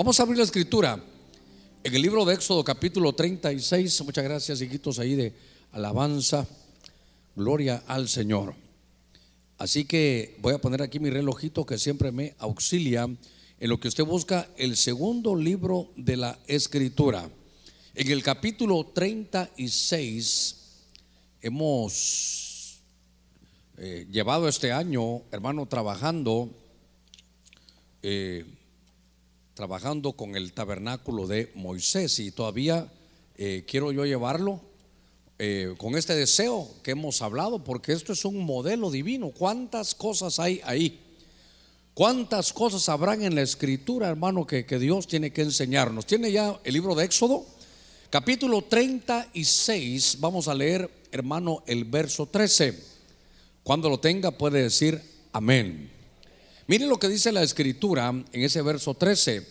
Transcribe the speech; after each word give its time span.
Vamos 0.00 0.18
a 0.18 0.22
abrir 0.22 0.38
la 0.38 0.44
escritura 0.44 0.98
en 1.84 1.94
el 1.94 2.00
libro 2.00 2.24
de 2.24 2.32
Éxodo 2.32 2.64
capítulo 2.64 3.12
36. 3.12 4.02
Muchas 4.02 4.24
gracias, 4.24 4.62
hijitos, 4.62 4.98
ahí 4.98 5.14
de 5.14 5.34
alabanza. 5.72 6.48
Gloria 7.36 7.82
al 7.86 8.08
Señor. 8.08 8.54
Así 9.58 9.84
que 9.84 10.38
voy 10.40 10.54
a 10.54 10.58
poner 10.58 10.80
aquí 10.80 10.98
mi 11.00 11.10
relojito 11.10 11.66
que 11.66 11.76
siempre 11.76 12.12
me 12.12 12.34
auxilia 12.38 13.04
en 13.04 13.68
lo 13.68 13.78
que 13.78 13.88
usted 13.88 14.04
busca 14.04 14.48
el 14.56 14.78
segundo 14.78 15.36
libro 15.36 15.90
de 15.96 16.16
la 16.16 16.38
escritura. 16.46 17.28
En 17.94 18.10
el 18.10 18.22
capítulo 18.22 18.86
36 18.94 20.56
hemos 21.42 22.80
eh, 23.76 24.06
llevado 24.10 24.48
este 24.48 24.72
año, 24.72 25.24
hermano, 25.30 25.66
trabajando, 25.66 26.48
eh, 28.02 28.46
trabajando 29.60 30.12
con 30.12 30.36
el 30.36 30.54
tabernáculo 30.54 31.26
de 31.26 31.52
Moisés 31.54 32.18
y 32.18 32.30
todavía 32.30 32.90
eh, 33.36 33.66
quiero 33.68 33.92
yo 33.92 34.06
llevarlo 34.06 34.62
con 35.76 35.96
este 35.96 36.14
deseo 36.14 36.66
que 36.82 36.92
hemos 36.92 37.20
hablado, 37.20 37.62
porque 37.62 37.92
esto 37.92 38.14
es 38.14 38.24
un 38.24 38.38
modelo 38.44 38.90
divino. 38.90 39.30
¿Cuántas 39.30 39.94
cosas 39.94 40.38
hay 40.38 40.62
ahí? 40.64 40.98
¿Cuántas 41.92 42.54
cosas 42.54 42.88
habrán 42.88 43.22
en 43.22 43.34
la 43.34 43.42
escritura, 43.42 44.08
hermano, 44.08 44.46
que, 44.46 44.64
que 44.64 44.78
Dios 44.78 45.06
tiene 45.06 45.30
que 45.30 45.42
enseñarnos? 45.42 46.06
¿Tiene 46.06 46.32
ya 46.32 46.58
el 46.64 46.72
libro 46.72 46.94
de 46.94 47.04
Éxodo? 47.04 47.44
Capítulo 48.08 48.62
36, 48.62 50.16
vamos 50.20 50.48
a 50.48 50.54
leer, 50.54 50.90
hermano, 51.12 51.62
el 51.66 51.84
verso 51.84 52.26
13. 52.26 52.78
Cuando 53.62 53.90
lo 53.90 54.00
tenga 54.00 54.30
puede 54.30 54.62
decir 54.62 55.02
amén. 55.32 55.99
Mire 56.70 56.86
lo 56.86 57.00
que 57.00 57.08
dice 57.08 57.32
la 57.32 57.42
escritura 57.42 58.10
en 58.10 58.42
ese 58.42 58.62
verso 58.62 58.94
13. 58.94 59.44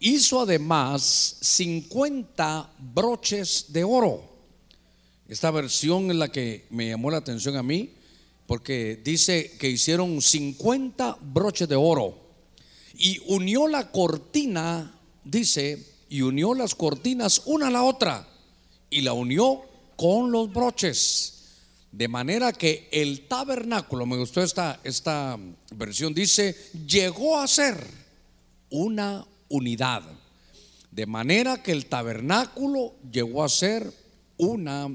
Hizo 0.00 0.40
además 0.40 1.36
50 1.40 2.68
broches 2.92 3.66
de 3.68 3.84
oro. 3.84 4.24
Esta 5.28 5.52
versión 5.52 6.10
es 6.10 6.16
la 6.16 6.32
que 6.32 6.66
me 6.70 6.88
llamó 6.88 7.12
la 7.12 7.18
atención 7.18 7.56
a 7.56 7.62
mí, 7.62 7.94
porque 8.48 9.00
dice 9.04 9.52
que 9.56 9.70
hicieron 9.70 10.20
50 10.20 11.18
broches 11.20 11.68
de 11.68 11.76
oro 11.76 12.18
y 12.94 13.20
unió 13.28 13.68
la 13.68 13.92
cortina, 13.92 14.98
dice, 15.22 15.78
y 16.08 16.22
unió 16.22 16.54
las 16.54 16.74
cortinas 16.74 17.42
una 17.44 17.68
a 17.68 17.70
la 17.70 17.84
otra 17.84 18.26
y 18.90 19.02
la 19.02 19.12
unió 19.12 19.62
con 19.94 20.32
los 20.32 20.52
broches. 20.52 21.43
De 21.94 22.08
manera 22.08 22.52
que 22.52 22.88
el 22.90 23.28
tabernáculo, 23.28 24.04
me 24.04 24.16
gustó 24.16 24.42
esta, 24.42 24.80
esta 24.82 25.38
versión, 25.76 26.12
dice, 26.12 26.56
llegó 26.88 27.38
a 27.38 27.46
ser 27.46 27.86
una 28.68 29.24
unidad. 29.48 30.02
De 30.90 31.06
manera 31.06 31.62
que 31.62 31.70
el 31.70 31.86
tabernáculo 31.86 32.94
llegó 33.12 33.44
a 33.44 33.48
ser 33.48 33.92
una 34.38 34.88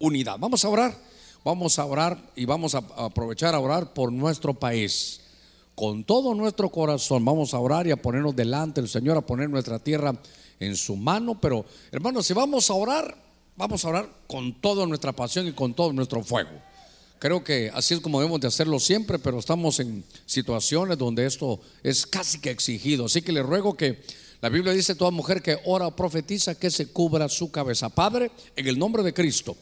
unidad. 0.00 0.38
Vamos 0.40 0.64
a 0.64 0.70
orar, 0.70 0.98
vamos 1.44 1.78
a 1.78 1.84
orar 1.84 2.18
y 2.34 2.46
vamos 2.46 2.74
a 2.74 2.78
aprovechar 2.96 3.54
a 3.54 3.60
orar 3.60 3.94
por 3.94 4.10
nuestro 4.10 4.52
país. 4.52 5.20
Con 5.76 6.02
todo 6.02 6.34
nuestro 6.34 6.68
corazón 6.68 7.24
vamos 7.24 7.54
a 7.54 7.60
orar 7.60 7.86
y 7.86 7.92
a 7.92 8.02
ponernos 8.02 8.34
delante 8.34 8.80
del 8.80 8.90
Señor, 8.90 9.16
a 9.16 9.20
poner 9.20 9.48
nuestra 9.48 9.78
tierra 9.78 10.20
en 10.58 10.74
su 10.74 10.96
mano. 10.96 11.40
Pero 11.40 11.64
hermanos, 11.92 12.26
si 12.26 12.34
vamos 12.34 12.68
a 12.70 12.74
orar, 12.74 13.29
vamos 13.60 13.84
a 13.84 13.88
orar 13.90 14.08
con 14.26 14.54
toda 14.54 14.86
nuestra 14.86 15.12
pasión 15.12 15.46
y 15.46 15.52
con 15.52 15.74
todo 15.74 15.92
nuestro 15.92 16.24
fuego. 16.24 16.50
Creo 17.18 17.44
que 17.44 17.70
así 17.74 17.92
es 17.92 18.00
como 18.00 18.18
debemos 18.18 18.40
de 18.40 18.48
hacerlo 18.48 18.80
siempre, 18.80 19.18
pero 19.18 19.38
estamos 19.38 19.78
en 19.80 20.02
situaciones 20.24 20.96
donde 20.96 21.26
esto 21.26 21.60
es 21.82 22.06
casi 22.06 22.40
que 22.40 22.50
exigido. 22.50 23.04
Así 23.04 23.20
que 23.20 23.32
le 23.32 23.42
ruego 23.42 23.76
que 23.76 24.02
la 24.40 24.48
Biblia 24.48 24.72
dice, 24.72 24.94
toda 24.94 25.10
mujer 25.10 25.42
que 25.42 25.58
ora 25.66 25.86
o 25.86 25.94
profetiza, 25.94 26.54
que 26.54 26.70
se 26.70 26.86
cubra 26.86 27.28
su 27.28 27.50
cabeza. 27.50 27.90
Padre, 27.90 28.30
en 28.56 28.66
el 28.66 28.78
nombre 28.78 29.02
de 29.02 29.12
Cristo, 29.12 29.54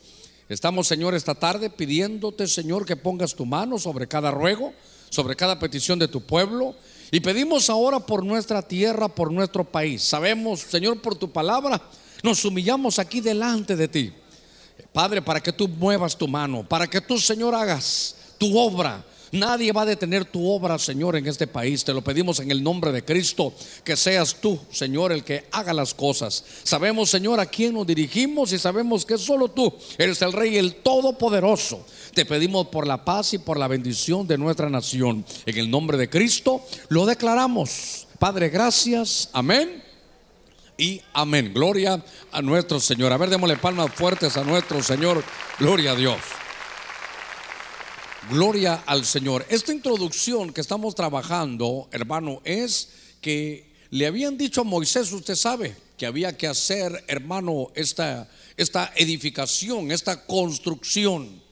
estamos, 0.49 0.87
Señor, 0.87 1.17
esta 1.17 1.35
tarde 1.35 1.69
pidiéndote, 1.69 2.47
Señor, 2.47 2.87
que 2.87 2.95
pongas 2.95 3.35
tu 3.35 3.47
mano 3.47 3.79
sobre 3.79 4.07
cada 4.07 4.31
ruego, 4.31 4.73
sobre 5.11 5.35
cada 5.35 5.59
petición 5.59 5.99
de 5.99 6.07
tu 6.07 6.21
pueblo. 6.21 6.77
Y 7.11 7.19
pedimos 7.19 7.69
ahora 7.69 7.99
por 7.99 8.25
nuestra 8.25 8.63
tierra, 8.63 9.09
por 9.09 9.33
nuestro 9.33 9.65
país. 9.65 10.05
Sabemos, 10.05 10.61
Señor, 10.61 11.03
por 11.03 11.17
tu 11.17 11.33
palabra, 11.33 11.83
nos 12.23 12.45
humillamos 12.45 12.99
aquí 12.99 13.21
delante 13.21 13.77
de 13.77 13.89
ti. 13.89 14.13
Padre, 14.93 15.23
para 15.23 15.41
que 15.41 15.53
tú 15.53 15.69
muevas 15.69 16.17
tu 16.17 16.27
mano, 16.29 16.67
para 16.67 16.87
que 16.87 17.01
tú, 17.01 17.19
Señor, 17.19 17.55
hagas 17.55 18.17
tu 18.39 18.57
obra 18.59 19.05
Nadie 19.33 19.73
va 19.73 19.83
a 19.83 19.87
detener 19.87 20.25
tu 20.25 20.49
obra, 20.49 20.79
Señor, 20.79 21.17
en 21.17 21.27
este 21.27 21.47
país. 21.47 21.85
Te 21.85 21.93
lo 21.93 22.03
pedimos 22.03 22.41
en 22.41 22.51
el 22.51 22.63
nombre 22.63 22.93
de 22.93 23.05
Cristo, 23.05 23.53
que 23.85 23.97
seas 23.97 24.37
tú, 24.41 24.59
Señor, 24.71 25.13
el 25.13 25.25
que 25.25 25.47
haga 25.53 25.75
las 25.75 25.93
cosas. 25.93 26.45
Sabemos, 26.63 27.11
Señor, 27.11 27.41
a 27.41 27.47
quién 27.47 27.75
nos 27.75 27.87
dirigimos 27.87 28.53
y 28.53 28.59
sabemos 28.59 29.05
que 29.05 29.19
solo 29.19 29.49
tú 29.49 29.73
eres 29.99 30.23
el 30.23 30.33
Rey, 30.33 30.57
el 30.57 30.77
Todopoderoso. 30.77 31.85
Te 32.15 32.25
pedimos 32.25 32.69
por 32.69 32.87
la 32.87 33.05
paz 33.05 33.35
y 33.35 33.39
por 33.39 33.59
la 33.59 33.69
bendición 33.69 34.27
de 34.27 34.39
nuestra 34.39 34.71
nación. 34.71 35.25
En 35.45 35.59
el 35.59 35.71
nombre 35.71 35.99
de 35.99 36.09
Cristo 36.09 36.63
lo 36.89 37.05
declaramos. 37.05 38.07
Padre, 38.19 38.49
gracias. 38.49 39.29
Amén 39.33 39.88
y 40.79 41.03
amén. 41.13 41.53
Gloria 41.53 42.03
a 42.31 42.41
nuestro 42.41 42.79
Señor. 42.79 43.13
A 43.13 43.19
ver, 43.19 43.29
démosle 43.29 43.57
palmas 43.57 43.93
fuertes 43.93 44.37
a 44.37 44.45
nuestro 44.45 44.83
Señor. 44.83 45.23
Gloria 45.59 45.93
a 45.93 45.97
Dios. 45.97 46.19
Gloria 48.31 48.85
al 48.87 49.05
Señor. 49.05 49.45
Esta 49.49 49.73
introducción 49.73 50.53
que 50.53 50.61
estamos 50.61 50.95
trabajando, 50.95 51.89
hermano, 51.91 52.41
es 52.45 52.91
que 53.21 53.75
le 53.91 54.07
habían 54.07 54.39
dicho 54.39 54.61
a 54.61 54.65
Moisés, 54.65 55.11
usted 55.13 55.35
sabe, 55.35 55.75
que 55.97 56.07
había 56.07 56.37
que 56.37 56.47
hacer, 56.47 57.05
hermano, 57.09 57.73
esta, 57.75 58.29
esta 58.57 58.93
edificación, 58.95 59.91
esta 59.91 60.25
construcción. 60.27 61.43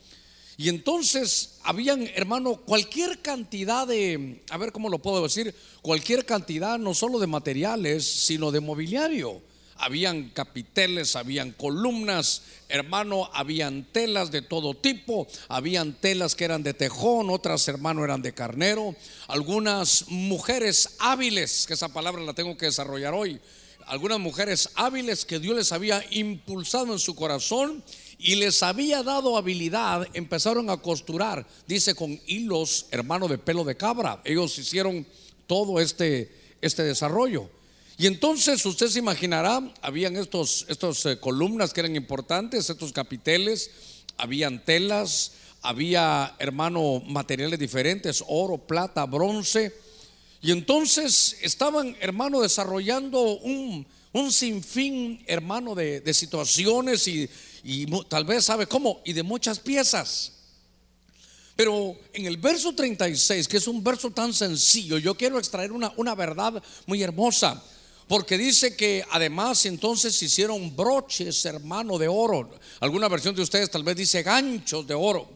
Y 0.58 0.70
entonces 0.70 1.58
habían, 1.64 2.06
hermano, 2.14 2.56
cualquier 2.56 3.20
cantidad 3.20 3.86
de, 3.86 4.42
a 4.48 4.56
ver 4.56 4.72
cómo 4.72 4.88
lo 4.88 4.98
puedo 4.98 5.22
decir, 5.22 5.54
cualquier 5.82 6.24
cantidad 6.24 6.78
no 6.78 6.94
solo 6.94 7.18
de 7.18 7.26
materiales, 7.26 8.06
sino 8.06 8.50
de 8.50 8.60
mobiliario. 8.60 9.42
Habían 9.78 10.30
capiteles, 10.30 11.14
habían 11.14 11.52
columnas, 11.52 12.40
hermano, 12.70 13.28
habían 13.34 13.84
telas 13.92 14.30
de 14.30 14.40
todo 14.40 14.72
tipo, 14.72 15.28
habían 15.48 15.92
telas 15.92 16.34
que 16.34 16.46
eran 16.46 16.62
de 16.62 16.72
tejón, 16.72 17.28
otras, 17.28 17.68
hermano, 17.68 18.02
eran 18.02 18.22
de 18.22 18.32
carnero, 18.32 18.96
algunas 19.28 20.06
mujeres 20.08 20.96
hábiles, 20.98 21.66
que 21.66 21.74
esa 21.74 21.90
palabra 21.90 22.22
la 22.22 22.32
tengo 22.32 22.56
que 22.56 22.64
desarrollar 22.64 23.12
hoy, 23.12 23.38
algunas 23.84 24.18
mujeres 24.18 24.70
hábiles 24.76 25.26
que 25.26 25.38
Dios 25.38 25.54
les 25.54 25.72
había 25.72 26.02
impulsado 26.10 26.94
en 26.94 26.98
su 26.98 27.14
corazón 27.14 27.84
y 28.18 28.36
les 28.36 28.62
había 28.62 29.02
dado 29.02 29.36
habilidad, 29.36 30.06
empezaron 30.14 30.70
a 30.70 30.78
costurar, 30.78 31.46
dice 31.66 31.94
con 31.94 32.18
hilos, 32.26 32.86
hermano, 32.90 33.28
de 33.28 33.38
pelo 33.38 33.64
de 33.64 33.76
cabra. 33.76 34.20
Ellos 34.24 34.58
hicieron 34.58 35.06
todo 35.46 35.80
este, 35.80 36.32
este 36.60 36.82
desarrollo. 36.82 37.50
Y 37.98 38.06
entonces 38.06 38.64
usted 38.64 38.88
se 38.88 38.98
imaginará, 38.98 39.62
habían 39.82 40.16
estos, 40.16 40.66
estos 40.68 41.04
eh, 41.06 41.18
columnas 41.18 41.72
que 41.72 41.80
eran 41.80 41.96
importantes, 41.96 42.68
estos 42.68 42.92
capiteles, 42.92 43.70
habían 44.18 44.64
telas, 44.64 45.32
había, 45.62 46.34
hermano, 46.38 47.02
materiales 47.06 47.58
diferentes, 47.58 48.22
oro, 48.28 48.58
plata, 48.58 49.04
bronce. 49.04 49.74
Y 50.42 50.52
entonces 50.52 51.38
estaban, 51.42 51.96
hermano, 52.00 52.40
desarrollando 52.40 53.20
un, 53.38 53.86
un 54.12 54.32
sinfín, 54.32 55.22
hermano, 55.26 55.74
de, 55.74 56.00
de 56.00 56.14
situaciones 56.14 57.08
y, 57.08 57.28
y, 57.66 57.86
tal 58.04 58.24
vez 58.24 58.44
sabe 58.44 58.66
cómo, 58.66 59.00
y 59.04 59.12
de 59.12 59.22
muchas 59.22 59.58
piezas. 59.58 60.32
Pero 61.56 61.96
en 62.12 62.26
el 62.26 62.36
verso 62.36 62.74
36, 62.74 63.48
que 63.48 63.56
es 63.56 63.66
un 63.66 63.82
verso 63.82 64.10
tan 64.10 64.32
sencillo, 64.32 64.98
yo 64.98 65.16
quiero 65.16 65.38
extraer 65.38 65.72
una, 65.72 65.92
una 65.96 66.14
verdad 66.14 66.62
muy 66.86 67.02
hermosa. 67.02 67.62
Porque 68.08 68.38
dice 68.38 68.76
que 68.76 69.04
además 69.10 69.66
entonces 69.66 70.22
hicieron 70.22 70.76
broches, 70.76 71.44
hermano, 71.44 71.98
de 71.98 72.06
oro. 72.06 72.50
Alguna 72.78 73.08
versión 73.08 73.34
de 73.34 73.42
ustedes 73.42 73.68
tal 73.68 73.82
vez 73.82 73.96
dice 73.96 74.22
ganchos 74.22 74.86
de 74.86 74.94
oro. 74.94 75.28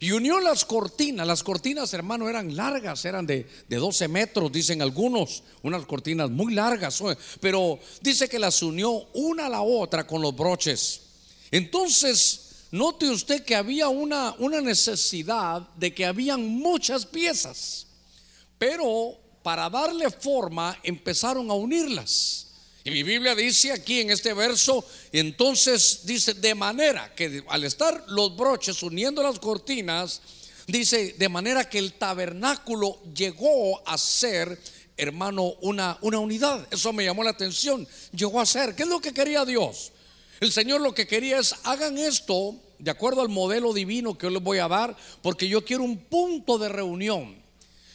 Y 0.00 0.12
unió 0.12 0.40
las 0.40 0.64
cortinas. 0.64 1.26
Las 1.26 1.42
cortinas, 1.42 1.92
hermano, 1.92 2.30
eran 2.30 2.56
largas, 2.56 3.04
eran 3.04 3.26
de, 3.26 3.46
de 3.68 3.76
12 3.76 4.08
metros, 4.08 4.50
dicen 4.50 4.80
algunos. 4.80 5.42
Unas 5.62 5.84
cortinas 5.84 6.30
muy 6.30 6.54
largas. 6.54 7.02
Pero 7.40 7.78
dice 8.00 8.26
que 8.26 8.38
las 8.38 8.62
unió 8.62 8.90
una 9.12 9.46
a 9.46 9.50
la 9.50 9.60
otra 9.60 10.06
con 10.06 10.22
los 10.22 10.34
broches. 10.34 11.07
Entonces, 11.50 12.68
note 12.70 13.08
usted 13.08 13.44
que 13.44 13.56
había 13.56 13.88
una, 13.88 14.34
una 14.38 14.60
necesidad 14.60 15.62
de 15.76 15.94
que 15.94 16.04
habían 16.04 16.46
muchas 16.46 17.06
piezas. 17.06 17.86
Pero 18.58 19.18
para 19.42 19.70
darle 19.70 20.10
forma, 20.10 20.78
empezaron 20.82 21.50
a 21.50 21.54
unirlas. 21.54 22.46
Y 22.84 22.90
mi 22.90 23.02
Biblia 23.02 23.34
dice 23.34 23.72
aquí 23.72 24.00
en 24.00 24.10
este 24.10 24.32
verso, 24.32 24.84
entonces 25.12 26.00
dice, 26.04 26.34
de 26.34 26.54
manera 26.54 27.14
que 27.14 27.44
al 27.48 27.64
estar 27.64 28.04
los 28.08 28.36
broches 28.36 28.82
uniendo 28.82 29.22
las 29.22 29.38
cortinas, 29.38 30.20
dice, 30.66 31.14
de 31.18 31.28
manera 31.28 31.68
que 31.68 31.78
el 31.78 31.94
tabernáculo 31.94 32.98
llegó 33.14 33.86
a 33.86 33.98
ser 33.98 34.58
hermano, 34.98 35.54
una, 35.60 35.96
una 36.02 36.18
unidad. 36.18 36.66
Eso 36.70 36.92
me 36.92 37.04
llamó 37.04 37.22
la 37.22 37.30
atención. 37.30 37.86
Llegó 38.12 38.40
a 38.40 38.46
ser. 38.46 38.74
¿Qué 38.74 38.82
es 38.82 38.88
lo 38.88 39.00
que 39.00 39.14
quería 39.14 39.44
Dios? 39.44 39.92
El 40.40 40.52
Señor 40.52 40.80
lo 40.80 40.94
que 40.94 41.06
quería 41.06 41.38
es, 41.38 41.54
hagan 41.64 41.98
esto 41.98 42.54
de 42.78 42.90
acuerdo 42.90 43.20
al 43.20 43.28
modelo 43.28 43.72
divino 43.72 44.16
que 44.16 44.26
yo 44.26 44.30
les 44.30 44.42
voy 44.42 44.58
a 44.58 44.68
dar, 44.68 44.96
porque 45.22 45.48
yo 45.48 45.64
quiero 45.64 45.82
un 45.82 45.96
punto 45.96 46.58
de 46.58 46.68
reunión. 46.68 47.36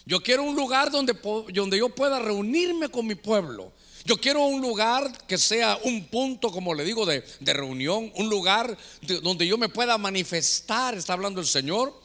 Yo 0.06 0.22
quiero 0.22 0.44
un 0.44 0.56
lugar 0.56 0.92
donde, 0.92 1.16
yo 1.54 1.90
pueda 1.90 2.20
reunirme 2.20 2.90
con 2.90 3.08
mi 3.08 3.16
pueblo. 3.16 3.72
Yo 4.06 4.18
quiero 4.18 4.44
un 4.44 4.60
lugar 4.60 5.10
que 5.28 5.38
sea 5.38 5.80
un 5.84 6.06
punto, 6.08 6.52
como 6.52 6.74
le 6.74 6.84
digo, 6.84 7.06
de, 7.06 7.24
reunión, 7.40 8.12
un 8.16 8.30
lugar 8.30 8.78
donde 9.22 9.48
yo 9.48 9.58
me 9.58 9.70
pueda 9.70 9.98
manifestar, 9.98 10.96
está 10.96 11.14
hablando 11.14 11.40
el 11.40 11.48
Señor, 11.48 11.98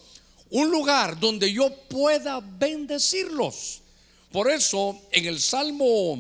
un 0.51 0.71
lugar 0.71 1.19
donde 1.19 1.53
yo 1.53 1.75
pueda 1.89 2.41
bendecirlos. 2.41 3.83
Por 4.31 4.49
eso 4.49 5.01
en 5.11 5.27
el 5.27 5.41
Salmo 5.41 6.17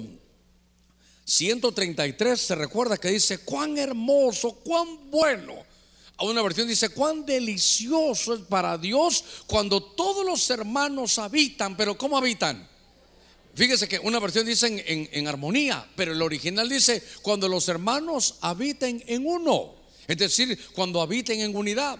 133 1.28 2.40
se 2.40 2.54
recuerda 2.54 2.96
que 2.96 3.10
dice, 3.10 3.40
cuán 3.40 3.76
hermoso, 3.76 4.54
cuán 4.64 5.10
bueno. 5.10 5.54
A 6.16 6.24
una 6.24 6.40
versión 6.40 6.66
dice, 6.66 6.88
cuán 6.88 7.26
delicioso 7.26 8.34
es 8.34 8.40
para 8.40 8.78
Dios 8.78 9.22
cuando 9.46 9.82
todos 9.82 10.24
los 10.24 10.48
hermanos 10.48 11.18
habitan, 11.18 11.76
pero 11.76 11.98
¿cómo 11.98 12.16
habitan? 12.16 12.66
Fíjese 13.54 13.86
que 13.86 13.98
una 13.98 14.18
versión 14.20 14.46
dice 14.46 14.82
en, 15.12 15.28
armonía, 15.28 15.86
pero 15.94 16.12
el 16.12 16.22
original 16.22 16.66
dice 16.66 17.02
cuando 17.20 17.46
los 17.46 17.68
hermanos 17.68 18.36
habiten 18.40 19.04
en 19.06 19.26
uno, 19.26 19.74
es 20.06 20.16
decir, 20.16 20.58
cuando 20.72 21.02
habiten 21.02 21.40
en 21.40 21.54
unidad. 21.54 21.98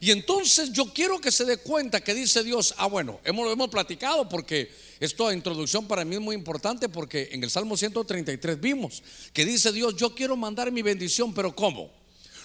Y 0.00 0.10
entonces 0.10 0.72
yo 0.72 0.86
quiero 0.94 1.20
que 1.20 1.30
se 1.30 1.44
dé 1.44 1.58
cuenta 1.58 2.00
que 2.00 2.14
dice 2.14 2.42
Dios, 2.42 2.74
ah 2.78 2.86
bueno, 2.86 3.20
hemos, 3.22 3.52
hemos 3.52 3.68
platicado 3.68 4.26
porque 4.28 4.70
esta 4.98 5.32
introducción 5.34 5.86
para 5.86 6.06
mí 6.06 6.14
es 6.14 6.22
muy 6.22 6.34
importante 6.34 6.88
porque 6.88 7.28
en 7.32 7.44
el 7.44 7.50
Salmo 7.50 7.76
133 7.76 8.58
vimos 8.58 9.02
que 9.34 9.44
dice 9.44 9.72
Dios, 9.72 9.96
yo 9.96 10.14
quiero 10.14 10.36
mandar 10.36 10.72
mi 10.72 10.80
bendición, 10.80 11.34
pero 11.34 11.54
¿cómo? 11.54 11.90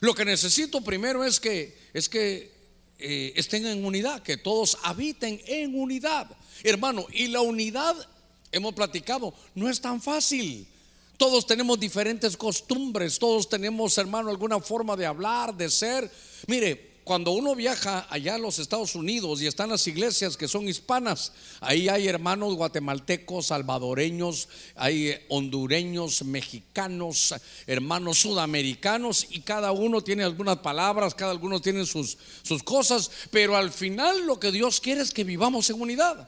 Lo 0.01 0.13
que 0.13 0.25
necesito 0.25 0.81
primero 0.81 1.23
es 1.23 1.39
que, 1.39 1.77
es 1.93 2.09
que 2.09 2.51
eh, 2.99 3.31
estén 3.37 3.65
en 3.65 3.85
unidad, 3.85 4.21
que 4.21 4.35
todos 4.35 4.77
habiten 4.83 5.41
en 5.45 5.79
unidad. 5.79 6.27
Hermano, 6.63 7.07
y 7.11 7.27
la 7.27 7.39
unidad 7.39 7.95
hemos 8.51 8.73
platicado, 8.73 9.33
no 9.53 9.69
es 9.69 9.79
tan 9.79 10.01
fácil. 10.01 10.67
Todos 11.17 11.47
tenemos 11.47 11.79
diferentes 11.79 12.35
costumbres, 12.35 13.17
todos 13.17 13.47
tenemos, 13.47 13.97
hermano, 13.97 14.29
alguna 14.29 14.59
forma 14.59 14.97
de 14.97 15.05
hablar, 15.05 15.55
de 15.55 15.69
ser. 15.69 16.11
Mire, 16.47 16.94
cuando 17.05 17.29
uno 17.31 17.53
viaja 17.53 18.07
allá 18.09 18.33
a 18.33 18.39
los 18.39 18.57
Estados 18.57 18.95
Unidos 18.95 19.39
y 19.39 19.45
están 19.45 19.69
las 19.69 19.85
iglesias 19.85 20.35
que 20.35 20.47
son 20.47 20.67
hispanas, 20.67 21.33
ahí 21.61 21.87
hay 21.87 22.07
hermanos 22.07 22.55
guatemaltecos, 22.55 23.45
salvadoreños, 23.45 24.49
hay 24.73 25.15
hondureños, 25.29 26.23
mexicanos, 26.23 27.35
hermanos 27.67 28.17
sudamericanos 28.17 29.27
y 29.29 29.41
cada 29.41 29.71
uno 29.71 30.01
tiene 30.01 30.23
algunas 30.23 30.57
palabras, 30.57 31.13
cada 31.13 31.35
uno 31.35 31.61
tiene 31.61 31.85
sus, 31.85 32.17
sus 32.41 32.63
cosas, 32.63 33.11
pero 33.29 33.55
al 33.55 33.71
final 33.71 34.25
lo 34.25 34.39
que 34.39 34.51
Dios 34.51 34.81
quiere 34.81 35.01
es 35.01 35.11
que 35.11 35.23
vivamos 35.23 35.69
en 35.69 35.79
unidad. 35.79 36.27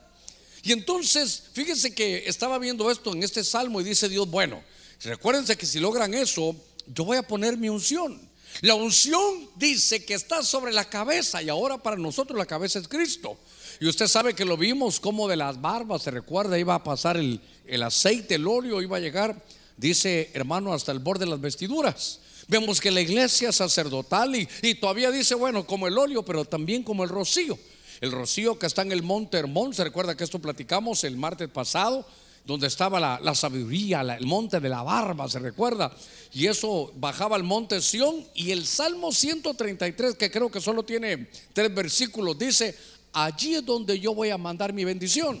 Y 0.62 0.70
entonces, 0.70 1.42
fíjense 1.54 1.92
que 1.92 2.28
estaba 2.28 2.56
viendo 2.56 2.88
esto 2.88 3.12
en 3.12 3.24
este 3.24 3.42
salmo 3.42 3.80
y 3.80 3.84
dice 3.84 4.08
Dios, 4.08 4.30
bueno, 4.30 4.62
recuérdense 5.02 5.56
que 5.56 5.66
si 5.66 5.80
logran 5.80 6.14
eso, 6.14 6.54
yo 6.86 7.04
voy 7.04 7.16
a 7.16 7.26
poner 7.26 7.56
mi 7.56 7.68
unción. 7.68 8.27
La 8.60 8.74
unción 8.74 9.48
dice 9.56 10.04
que 10.04 10.14
está 10.14 10.42
sobre 10.42 10.72
la 10.72 10.88
cabeza 10.88 11.42
y 11.42 11.48
ahora 11.48 11.78
para 11.78 11.96
nosotros 11.96 12.38
la 12.38 12.46
cabeza 12.46 12.78
es 12.78 12.88
Cristo. 12.88 13.38
Y 13.80 13.86
usted 13.86 14.08
sabe 14.08 14.34
que 14.34 14.44
lo 14.44 14.56
vimos 14.56 14.98
como 14.98 15.28
de 15.28 15.36
las 15.36 15.60
barbas, 15.60 16.02
se 16.02 16.10
recuerda, 16.10 16.58
iba 16.58 16.74
a 16.74 16.82
pasar 16.82 17.16
el, 17.16 17.40
aceite, 17.82 18.34
el 18.34 18.46
óleo, 18.46 18.82
iba 18.82 18.96
a 18.96 19.00
llegar, 19.00 19.40
dice 19.76 20.30
hermano, 20.34 20.72
hasta 20.72 20.90
el 20.92 20.98
borde 20.98 21.24
de 21.24 21.30
las 21.30 21.40
vestiduras. 21.40 22.20
Vemos 22.48 22.80
que 22.80 22.90
la 22.90 23.00
iglesia 23.00 23.52
sacerdotal 23.52 24.34
y, 24.34 24.48
y 24.62 24.74
todavía 24.74 25.10
dice, 25.10 25.34
bueno, 25.34 25.66
como 25.66 25.86
el 25.86 25.96
óleo, 25.96 26.24
pero 26.24 26.44
también 26.44 26.82
como 26.82 27.04
el 27.04 27.10
rocío 27.10 27.58
el 28.00 28.12
rocío 28.12 28.58
que 28.58 28.66
está 28.66 28.82
en 28.82 28.92
el 28.92 29.02
monte 29.02 29.38
Hermón. 29.38 29.74
Se 29.74 29.84
recuerda 29.84 30.16
que 30.16 30.24
esto 30.24 30.38
platicamos 30.38 31.04
el 31.04 31.16
martes 31.16 31.48
pasado, 31.48 32.06
donde 32.48 32.66
estaba 32.66 32.98
la, 32.98 33.34
sabiduría, 33.34 34.00
el 34.00 34.24
monte 34.24 34.58
de 34.58 34.70
la 34.70 34.82
barba, 34.82 35.28
se 35.28 35.38
recuerda. 35.38 35.94
Y 36.32 36.46
eso 36.46 36.90
bajaba 36.96 37.36
al 37.36 37.42
monte 37.42 37.82
Sión. 37.82 38.26
Y 38.34 38.52
el 38.52 38.66
Salmo 38.66 39.12
133, 39.12 40.14
que 40.14 40.30
creo 40.30 40.50
que 40.50 40.58
solo 40.58 40.82
tiene 40.82 41.28
tres 41.52 41.74
versículos, 41.74 42.38
dice: 42.38 42.74
Allí 43.12 43.56
es 43.56 43.66
donde 43.66 44.00
yo 44.00 44.14
voy 44.14 44.30
a 44.30 44.38
mandar 44.38 44.72
mi 44.72 44.82
bendición. 44.82 45.38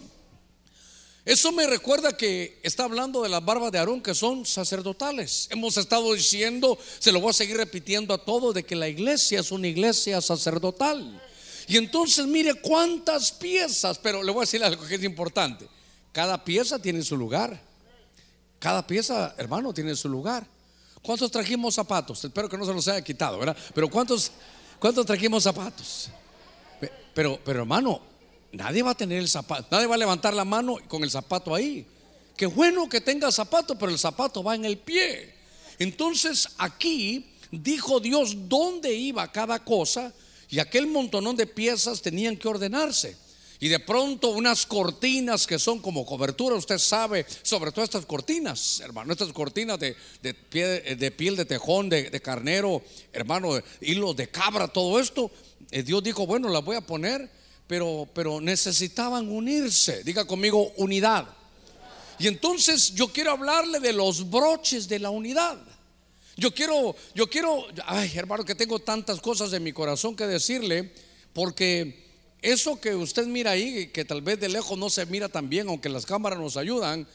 Eso 1.24 1.50
me 1.50 1.66
recuerda 1.66 2.14
que 2.14 2.60
está 2.62 2.84
hablando 2.84 3.22
de 3.22 3.30
las 3.30 3.42
barbas 3.42 3.72
de 3.72 3.78
Aarón 3.78 4.02
que 4.02 4.14
son 4.14 4.44
sacerdotales. 4.44 5.48
Hemos 5.50 5.78
estado 5.78 6.12
diciendo, 6.12 6.78
se 6.98 7.10
lo 7.10 7.22
voy 7.22 7.30
a 7.30 7.32
seguir 7.32 7.56
repitiendo 7.56 8.12
a 8.12 8.22
todos, 8.22 8.54
de 8.54 8.64
que 8.64 8.76
la 8.76 8.88
iglesia 8.88 9.40
es 9.40 9.50
una 9.50 9.66
iglesia 9.66 10.20
sacerdotal. 10.20 11.22
Y 11.68 11.78
entonces 11.78 12.26
mire 12.26 12.52
cuántas 12.60 13.32
piezas, 13.32 13.98
pero 13.98 14.22
le 14.22 14.30
voy 14.30 14.40
a 14.40 14.44
decir 14.44 14.62
algo 14.62 14.86
que 14.86 14.96
es 14.96 15.04
importante. 15.04 15.66
Cada 16.18 16.42
pieza 16.42 16.80
tiene 16.80 17.00
su 17.04 17.16
lugar. 17.16 17.62
Cada 18.58 18.84
pieza, 18.84 19.36
hermano, 19.38 19.72
tiene 19.72 19.94
su 19.94 20.08
lugar. 20.08 20.44
¿Cuántos 21.00 21.30
trajimos 21.30 21.76
zapatos? 21.76 22.24
Espero 22.24 22.48
que 22.48 22.58
no 22.58 22.66
se 22.66 22.74
los 22.74 22.88
haya 22.88 23.00
quitado, 23.02 23.38
¿verdad? 23.38 23.56
Pero 23.72 23.88
¿cuántos, 23.88 24.32
cuántos 24.80 25.06
trajimos 25.06 25.44
zapatos? 25.44 26.10
Pero, 27.14 27.38
pero 27.44 27.60
hermano, 27.60 28.00
nadie 28.50 28.82
va 28.82 28.90
a 28.90 28.94
tener 28.96 29.18
el 29.18 29.28
zapato, 29.28 29.68
nadie 29.70 29.86
va 29.86 29.94
a 29.94 29.98
levantar 29.98 30.34
la 30.34 30.44
mano 30.44 30.78
con 30.88 31.04
el 31.04 31.10
zapato 31.12 31.54
ahí. 31.54 31.86
Qué 32.36 32.46
bueno 32.46 32.88
que 32.88 33.00
tenga 33.00 33.30
zapato, 33.30 33.78
pero 33.78 33.92
el 33.92 33.98
zapato 34.00 34.42
va 34.42 34.56
en 34.56 34.64
el 34.64 34.76
pie. 34.76 35.32
Entonces 35.78 36.48
aquí 36.58 37.26
dijo 37.52 38.00
Dios 38.00 38.34
dónde 38.48 38.92
iba 38.92 39.30
cada 39.30 39.64
cosa 39.64 40.12
y 40.50 40.58
aquel 40.58 40.88
montonón 40.88 41.36
de 41.36 41.46
piezas 41.46 42.02
tenían 42.02 42.36
que 42.36 42.48
ordenarse. 42.48 43.27
Y 43.60 43.68
de 43.68 43.80
pronto 43.80 44.28
unas 44.28 44.66
cortinas 44.66 45.46
que 45.46 45.58
son 45.58 45.80
como 45.80 46.06
cobertura, 46.06 46.54
usted 46.54 46.78
sabe, 46.78 47.26
sobre 47.42 47.72
todo 47.72 47.84
estas 47.84 48.06
cortinas, 48.06 48.80
hermano, 48.80 49.12
estas 49.12 49.32
cortinas 49.32 49.80
de, 49.80 49.96
de, 50.22 51.10
piel 51.10 51.34
de 51.34 51.44
tejón, 51.44 51.88
de, 51.88 52.20
carnero, 52.20 52.82
hermano, 53.12 53.60
hilos 53.80 54.14
de 54.14 54.28
cabra, 54.28 54.68
todo 54.68 55.00
esto, 55.00 55.30
eh, 55.72 55.82
Dios 55.82 56.04
dijo, 56.04 56.24
bueno, 56.24 56.48
las 56.48 56.64
voy 56.64 56.76
a 56.76 56.80
poner, 56.80 57.28
pero, 57.66 58.08
pero 58.14 58.40
necesitaban 58.40 59.28
unirse. 59.28 60.04
Diga 60.04 60.24
conmigo, 60.24 60.72
unidad. 60.76 61.26
Y 62.20 62.28
entonces 62.28 62.94
yo 62.94 63.08
quiero 63.08 63.32
hablarle 63.32 63.80
de 63.80 63.92
los 63.92 64.30
broches 64.30 64.88
de 64.88 65.00
la 65.00 65.10
unidad. 65.10 65.58
Yo 66.36 66.54
quiero, 66.54 66.94
yo 67.14 67.28
quiero, 67.28 67.66
ay 67.86 68.12
hermano, 68.14 68.44
que 68.44 68.54
tengo 68.54 68.78
tantas 68.78 69.20
cosas 69.20 69.52
en 69.52 69.64
mi 69.64 69.72
corazón 69.72 70.14
que 70.14 70.28
decirle, 70.28 70.92
porque 71.32 72.07
eso 72.40 72.80
que 72.80 72.94
usted 72.94 73.26
mira 73.26 73.52
ahí, 73.52 73.88
que 73.88 74.04
tal 74.04 74.22
vez 74.22 74.38
de 74.38 74.48
lejos 74.48 74.78
no 74.78 74.90
se 74.90 75.04
mira 75.06 75.28
tan 75.28 75.48
bien, 75.48 75.68
aunque 75.68 75.88
las 75.88 76.06
cámaras 76.06 76.38
nos 76.38 76.56
ayudan, 76.56 77.06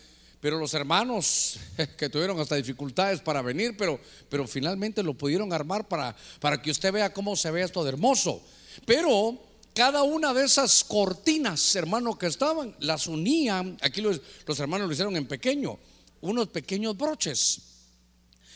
pero 0.42 0.60
los 0.60 0.74
hermanos 0.74 1.58
que 1.98 2.10
tuvieron 2.10 2.38
hasta 2.40 2.56
dificultades 2.56 3.22
para 3.22 3.42
venir, 3.42 3.78
pero, 3.78 4.00
pero 4.30 4.46
finalmente 4.46 5.02
lo 5.02 5.14
pudieron 5.14 5.54
armar 5.54 5.88
para, 5.88 6.14
para 6.42 6.62
que 6.62 6.72
usted 6.72 6.92
vea 6.92 7.14
cómo 7.14 7.38
se 7.38 7.50
ve 7.52 7.62
esto 7.62 7.84
de 7.84 7.90
hermoso. 7.90 8.44
Pero 8.86 9.40
cada 9.74 10.04
una 10.04 10.34
de 10.34 10.44
esas 10.44 10.84
cortinas, 10.84 11.74
hermano, 11.78 12.18
que 12.18 12.28
estaban, 12.28 12.76
las 12.80 13.08
unían, 13.08 13.78
aquí 13.82 14.02
los, 14.02 14.20
los 14.46 14.60
hermanos 14.60 14.88
lo 14.88 14.94
hicieron 14.94 15.16
en 15.16 15.26
pequeño, 15.26 15.80
unos 16.20 16.50
pequeños 16.50 16.98
broches. 16.98 17.62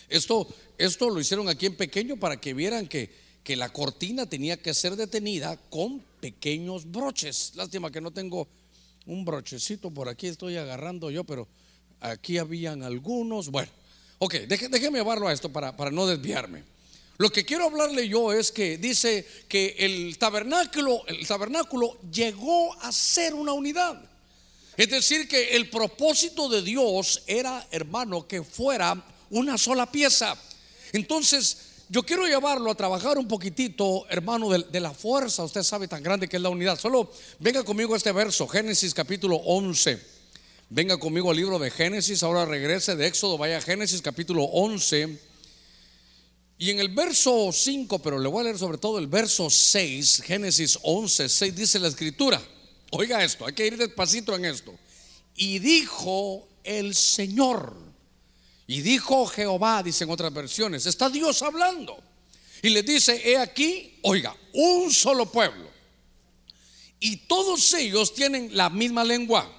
Esto, 0.09 0.47
esto 0.77 1.09
lo 1.09 1.21
hicieron 1.21 1.47
aquí 1.47 1.67
en 1.67 1.77
pequeño 1.77 2.17
para 2.17 2.41
que 2.41 2.53
vieran 2.53 2.87
que, 2.87 3.09
que 3.43 3.55
la 3.55 3.71
cortina 3.71 4.25
tenía 4.25 4.57
que 4.57 4.73
ser 4.73 4.97
detenida 4.97 5.57
con 5.69 6.03
pequeños 6.19 6.89
broches. 6.89 7.53
Lástima 7.55 7.91
que 7.91 8.01
no 8.01 8.11
tengo 8.11 8.47
un 9.05 9.23
brochecito 9.25 9.91
por 9.91 10.09
aquí, 10.09 10.27
estoy 10.27 10.57
agarrando 10.57 11.09
yo, 11.09 11.23
pero 11.23 11.47
aquí 12.01 12.37
habían 12.37 12.83
algunos. 12.83 13.49
Bueno, 13.49 13.71
ok, 14.19 14.33
déjeme 14.47 14.99
llevarlo 14.99 15.27
a 15.27 15.33
esto 15.33 15.49
para, 15.49 15.75
para 15.75 15.91
no 15.91 16.05
desviarme. 16.05 16.63
Lo 17.17 17.31
que 17.31 17.45
quiero 17.45 17.65
hablarle 17.65 18.07
yo 18.07 18.31
es 18.31 18.51
que 18.51 18.77
dice 18.77 19.25
que 19.47 19.75
el 19.79 20.17
tabernáculo, 20.19 21.05
el 21.07 21.25
tabernáculo 21.25 21.99
llegó 22.11 22.79
a 22.81 22.91
ser 22.91 23.33
una 23.33 23.53
unidad. 23.53 23.99
Es 24.75 24.89
decir, 24.89 25.27
que 25.27 25.55
el 25.55 25.71
propósito 25.71 26.47
de 26.47 26.61
Dios 26.61 27.23
era, 27.25 27.67
hermano, 27.71 28.27
que 28.27 28.43
fuera 28.43 29.03
una 29.31 29.57
sola 29.57 29.91
pieza. 29.91 30.37
Entonces, 30.93 31.57
yo 31.89 32.03
quiero 32.03 32.25
llevarlo 32.25 32.69
a 32.69 32.75
trabajar 32.75 33.17
un 33.17 33.27
poquitito, 33.27 34.05
hermano, 34.09 34.49
de, 34.49 34.79
la 34.79 34.93
fuerza. 34.93 35.43
Usted 35.43 35.63
sabe 35.63 35.87
tan 35.87 36.03
grande 36.03 36.27
que 36.27 36.35
es 36.35 36.43
la 36.43 36.49
unidad. 36.49 36.77
Solo 36.77 37.11
venga 37.39 37.63
conmigo 37.63 37.93
a 37.93 37.97
este 37.97 38.11
verso, 38.11 38.47
Génesis 38.47 38.93
capítulo 38.93 39.37
11. 39.37 39.99
Venga 40.69 40.99
conmigo 40.99 41.31
al 41.31 41.37
libro 41.37 41.57
de 41.59 41.71
Génesis. 41.71 42.23
Ahora 42.23 42.45
regrese 42.45 42.97
de 42.97 43.07
Éxodo, 43.07 43.37
vaya 43.37 43.57
a 43.57 43.61
Génesis 43.61 44.01
capítulo 44.01 44.43
11. 44.43 45.17
Y 46.57 46.71
en 46.71 46.79
el 46.79 46.89
verso 46.89 47.51
5, 47.53 47.99
pero 47.99 48.19
le 48.19 48.27
voy 48.27 48.41
a 48.41 48.43
leer 48.45 48.57
sobre 48.57 48.77
todo 48.77 48.99
el 48.99 49.07
verso 49.07 49.49
6, 49.49 50.23
Génesis 50.25 50.77
11, 50.81 51.29
6, 51.29 51.55
dice 51.55 51.79
la 51.79 51.87
escritura. 51.87 52.41
Oiga 52.91 53.23
esto, 53.23 53.45
hay 53.45 53.53
que 53.53 53.65
ir 53.65 53.77
despacito 53.77 54.35
en 54.35 54.45
esto. 54.45 54.73
y 55.35 55.59
dijo 55.59 56.47
el 56.63 56.95
Señor. 56.95 57.86
Y 58.67 58.81
dijo 58.81 59.25
Jehová, 59.27 59.81
dicen 59.81 60.09
otras 60.09 60.33
versiones, 60.33 60.85
está 60.85 61.09
Dios 61.09 61.41
hablando. 61.41 61.97
Y 62.61 62.69
le 62.69 62.83
dice, 62.83 63.21
he 63.23 63.37
aquí, 63.37 63.97
oiga, 64.03 64.35
un 64.53 64.91
solo 64.91 65.31
pueblo. 65.31 65.69
Y 66.99 67.15
todos 67.27 67.73
ellos 67.73 68.13
tienen 68.13 68.49
la 68.55 68.69
misma 68.69 69.05
lengua. 69.05 69.49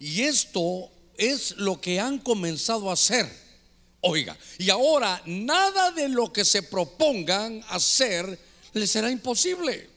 Y 0.00 0.22
esto 0.22 0.90
es 1.16 1.56
lo 1.56 1.80
que 1.80 2.00
han 2.00 2.18
comenzado 2.18 2.90
a 2.90 2.94
hacer. 2.94 3.30
Oiga, 4.00 4.36
y 4.58 4.70
ahora 4.70 5.22
nada 5.26 5.90
de 5.92 6.08
lo 6.08 6.32
que 6.32 6.44
se 6.44 6.62
propongan 6.62 7.64
hacer 7.68 8.38
les 8.72 8.90
será 8.90 9.10
imposible. 9.10 9.95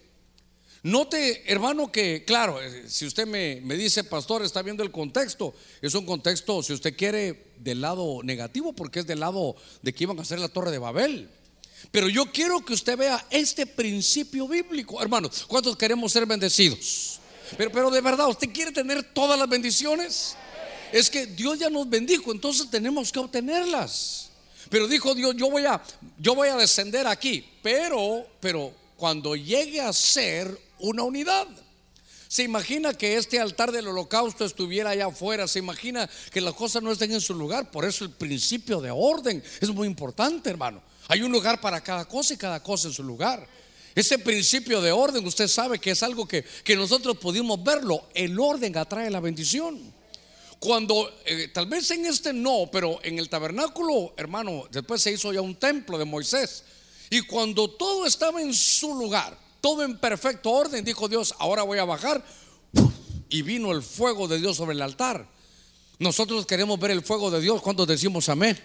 Note, 0.83 1.43
hermano, 1.51 1.91
que 1.91 2.23
claro, 2.25 2.61
eh, 2.61 2.85
si 2.87 3.05
usted 3.05 3.27
me, 3.27 3.59
me, 3.63 3.75
dice, 3.75 4.03
pastor, 4.05 4.43
está 4.43 4.61
viendo 4.61 4.81
el 4.81 4.91
contexto, 4.91 5.53
es 5.81 5.93
un 5.93 6.05
contexto, 6.05 6.63
si 6.63 6.71
usted 6.71 6.95
quiere, 6.95 7.51
del 7.57 7.81
lado 7.81 8.21
negativo, 8.23 8.71
porque 8.71 8.99
es 8.99 9.07
del 9.07 9.19
lado 9.19 9.55
de 9.81 9.93
que 9.93 10.05
iban 10.05 10.17
a 10.19 10.21
hacer 10.21 10.39
la 10.39 10.47
torre 10.47 10.71
de 10.71 10.77
Babel. 10.77 11.29
Pero 11.91 12.07
yo 12.07 12.31
quiero 12.31 12.63
que 12.63 12.73
usted 12.73 12.97
vea 12.97 13.25
este 13.29 13.65
principio 13.65 14.47
bíblico. 14.47 15.01
Hermano, 15.01 15.29
¿cuántos 15.47 15.75
queremos 15.75 16.11
ser 16.11 16.25
bendecidos? 16.25 17.19
Pero, 17.57 17.71
pero 17.71 17.89
de 17.89 18.01
verdad, 18.01 18.29
¿usted 18.29 18.49
quiere 18.53 18.71
tener 18.71 19.03
todas 19.03 19.37
las 19.37 19.49
bendiciones? 19.49 20.35
Es 20.91 21.09
que 21.09 21.25
Dios 21.25 21.59
ya 21.59 21.69
nos 21.69 21.89
bendijo, 21.89 22.31
entonces 22.31 22.69
tenemos 22.69 23.11
que 23.11 23.19
obtenerlas. 23.19 24.29
Pero 24.69 24.87
dijo 24.87 25.15
Dios, 25.15 25.35
yo 25.35 25.49
voy 25.49 25.65
a, 25.65 25.81
yo 26.17 26.35
voy 26.35 26.49
a 26.49 26.55
descender 26.55 27.07
aquí, 27.07 27.45
pero, 27.61 28.25
pero 28.39 28.73
cuando 28.95 29.35
llegue 29.35 29.81
a 29.81 29.91
ser 29.93 30.68
una 30.79 31.03
unidad. 31.03 31.47
Se 32.27 32.43
imagina 32.43 32.93
que 32.93 33.17
este 33.17 33.39
altar 33.39 33.71
del 33.71 33.87
holocausto 33.87 34.45
estuviera 34.45 34.91
allá 34.91 35.07
afuera, 35.07 35.47
se 35.47 35.59
imagina 35.59 36.07
que 36.31 36.41
las 36.41 36.53
cosas 36.53 36.83
no 36.83 36.91
estén 36.91 37.11
en 37.11 37.21
su 37.21 37.33
lugar, 37.33 37.71
por 37.71 37.85
eso 37.85 38.05
el 38.05 38.11
principio 38.11 38.79
de 38.79 38.91
orden 38.91 39.43
es 39.59 39.69
muy 39.69 39.87
importante, 39.87 40.49
hermano. 40.49 40.81
Hay 41.07 41.23
un 41.23 41.31
lugar 41.31 41.59
para 41.59 41.81
cada 41.81 42.05
cosa 42.05 42.35
y 42.35 42.37
cada 42.37 42.61
cosa 42.61 42.87
en 42.87 42.93
su 42.93 43.03
lugar. 43.03 43.47
Ese 43.95 44.19
principio 44.19 44.79
de 44.79 44.91
orden, 44.91 45.25
usted 45.25 45.47
sabe 45.47 45.79
que 45.79 45.91
es 45.91 46.03
algo 46.03 46.27
que, 46.27 46.45
que 46.63 46.75
nosotros 46.75 47.17
pudimos 47.17 47.63
verlo. 47.63 48.07
El 48.13 48.39
orden 48.39 48.77
atrae 48.77 49.09
la 49.09 49.19
bendición. 49.19 49.91
Cuando, 50.59 51.11
eh, 51.25 51.47
tal 51.53 51.65
vez 51.65 51.89
en 51.91 52.05
este 52.05 52.31
no, 52.31 52.69
pero 52.71 52.99
en 53.01 53.17
el 53.17 53.27
tabernáculo, 53.27 54.13
hermano, 54.17 54.65
después 54.71 55.01
se 55.01 55.11
hizo 55.11 55.33
ya 55.33 55.41
un 55.41 55.55
templo 55.55 55.97
de 55.97 56.05
Moisés. 56.05 56.63
Y 57.09 57.21
cuando 57.21 57.71
todo 57.71 58.05
estaba 58.05 58.39
en 58.41 58.53
su 58.53 58.93
lugar, 58.93 59.35
todo 59.61 59.83
en 59.83 59.97
perfecto 59.97 60.51
orden, 60.51 60.83
dijo 60.83 61.07
Dios, 61.07 61.35
ahora 61.39 61.63
voy 61.63 61.79
a 61.79 61.85
bajar. 61.85 62.23
Y 63.29 63.41
vino 63.43 63.71
el 63.71 63.83
fuego 63.83 64.27
de 64.27 64.39
Dios 64.39 64.57
sobre 64.57 64.73
el 64.73 64.81
altar. 64.81 65.27
Nosotros 65.99 66.45
queremos 66.45 66.79
ver 66.79 66.91
el 66.91 67.03
fuego 67.03 67.29
de 67.29 67.41
Dios 67.41 67.61
cuando 67.61 67.85
decimos 67.85 68.29
amén. 68.29 68.57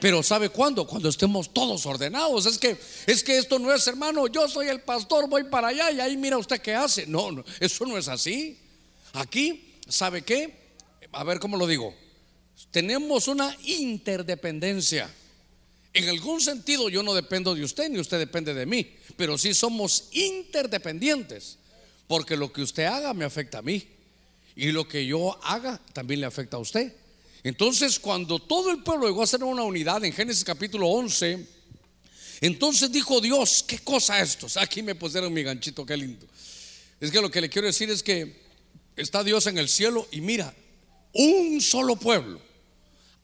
Pero 0.00 0.22
¿sabe 0.22 0.50
cuándo? 0.50 0.86
Cuando 0.86 1.08
estemos 1.08 1.52
todos 1.52 1.86
ordenados. 1.86 2.46
Es 2.46 2.58
que 2.58 2.76
es 3.06 3.24
que 3.24 3.38
esto 3.38 3.58
no 3.58 3.72
es, 3.72 3.86
hermano, 3.86 4.26
yo 4.26 4.48
soy 4.48 4.68
el 4.68 4.82
pastor, 4.82 5.28
voy 5.28 5.44
para 5.44 5.68
allá 5.68 5.90
y 5.90 6.00
ahí 6.00 6.16
mira 6.16 6.38
usted 6.38 6.60
qué 6.60 6.74
hace. 6.74 7.06
No, 7.06 7.32
no, 7.32 7.44
eso 7.60 7.86
no 7.86 7.96
es 7.96 8.08
así. 8.08 8.58
Aquí, 9.14 9.74
¿sabe 9.88 10.22
qué? 10.22 10.76
A 11.12 11.24
ver 11.24 11.40
cómo 11.40 11.56
lo 11.56 11.66
digo. 11.66 11.94
Tenemos 12.70 13.28
una 13.28 13.56
interdependencia. 13.64 15.12
En 15.96 16.10
algún 16.10 16.42
sentido 16.42 16.90
yo 16.90 17.02
no 17.02 17.14
dependo 17.14 17.54
de 17.54 17.64
usted 17.64 17.88
ni 17.88 17.98
usted 17.98 18.18
depende 18.18 18.52
de 18.52 18.66
mí, 18.66 18.86
pero 19.16 19.38
sí 19.38 19.54
somos 19.54 20.10
interdependientes, 20.12 21.56
porque 22.06 22.36
lo 22.36 22.52
que 22.52 22.60
usted 22.60 22.84
haga 22.84 23.14
me 23.14 23.24
afecta 23.24 23.58
a 23.58 23.62
mí 23.62 23.82
y 24.54 24.72
lo 24.72 24.86
que 24.86 25.06
yo 25.06 25.42
haga 25.42 25.80
también 25.94 26.20
le 26.20 26.26
afecta 26.26 26.58
a 26.58 26.60
usted. 26.60 26.92
Entonces, 27.42 27.98
cuando 27.98 28.38
todo 28.38 28.70
el 28.70 28.82
pueblo 28.82 29.06
llegó 29.06 29.22
a 29.22 29.26
ser 29.26 29.42
una 29.42 29.62
unidad 29.62 30.04
en 30.04 30.12
Génesis 30.12 30.44
capítulo 30.44 30.86
11, 30.88 31.46
entonces 32.42 32.92
dijo 32.92 33.22
Dios, 33.22 33.64
¿qué 33.66 33.78
cosa 33.78 34.20
esto? 34.20 34.48
Aquí 34.60 34.82
me 34.82 34.96
pusieron 34.96 35.32
mi 35.32 35.44
ganchito, 35.44 35.86
qué 35.86 35.96
lindo. 35.96 36.26
Es 37.00 37.10
que 37.10 37.22
lo 37.22 37.30
que 37.30 37.40
le 37.40 37.48
quiero 37.48 37.68
decir 37.68 37.88
es 37.88 38.02
que 38.02 38.36
está 38.96 39.24
Dios 39.24 39.46
en 39.46 39.56
el 39.56 39.70
cielo 39.70 40.06
y 40.10 40.20
mira, 40.20 40.54
un 41.14 41.58
solo 41.62 41.96
pueblo 41.96 42.45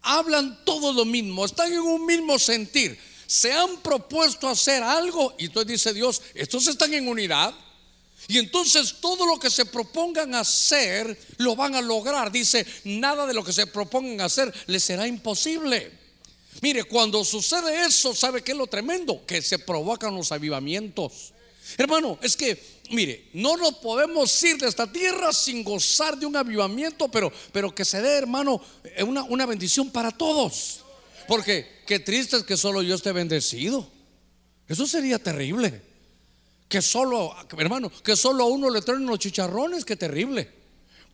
hablan 0.02 0.64
todo 0.64 0.92
lo 0.92 1.04
mismo, 1.04 1.44
están 1.44 1.72
en 1.72 1.80
un 1.80 2.04
mismo 2.04 2.38
sentir, 2.38 2.98
se 3.26 3.52
han 3.52 3.80
propuesto 3.80 4.48
hacer 4.48 4.82
algo 4.82 5.34
y 5.38 5.46
entonces 5.46 5.72
dice 5.72 5.94
Dios, 5.94 6.22
estos 6.34 6.66
están 6.66 6.92
en 6.94 7.08
unidad. 7.08 7.54
Y 8.28 8.38
entonces 8.38 8.96
todo 9.00 9.26
lo 9.26 9.38
que 9.38 9.50
se 9.50 9.64
propongan 9.64 10.36
hacer 10.36 11.18
lo 11.38 11.56
van 11.56 11.74
a 11.74 11.80
lograr. 11.80 12.30
Dice, 12.30 12.64
nada 12.84 13.26
de 13.26 13.34
lo 13.34 13.42
que 13.42 13.52
se 13.52 13.66
propongan 13.66 14.20
hacer 14.20 14.52
les 14.68 14.84
será 14.84 15.08
imposible. 15.08 15.90
Mire, 16.60 16.84
cuando 16.84 17.24
sucede 17.24 17.84
eso, 17.84 18.14
¿sabe 18.14 18.42
qué 18.42 18.52
es 18.52 18.58
lo 18.58 18.68
tremendo? 18.68 19.24
Que 19.26 19.42
se 19.42 19.58
provocan 19.58 20.14
los 20.14 20.30
avivamientos. 20.30 21.32
Hermano, 21.76 22.18
es 22.22 22.36
que, 22.36 22.62
mire, 22.90 23.28
no 23.32 23.56
nos 23.56 23.74
podemos 23.74 24.42
ir 24.42 24.58
de 24.58 24.68
esta 24.68 24.90
tierra 24.90 25.32
sin 25.32 25.64
gozar 25.64 26.16
de 26.18 26.26
un 26.26 26.36
avivamiento, 26.36 27.08
pero, 27.08 27.32
pero 27.52 27.74
que 27.74 27.84
se 27.84 28.00
dé, 28.00 28.18
hermano, 28.18 28.60
eh, 28.84 29.02
una, 29.02 29.22
una 29.24 29.46
bendición 29.46 29.90
para 29.90 30.10
todos. 30.10 30.80
Porque 31.26 31.82
qué 31.86 31.98
triste 31.98 32.36
es 32.36 32.42
que 32.42 32.56
solo 32.56 32.82
yo 32.82 32.94
esté 32.94 33.12
bendecido. 33.12 33.88
Eso 34.68 34.86
sería 34.86 35.18
terrible. 35.18 35.82
Que 36.68 36.80
solo, 36.80 37.34
hermano, 37.58 37.90
que 38.02 38.16
solo 38.16 38.44
a 38.44 38.46
uno 38.46 38.70
le 38.70 38.80
traen 38.80 39.06
los 39.06 39.18
chicharrones, 39.18 39.84
qué 39.84 39.96
terrible. 39.96 40.48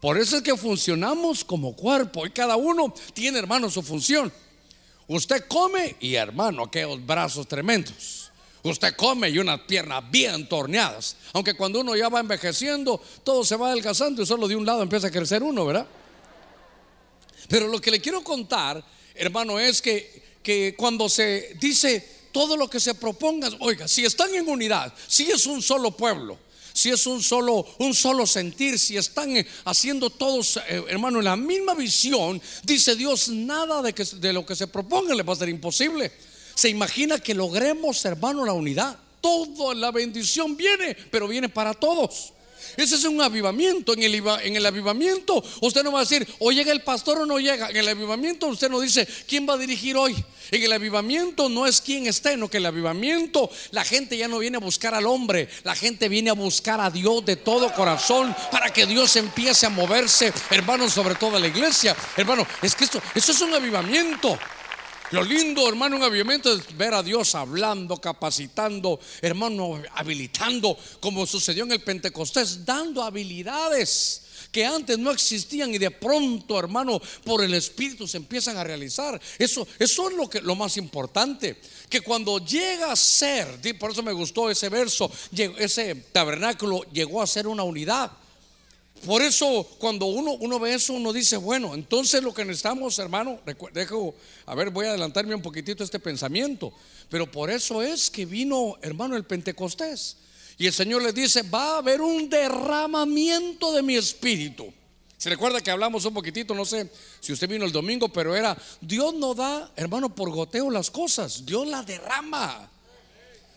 Por 0.00 0.16
eso 0.16 0.36
es 0.36 0.42
que 0.42 0.56
funcionamos 0.56 1.44
como 1.44 1.74
cuerpo 1.74 2.24
y 2.24 2.30
cada 2.30 2.56
uno 2.56 2.94
tiene, 3.14 3.38
hermano, 3.38 3.68
su 3.68 3.82
función. 3.82 4.32
Usted 5.08 5.46
come 5.48 5.96
y, 6.00 6.14
hermano, 6.14 6.64
aquellos 6.64 7.04
brazos 7.04 7.48
tremendos. 7.48 8.17
Usted 8.62 8.94
come 8.96 9.30
y 9.30 9.38
unas 9.38 9.60
piernas 9.60 10.02
bien 10.10 10.48
torneadas. 10.48 11.16
Aunque 11.32 11.54
cuando 11.54 11.80
uno 11.80 11.94
ya 11.94 12.08
va 12.08 12.20
envejeciendo, 12.20 13.00
todo 13.22 13.44
se 13.44 13.56
va 13.56 13.68
adelgazando 13.68 14.22
y 14.22 14.26
solo 14.26 14.48
de 14.48 14.56
un 14.56 14.66
lado 14.66 14.82
empieza 14.82 15.06
a 15.06 15.10
crecer 15.10 15.42
uno, 15.42 15.64
¿verdad? 15.64 15.86
Pero 17.48 17.68
lo 17.68 17.80
que 17.80 17.90
le 17.90 18.00
quiero 18.00 18.22
contar, 18.22 18.84
hermano, 19.14 19.58
es 19.58 19.80
que, 19.80 20.38
que 20.42 20.74
cuando 20.76 21.08
se 21.08 21.56
dice 21.60 22.28
todo 22.32 22.56
lo 22.56 22.68
que 22.68 22.80
se 22.80 22.94
proponga, 22.94 23.48
oiga, 23.60 23.88
si 23.88 24.04
están 24.04 24.34
en 24.34 24.48
unidad, 24.48 24.92
si 25.06 25.30
es 25.30 25.46
un 25.46 25.62
solo 25.62 25.92
pueblo, 25.92 26.38
si 26.78 26.90
es 26.90 27.06
un 27.06 27.22
solo, 27.22 27.66
un 27.78 27.94
solo 27.94 28.26
sentir, 28.26 28.78
si 28.78 28.96
están 28.96 29.36
eh, 29.36 29.46
haciendo 29.64 30.10
todos, 30.10 30.58
eh, 30.68 30.84
hermano, 30.88 31.20
la 31.20 31.34
misma 31.36 31.74
visión, 31.74 32.40
dice 32.62 32.94
Dios, 32.94 33.28
nada 33.30 33.82
de, 33.82 33.92
que, 33.92 34.04
de 34.04 34.32
lo 34.32 34.46
que 34.46 34.54
se 34.54 34.68
proponga 34.68 35.14
le 35.14 35.24
va 35.24 35.32
a 35.32 35.36
ser 35.36 35.48
imposible. 35.48 36.12
Se 36.58 36.68
imagina 36.68 37.20
que 37.20 37.34
logremos, 37.34 38.04
hermano, 38.04 38.44
la 38.44 38.52
unidad. 38.52 38.98
Toda 39.20 39.76
la 39.76 39.92
bendición 39.92 40.56
viene, 40.56 40.96
pero 41.08 41.28
viene 41.28 41.48
para 41.48 41.72
todos. 41.72 42.32
Ese 42.76 42.96
es 42.96 43.04
un 43.04 43.22
avivamiento. 43.22 43.92
En 43.92 44.02
el, 44.02 44.16
en 44.16 44.56
el, 44.56 44.66
avivamiento 44.66 45.40
usted 45.60 45.84
no 45.84 45.92
va 45.92 46.00
a 46.00 46.02
decir, 46.02 46.26
o 46.40 46.50
llega 46.50 46.72
el 46.72 46.82
pastor 46.82 47.20
o 47.20 47.26
no 47.26 47.38
llega. 47.38 47.70
En 47.70 47.76
el 47.76 47.86
avivamiento 47.86 48.48
usted 48.48 48.68
no 48.68 48.80
dice, 48.80 49.06
¿quién 49.28 49.48
va 49.48 49.54
a 49.54 49.56
dirigir 49.56 49.96
hoy? 49.96 50.16
En 50.50 50.60
el 50.60 50.72
avivamiento 50.72 51.48
no 51.48 51.64
es 51.64 51.80
quien 51.80 52.08
esté, 52.08 52.36
no 52.36 52.50
que 52.50 52.56
el 52.56 52.66
avivamiento 52.66 53.48
la 53.70 53.84
gente 53.84 54.16
ya 54.16 54.26
no 54.26 54.40
viene 54.40 54.56
a 54.56 54.60
buscar 54.60 54.96
al 54.96 55.06
hombre, 55.06 55.48
la 55.62 55.76
gente 55.76 56.08
viene 56.08 56.30
a 56.30 56.34
buscar 56.34 56.80
a 56.80 56.90
Dios 56.90 57.24
de 57.24 57.36
todo 57.36 57.72
corazón 57.72 58.34
para 58.50 58.72
que 58.72 58.84
Dios 58.84 59.14
empiece 59.14 59.64
a 59.66 59.70
moverse, 59.70 60.32
hermano, 60.50 60.90
sobre 60.90 61.14
toda 61.14 61.38
la 61.38 61.46
iglesia. 61.46 61.94
Hermano, 62.16 62.44
es 62.62 62.74
que 62.74 62.82
esto, 62.82 63.00
eso 63.14 63.30
es 63.30 63.40
un 63.42 63.54
avivamiento. 63.54 64.36
Lo 65.10 65.22
lindo, 65.22 65.66
hermano, 65.66 65.96
un 65.96 66.02
avivamiento 66.02 66.52
es 66.52 66.76
ver 66.76 66.92
a 66.92 67.02
Dios 67.02 67.34
hablando, 67.34 67.96
capacitando, 67.96 69.00
hermano, 69.22 69.80
habilitando, 69.94 70.76
como 71.00 71.26
sucedió 71.26 71.64
en 71.64 71.72
el 71.72 71.80
Pentecostés, 71.80 72.66
dando 72.66 73.02
habilidades 73.02 74.22
que 74.52 74.66
antes 74.66 74.98
no 74.98 75.10
existían 75.10 75.74
y 75.74 75.78
de 75.78 75.90
pronto, 75.90 76.58
hermano, 76.58 77.00
por 77.24 77.42
el 77.42 77.54
Espíritu 77.54 78.06
se 78.06 78.18
empiezan 78.18 78.58
a 78.58 78.64
realizar. 78.64 79.18
Eso, 79.38 79.66
eso 79.78 80.10
es 80.10 80.16
lo, 80.16 80.28
que, 80.28 80.42
lo 80.42 80.54
más 80.54 80.76
importante. 80.76 81.58
Que 81.88 82.02
cuando 82.02 82.38
llega 82.44 82.92
a 82.92 82.96
ser, 82.96 83.60
por 83.78 83.92
eso 83.92 84.02
me 84.02 84.12
gustó 84.12 84.50
ese 84.50 84.68
verso, 84.68 85.10
ese 85.32 85.94
tabernáculo 86.12 86.82
llegó 86.92 87.22
a 87.22 87.26
ser 87.26 87.46
una 87.46 87.62
unidad. 87.62 88.12
Por 89.04 89.22
eso 89.22 89.66
cuando 89.78 90.06
uno, 90.06 90.32
uno 90.32 90.58
ve 90.58 90.74
eso, 90.74 90.92
uno 90.92 91.12
dice, 91.12 91.36
bueno, 91.36 91.74
entonces 91.74 92.22
lo 92.22 92.34
que 92.34 92.44
necesitamos, 92.44 92.98
hermano, 92.98 93.38
dejo, 93.72 94.14
a 94.46 94.54
ver, 94.54 94.70
voy 94.70 94.86
a 94.86 94.90
adelantarme 94.90 95.34
un 95.34 95.42
poquitito 95.42 95.84
este 95.84 95.98
pensamiento, 95.98 96.72
pero 97.08 97.30
por 97.30 97.50
eso 97.50 97.82
es 97.82 98.10
que 98.10 98.26
vino, 98.26 98.76
hermano, 98.82 99.16
el 99.16 99.24
Pentecostés. 99.24 100.16
Y 100.58 100.66
el 100.66 100.72
Señor 100.72 101.02
le 101.02 101.12
dice, 101.12 101.42
va 101.42 101.74
a 101.74 101.78
haber 101.78 102.00
un 102.00 102.28
derramamiento 102.28 103.72
de 103.72 103.82
mi 103.82 103.96
espíritu. 103.96 104.72
Se 105.16 105.30
recuerda 105.30 105.60
que 105.60 105.70
hablamos 105.70 106.04
un 106.04 106.14
poquitito, 106.14 106.54
no 106.54 106.64
sé 106.64 106.90
si 107.20 107.32
usted 107.32 107.48
vino 107.48 107.64
el 107.64 107.72
domingo, 107.72 108.08
pero 108.08 108.34
era, 108.34 108.56
Dios 108.80 109.14
no 109.14 109.34
da, 109.34 109.72
hermano, 109.76 110.14
por 110.14 110.30
goteo 110.30 110.70
las 110.70 110.90
cosas, 110.90 111.44
Dios 111.44 111.66
la 111.66 111.82
derrama. 111.82 112.70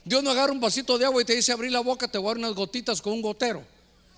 Dios 0.03 0.23
no 0.23 0.31
agarra 0.31 0.51
un 0.51 0.59
vasito 0.59 0.97
de 0.97 1.05
agua 1.05 1.21
y 1.21 1.25
te 1.25 1.35
dice, 1.35 1.51
abrir 1.51 1.71
la 1.71 1.81
boca, 1.81 2.07
te 2.07 2.17
voy 2.17 2.27
a 2.27 2.29
dar 2.29 2.37
unas 2.37 2.55
gotitas 2.55 3.01
con 3.01 3.13
un 3.13 3.21
gotero. 3.21 3.63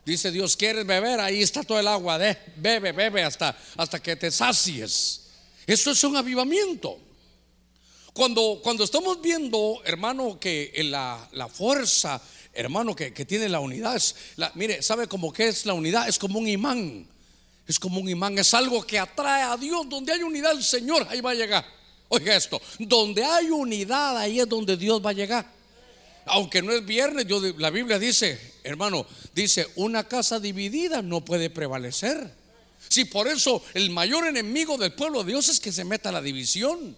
Dice 0.05 0.31
Dios, 0.31 0.57
¿quieres 0.57 0.85
beber? 0.85 1.19
Ahí 1.19 1.41
está 1.41 1.63
todo 1.63 1.79
el 1.79 1.87
agua. 1.87 2.17
Bebe, 2.17 2.91
bebe 2.91 3.23
hasta, 3.23 3.57
hasta 3.77 4.01
que 4.01 4.15
te 4.15 4.31
sacies. 4.31 5.21
Eso 5.65 5.91
es 5.91 6.03
un 6.03 6.17
avivamiento. 6.17 6.99
Cuando, 8.13 8.59
cuando 8.61 8.83
estamos 8.83 9.21
viendo, 9.21 9.81
hermano, 9.85 10.39
que 10.39 10.71
la, 10.85 11.27
la 11.31 11.47
fuerza, 11.47 12.21
hermano, 12.53 12.95
que, 12.95 13.11
tiene 13.11 13.49
la 13.49 13.59
unidad, 13.59 13.95
es 13.95 14.15
mire, 14.55 14.81
¿sabe 14.83 15.07
cómo 15.07 15.31
que 15.31 15.47
es 15.47 15.65
la 15.65 15.73
unidad? 15.73 16.07
Es 16.07 16.19
como 16.19 16.37
un 16.37 16.47
imán. 16.47 17.07
Es 17.65 17.79
como 17.79 18.01
un 18.01 18.09
imán, 18.09 18.37
es 18.37 18.53
algo 18.53 18.85
que 18.85 18.99
atrae 18.99 19.43
a 19.43 19.55
Dios. 19.55 19.87
Donde 19.89 20.11
hay 20.11 20.21
unidad, 20.21 20.51
el 20.51 20.63
Señor 20.63 21.07
ahí 21.09 21.21
va 21.21 21.31
a 21.31 21.35
llegar. 21.35 21.65
Oiga 22.09 22.35
esto, 22.35 22.61
donde 22.77 23.23
hay 23.23 23.49
unidad, 23.49 24.17
ahí 24.17 24.39
es 24.39 24.47
donde 24.47 24.77
Dios 24.77 25.03
va 25.03 25.11
a 25.11 25.13
llegar. 25.13 25.49
Aunque 26.25 26.61
no 26.61 26.71
es 26.71 26.85
viernes, 26.85 27.25
la 27.57 27.69
Biblia 27.69 27.99
dice, 27.99 28.39
hermano, 28.63 29.05
dice, 29.33 29.67
una 29.75 30.07
casa 30.07 30.39
dividida 30.39 31.01
no 31.01 31.23
puede 31.23 31.49
prevalecer. 31.49 32.31
Si 32.87 33.05
por 33.05 33.27
eso 33.27 33.63
el 33.73 33.89
mayor 33.89 34.27
enemigo 34.27 34.77
del 34.77 34.93
pueblo 34.93 35.23
de 35.23 35.31
Dios 35.31 35.49
es 35.49 35.59
que 35.59 35.71
se 35.71 35.83
meta 35.83 36.11
la 36.11 36.21
división. 36.21 36.95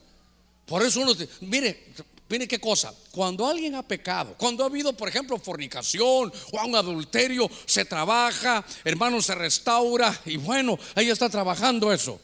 Por 0.66 0.84
eso 0.84 1.02
uno, 1.02 1.14
mire, 1.42 1.86
mire 2.28 2.48
qué 2.48 2.60
cosa, 2.60 2.94
cuando 3.12 3.48
alguien 3.48 3.76
ha 3.76 3.84
pecado, 3.84 4.36
cuando 4.38 4.64
ha 4.64 4.68
habido, 4.68 4.94
por 4.94 5.08
ejemplo, 5.08 5.38
fornicación 5.40 6.32
o 6.52 6.66
un 6.66 6.76
adulterio, 6.76 7.50
se 7.66 7.86
trabaja, 7.86 8.66
hermano, 8.84 9.22
se 9.22 9.36
restaura 9.36 10.22
y 10.26 10.38
bueno, 10.38 10.78
ahí 10.96 11.10
está 11.10 11.30
trabajando 11.30 11.94
eso. 11.94 12.20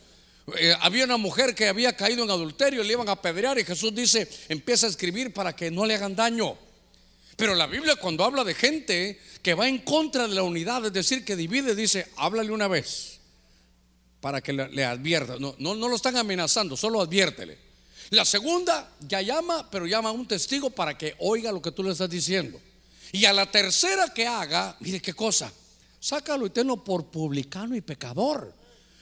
Eh, 0.58 0.76
había 0.82 1.06
una 1.06 1.18
mujer 1.18 1.54
que 1.56 1.68
había 1.68 1.96
caído 1.96 2.24
en 2.24 2.32
adulterio, 2.32 2.84
le 2.84 2.94
iban 2.94 3.08
a 3.10 3.14
apedrear 3.14 3.58
y 3.60 3.64
Jesús 3.64 3.94
dice, 3.94 4.28
empieza 4.50 4.88
a 4.88 4.90
escribir 4.90 5.34
para 5.34 5.56
que 5.56 5.72
no 5.72 5.86
le 5.86 5.96
hagan 5.96 6.16
daño. 6.16 6.58
Pero 7.42 7.56
la 7.56 7.66
Biblia 7.66 7.96
cuando 7.96 8.24
habla 8.24 8.44
de 8.44 8.54
gente 8.54 9.20
que 9.42 9.56
va 9.56 9.68
en 9.68 9.80
contra 9.80 10.28
de 10.28 10.36
la 10.36 10.44
unidad, 10.44 10.86
es 10.86 10.94
decir, 10.94 11.26
que 11.26 11.36
divide, 11.36 11.74
dice, 11.74 12.06
háblale 12.18 12.52
una 12.52 12.68
vez 12.68 13.18
para 14.20 14.42
que 14.42 14.54
le, 14.54 14.86
advierta. 14.86 15.38
No, 15.40 15.56
no, 15.58 15.74
lo 15.74 15.96
están 15.96 16.18
amenazando, 16.18 16.78
solo 16.78 17.02
adviértele. 17.02 17.58
La 18.12 18.26
segunda 18.26 18.92
ya 19.00 19.24
llama, 19.24 19.68
pero 19.72 19.88
llama 19.88 20.10
a 20.10 20.12
un 20.12 20.28
testigo 20.28 20.70
para 20.70 20.96
que 20.96 21.16
oiga 21.18 21.52
lo 21.52 21.64
que 21.64 21.72
tú 21.72 21.82
le 21.82 21.94
estás 21.94 22.12
diciendo. 22.12 22.62
Y 23.12 23.26
a 23.26 23.34
la 23.34 23.50
tercera 23.50 24.14
que 24.14 24.28
haga, 24.28 24.78
mire 24.80 25.00
qué 25.00 25.14
cosa, 25.14 25.52
sácalo 26.00 26.46
eterno 26.46 26.84
por 26.84 27.08
publicano 27.08 27.76
y 27.76 27.82
pecador. 27.82 28.54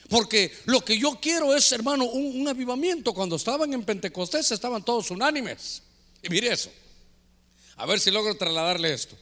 Porque 0.08 0.54
lo 0.64 0.80
que 0.80 0.98
yo 0.98 1.20
quiero 1.22 1.54
es, 1.54 1.70
hermano, 1.74 2.06
un, 2.06 2.48
avivamiento. 2.48 3.14
Cuando 3.14 3.36
estaban 3.36 3.74
en 3.74 3.84
Pentecostés 3.84 4.50
estaban 4.50 4.86
todos 4.86 5.12
unánimes. 5.12 5.84
Y 6.24 6.30
mire 6.30 6.54
eso. 6.54 6.72
A 7.80 7.86
ver 7.86 8.02
si 8.02 8.12
logro 8.12 8.36
trasladarle 8.36 8.94
esto. 8.94 9.16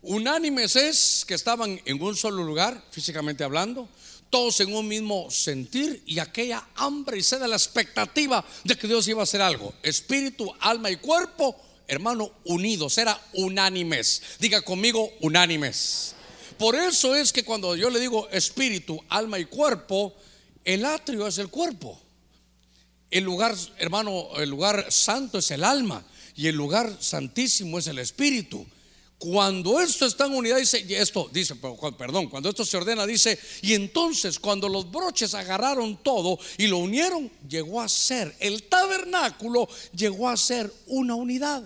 Unánimes 0.00 0.76
es 0.76 1.24
que 1.28 1.34
estaban 1.34 1.78
en 1.84 2.02
un 2.02 2.16
solo 2.16 2.42
lugar, 2.42 2.82
físicamente 2.90 3.44
hablando, 3.44 3.86
todos 4.30 4.60
en 4.60 4.74
un 4.74 4.88
mismo 4.88 5.30
sentir 5.30 6.02
y 6.06 6.18
aquella 6.18 6.66
hambre 6.76 7.18
y 7.18 7.22
sed 7.22 7.42
la 7.42 7.56
expectativa 7.56 8.42
de 8.64 8.76
que 8.76 8.86
Dios 8.86 9.06
iba 9.08 9.20
a 9.20 9.24
hacer 9.24 9.42
algo. 9.42 9.74
Espíritu, 9.82 10.50
alma 10.60 10.90
y 10.90 10.96
cuerpo, 10.96 11.54
hermano, 11.86 12.32
unidos, 12.44 12.96
era 12.96 13.20
unánimes. 13.34 14.22
Diga 14.38 14.62
conmigo, 14.62 15.12
unánimes. 15.20 16.14
Por 16.56 16.76
eso 16.76 17.14
es 17.14 17.30
que 17.30 17.44
cuando 17.44 17.76
yo 17.76 17.90
le 17.90 18.00
digo 18.00 18.26
espíritu, 18.30 18.98
alma 19.10 19.38
y 19.38 19.44
cuerpo, 19.44 20.16
el 20.64 20.86
atrio 20.86 21.26
es 21.26 21.36
el 21.36 21.48
cuerpo. 21.48 22.00
El 23.10 23.24
lugar, 23.24 23.54
hermano, 23.76 24.30
el 24.38 24.48
lugar 24.48 24.86
santo 24.90 25.40
es 25.40 25.50
el 25.50 25.62
alma 25.62 26.02
y 26.38 26.46
el 26.46 26.54
lugar 26.54 26.96
santísimo 27.00 27.80
es 27.80 27.88
el 27.88 27.98
espíritu. 27.98 28.64
Cuando 29.18 29.80
esto 29.80 30.06
está 30.06 30.26
en 30.26 30.34
unidad, 30.34 30.58
dice, 30.58 30.86
esto 30.88 31.28
dice, 31.32 31.56
perdón, 31.56 32.28
cuando 32.28 32.48
esto 32.48 32.64
se 32.64 32.76
ordena, 32.76 33.04
dice, 33.04 33.36
y 33.60 33.74
entonces 33.74 34.38
cuando 34.38 34.68
los 34.68 34.88
broches 34.88 35.34
agarraron 35.34 36.00
todo 36.00 36.38
y 36.56 36.68
lo 36.68 36.78
unieron, 36.78 37.28
llegó 37.48 37.80
a 37.80 37.88
ser, 37.88 38.36
el 38.38 38.62
tabernáculo 38.62 39.68
llegó 39.92 40.28
a 40.28 40.36
ser 40.36 40.72
una 40.86 41.16
unidad. 41.16 41.64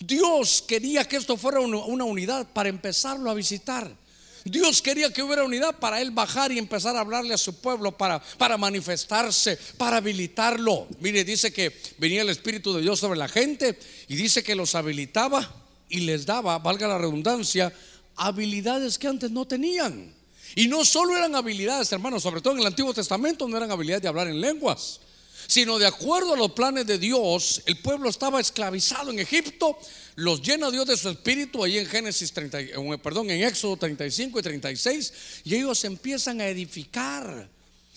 Dios 0.00 0.64
quería 0.66 1.06
que 1.06 1.16
esto 1.16 1.36
fuera 1.36 1.60
una 1.60 2.04
unidad 2.04 2.50
para 2.50 2.70
empezarlo 2.70 3.30
a 3.30 3.34
visitar. 3.34 3.94
Dios 4.44 4.82
quería 4.82 5.12
que 5.12 5.22
hubiera 5.22 5.44
unidad 5.44 5.78
para 5.78 6.00
él 6.00 6.10
bajar 6.10 6.50
y 6.52 6.58
empezar 6.58 6.96
a 6.96 7.00
hablarle 7.00 7.34
a 7.34 7.38
su 7.38 7.60
pueblo, 7.60 7.96
para, 7.96 8.20
para 8.38 8.56
manifestarse, 8.56 9.58
para 9.76 9.98
habilitarlo. 9.98 10.88
Mire, 11.00 11.24
dice 11.24 11.52
que 11.52 11.76
venía 11.98 12.22
el 12.22 12.28
Espíritu 12.28 12.72
de 12.74 12.82
Dios 12.82 12.98
sobre 12.98 13.18
la 13.18 13.28
gente 13.28 13.78
y 14.08 14.16
dice 14.16 14.42
que 14.42 14.54
los 14.54 14.74
habilitaba 14.74 15.54
y 15.88 16.00
les 16.00 16.26
daba, 16.26 16.58
valga 16.58 16.88
la 16.88 16.98
redundancia, 16.98 17.72
habilidades 18.16 18.98
que 18.98 19.08
antes 19.08 19.30
no 19.30 19.46
tenían. 19.46 20.14
Y 20.54 20.68
no 20.68 20.84
solo 20.84 21.16
eran 21.16 21.34
habilidades, 21.34 21.90
hermanos, 21.92 22.22
sobre 22.22 22.40
todo 22.40 22.54
en 22.54 22.60
el 22.60 22.66
Antiguo 22.66 22.92
Testamento 22.92 23.48
no 23.48 23.56
eran 23.56 23.70
habilidades 23.70 24.02
de 24.02 24.08
hablar 24.08 24.28
en 24.28 24.40
lenguas, 24.40 25.00
sino 25.52 25.78
de 25.78 25.86
acuerdo 25.86 26.32
a 26.32 26.36
los 26.38 26.52
planes 26.52 26.86
de 26.86 26.96
Dios, 26.96 27.60
el 27.66 27.76
pueblo 27.76 28.08
estaba 28.08 28.40
esclavizado 28.40 29.10
en 29.10 29.18
Egipto, 29.18 29.76
los 30.14 30.40
llena 30.40 30.70
Dios 30.70 30.86
de 30.86 30.96
su 30.96 31.10
espíritu 31.10 31.62
ahí 31.62 31.76
en 31.76 31.84
Génesis 31.84 32.32
30, 32.32 32.60
eh, 32.60 32.98
perdón, 33.02 33.28
en 33.28 33.42
Éxodo 33.42 33.76
35 33.76 34.38
y 34.38 34.42
36, 34.42 35.12
y 35.44 35.56
ellos 35.56 35.84
empiezan 35.84 36.40
a 36.40 36.48
edificar 36.48 37.50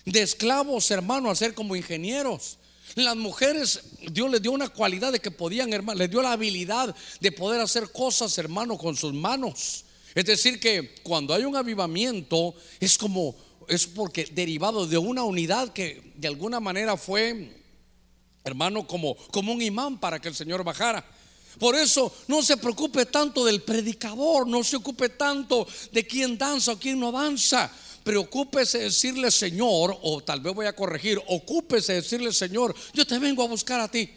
de 0.04 0.22
esclavos, 0.22 0.92
hermanos, 0.92 1.32
a 1.32 1.36
ser 1.36 1.54
como 1.54 1.78
ingenieros. 1.78 2.58
Las 2.96 3.16
mujeres, 3.16 3.80
Dios 4.12 4.30
les 4.30 4.42
dio 4.42 4.52
una 4.52 4.68
cualidad 4.68 5.14
de 5.14 5.22
que 5.22 5.32
podían, 5.32 5.72
hermano, 5.72 5.98
les 5.98 6.10
dio 6.10 6.22
la 6.22 6.34
habilidad 6.34 6.94
de 7.22 7.32
poder 7.32 7.62
hacer 7.62 7.90
cosas, 7.90 8.38
hermano, 8.38 8.78
con 8.78 8.98
sus 8.98 9.14
manos. 9.14 9.86
Es 10.14 10.26
decir, 10.26 10.60
que 10.60 10.96
cuando 11.04 11.34
hay 11.34 11.46
un 11.46 11.56
avivamiento, 11.56 12.54
es 12.82 12.98
como, 12.98 13.34
es 13.68 13.88
porque 13.88 14.26
derivado 14.26 14.88
de 14.88 14.98
una 14.98 15.24
unidad 15.24 15.74
que 15.74 16.14
de 16.16 16.28
alguna 16.28 16.60
manera 16.60 16.98
fue, 16.98 17.64
hermano, 18.44 18.88
como, 18.88 19.16
como 19.32 19.54
un 19.54 19.62
imán 19.62 20.00
para 20.00 20.20
que 20.20 20.30
el 20.30 20.36
Señor 20.36 20.64
bajara. 20.64 21.06
Por 21.60 21.76
eso 21.76 22.14
no 22.28 22.42
se 22.42 22.58
preocupe 22.58 23.06
tanto 23.06 23.46
del 23.46 23.62
predicador, 23.62 24.48
no 24.48 24.64
se 24.64 24.76
ocupe 24.76 25.10
tanto 25.10 25.68
de 25.92 26.06
quién 26.06 26.38
danza 26.38 26.74
o 26.74 26.80
quién 26.80 27.00
no 27.00 27.12
danza 27.12 27.72
preocúpese 28.06 28.78
decirle 28.78 29.32
Señor, 29.32 29.98
o 30.04 30.22
tal 30.22 30.40
vez 30.40 30.54
voy 30.54 30.68
a 30.68 30.76
corregir, 30.76 31.20
ocúpese 31.28 31.94
decirle 31.94 32.32
Señor, 32.32 32.76
yo 32.94 33.06
te 33.06 33.18
vengo 33.18 33.42
a 33.42 33.48
buscar 33.48 33.82
a 33.82 33.90
ti. 33.90 34.08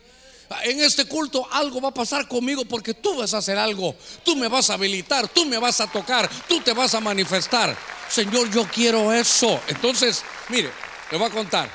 En 0.64 0.80
este 0.80 1.04
culto 1.04 1.46
algo 1.50 1.80
va 1.80 1.90
a 1.90 1.94
pasar 1.94 2.26
conmigo 2.26 2.64
porque 2.64 2.94
tú 2.94 3.16
vas 3.16 3.34
a 3.34 3.38
hacer 3.38 3.58
algo, 3.58 3.94
tú 4.24 4.34
me 4.34 4.48
vas 4.48 4.70
a 4.70 4.74
habilitar, 4.74 5.28
tú 5.28 5.44
me 5.44 5.58
vas 5.58 5.80
a 5.80 5.90
tocar, 5.90 6.28
tú 6.48 6.61
te 6.61 6.72
vas 6.72 6.94
a 6.94 7.00
manifestar. 7.00 7.76
Señor, 8.08 8.50
yo 8.50 8.66
quiero 8.66 9.12
eso. 9.12 9.61
Entonces, 9.68 10.24
mire, 10.48 10.70
le 11.11 11.18
voy 11.18 11.26
a 11.26 11.30
contar. 11.30 11.70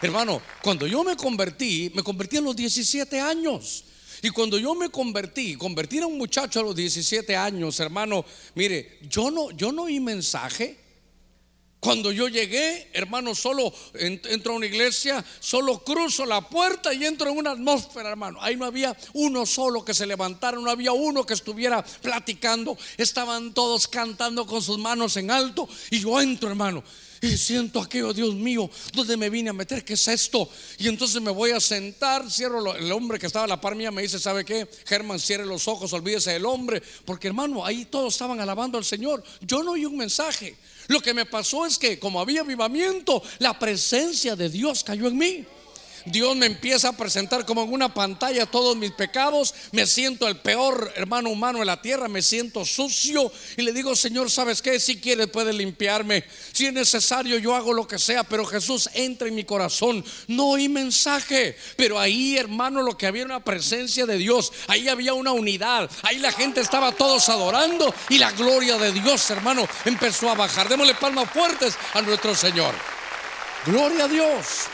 Hermano, 0.00 0.40
cuando 0.62 0.86
yo 0.86 1.04
me 1.04 1.16
convertí, 1.16 1.90
me 1.94 2.02
convertí 2.02 2.38
a 2.38 2.40
los 2.40 2.56
17 2.56 3.20
años. 3.20 3.84
Y 4.22 4.30
cuando 4.30 4.56
yo 4.58 4.74
me 4.74 4.88
convertí, 4.88 5.54
convertir 5.56 6.02
a 6.02 6.06
un 6.06 6.16
muchacho 6.16 6.60
a 6.60 6.62
los 6.62 6.74
17 6.74 7.36
años, 7.36 7.78
hermano, 7.78 8.24
mire, 8.54 8.98
yo 9.02 9.30
no, 9.30 9.50
yo 9.50 9.70
no 9.70 9.82
oí 9.82 10.00
mensaje. 10.00 10.83
Cuando 11.84 12.10
yo 12.10 12.28
llegué, 12.28 12.88
hermano, 12.94 13.34
solo 13.34 13.70
entro 13.92 14.54
a 14.54 14.56
una 14.56 14.64
iglesia, 14.64 15.22
solo 15.38 15.84
cruzo 15.84 16.24
la 16.24 16.48
puerta 16.48 16.94
y 16.94 17.04
entro 17.04 17.28
en 17.28 17.36
una 17.36 17.50
atmósfera, 17.50 18.08
hermano. 18.08 18.38
Ahí 18.40 18.56
no 18.56 18.64
había 18.64 18.96
uno 19.12 19.44
solo 19.44 19.84
que 19.84 19.92
se 19.92 20.06
levantara, 20.06 20.58
no 20.58 20.70
había 20.70 20.92
uno 20.92 21.26
que 21.26 21.34
estuviera 21.34 21.84
platicando. 21.84 22.78
Estaban 22.96 23.52
todos 23.52 23.86
cantando 23.86 24.46
con 24.46 24.62
sus 24.62 24.78
manos 24.78 25.18
en 25.18 25.30
alto 25.30 25.68
y 25.90 26.00
yo 26.00 26.18
entro, 26.18 26.48
hermano. 26.48 26.82
Y 27.20 27.36
siento 27.36 27.82
aquello, 27.82 28.14
Dios 28.14 28.34
mío, 28.34 28.70
¿dónde 28.94 29.18
me 29.18 29.28
vine 29.28 29.50
a 29.50 29.52
meter? 29.52 29.84
¿Qué 29.84 29.92
es 29.92 30.08
esto? 30.08 30.48
Y 30.78 30.88
entonces 30.88 31.20
me 31.20 31.30
voy 31.30 31.50
a 31.50 31.60
sentar, 31.60 32.30
cierro, 32.30 32.74
el 32.74 32.90
hombre 32.92 33.18
que 33.18 33.26
estaba 33.26 33.44
a 33.44 33.48
la 33.48 33.60
par 33.60 33.74
mía 33.74 33.90
me 33.90 34.00
dice, 34.00 34.18
¿sabe 34.18 34.46
qué? 34.46 34.66
Germán, 34.86 35.20
cierre 35.20 35.44
los 35.44 35.68
ojos, 35.68 35.92
olvídese 35.92 36.32
del 36.32 36.46
hombre, 36.46 36.82
porque 37.04 37.28
hermano, 37.28 37.62
ahí 37.62 37.84
todos 37.84 38.14
estaban 38.14 38.40
alabando 38.40 38.78
al 38.78 38.86
Señor. 38.86 39.22
Yo 39.42 39.62
no 39.62 39.72
oí 39.72 39.84
un 39.84 39.98
mensaje. 39.98 40.56
Lo 40.88 41.00
que 41.00 41.14
me 41.14 41.26
pasó 41.26 41.66
es 41.66 41.78
que 41.78 41.98
como 41.98 42.20
había 42.20 42.42
avivamiento, 42.42 43.22
la 43.38 43.58
presencia 43.58 44.36
de 44.36 44.48
Dios 44.48 44.84
cayó 44.84 45.08
en 45.08 45.18
mí. 45.18 45.44
Dios 46.06 46.36
me 46.36 46.46
empieza 46.46 46.88
a 46.88 46.96
presentar 46.96 47.46
como 47.46 47.62
en 47.62 47.72
una 47.72 47.94
pantalla 47.94 48.46
todos 48.46 48.76
mis 48.76 48.92
pecados. 48.92 49.54
Me 49.72 49.86
siento 49.86 50.28
el 50.28 50.36
peor 50.36 50.92
hermano 50.96 51.30
humano 51.30 51.60
en 51.60 51.66
la 51.66 51.80
tierra, 51.80 52.08
me 52.08 52.22
siento 52.22 52.64
sucio. 52.64 53.32
Y 53.56 53.62
le 53.62 53.72
digo, 53.72 53.96
Señor, 53.96 54.30
¿sabes 54.30 54.60
qué? 54.60 54.78
Si 54.78 55.00
quieres, 55.00 55.28
puedes 55.28 55.54
limpiarme. 55.54 56.24
Si 56.52 56.66
es 56.66 56.72
necesario, 56.72 57.38
yo 57.38 57.54
hago 57.54 57.72
lo 57.72 57.86
que 57.86 57.98
sea. 57.98 58.24
Pero 58.24 58.44
Jesús 58.44 58.90
entra 58.94 59.28
en 59.28 59.34
mi 59.34 59.44
corazón. 59.44 60.04
No 60.28 60.54
hay 60.54 60.68
mensaje. 60.68 61.56
Pero 61.76 61.98
ahí, 61.98 62.36
hermano, 62.36 62.82
lo 62.82 62.96
que 62.96 63.06
había 63.06 63.22
era 63.22 63.36
una 63.36 63.44
presencia 63.44 64.04
de 64.04 64.18
Dios. 64.18 64.52
Ahí 64.68 64.88
había 64.88 65.14
una 65.14 65.32
unidad. 65.32 65.90
Ahí 66.02 66.18
la 66.18 66.32
gente 66.32 66.60
estaba 66.60 66.92
todos 66.92 67.28
adorando. 67.28 67.94
Y 68.10 68.18
la 68.18 68.30
gloria 68.32 68.76
de 68.76 68.92
Dios, 68.92 69.30
hermano, 69.30 69.66
empezó 69.84 70.28
a 70.28 70.34
bajar. 70.34 70.68
Démosle 70.68 70.94
palmas 70.94 71.30
fuertes 71.30 71.74
a 71.94 72.02
nuestro 72.02 72.34
Señor. 72.34 72.74
Gloria 73.66 74.04
a 74.04 74.08
Dios. 74.08 74.68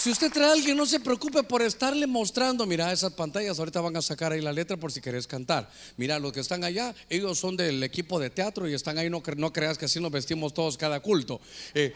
Si 0.00 0.08
usted 0.08 0.32
trae 0.32 0.48
a 0.48 0.52
alguien, 0.52 0.78
no 0.78 0.86
se 0.86 0.98
preocupe 0.98 1.42
por 1.42 1.60
estarle 1.60 2.06
mostrando. 2.06 2.64
Mira, 2.64 2.90
esas 2.90 3.12
pantallas 3.12 3.58
ahorita 3.58 3.82
van 3.82 3.98
a 3.98 4.00
sacar 4.00 4.32
ahí 4.32 4.40
la 4.40 4.50
letra 4.50 4.78
por 4.78 4.90
si 4.90 4.98
querés 4.98 5.26
cantar. 5.26 5.70
Mira, 5.98 6.18
los 6.18 6.32
que 6.32 6.40
están 6.40 6.64
allá, 6.64 6.94
ellos 7.10 7.38
son 7.38 7.54
del 7.54 7.82
equipo 7.82 8.18
de 8.18 8.30
teatro 8.30 8.66
y 8.66 8.72
están 8.72 8.96
ahí. 8.96 9.10
No, 9.10 9.22
creas 9.52 9.76
que 9.76 9.84
así 9.84 10.00
nos 10.00 10.10
vestimos 10.10 10.54
todos 10.54 10.78
cada 10.78 11.00
culto. 11.00 11.38
Eh, 11.74 11.92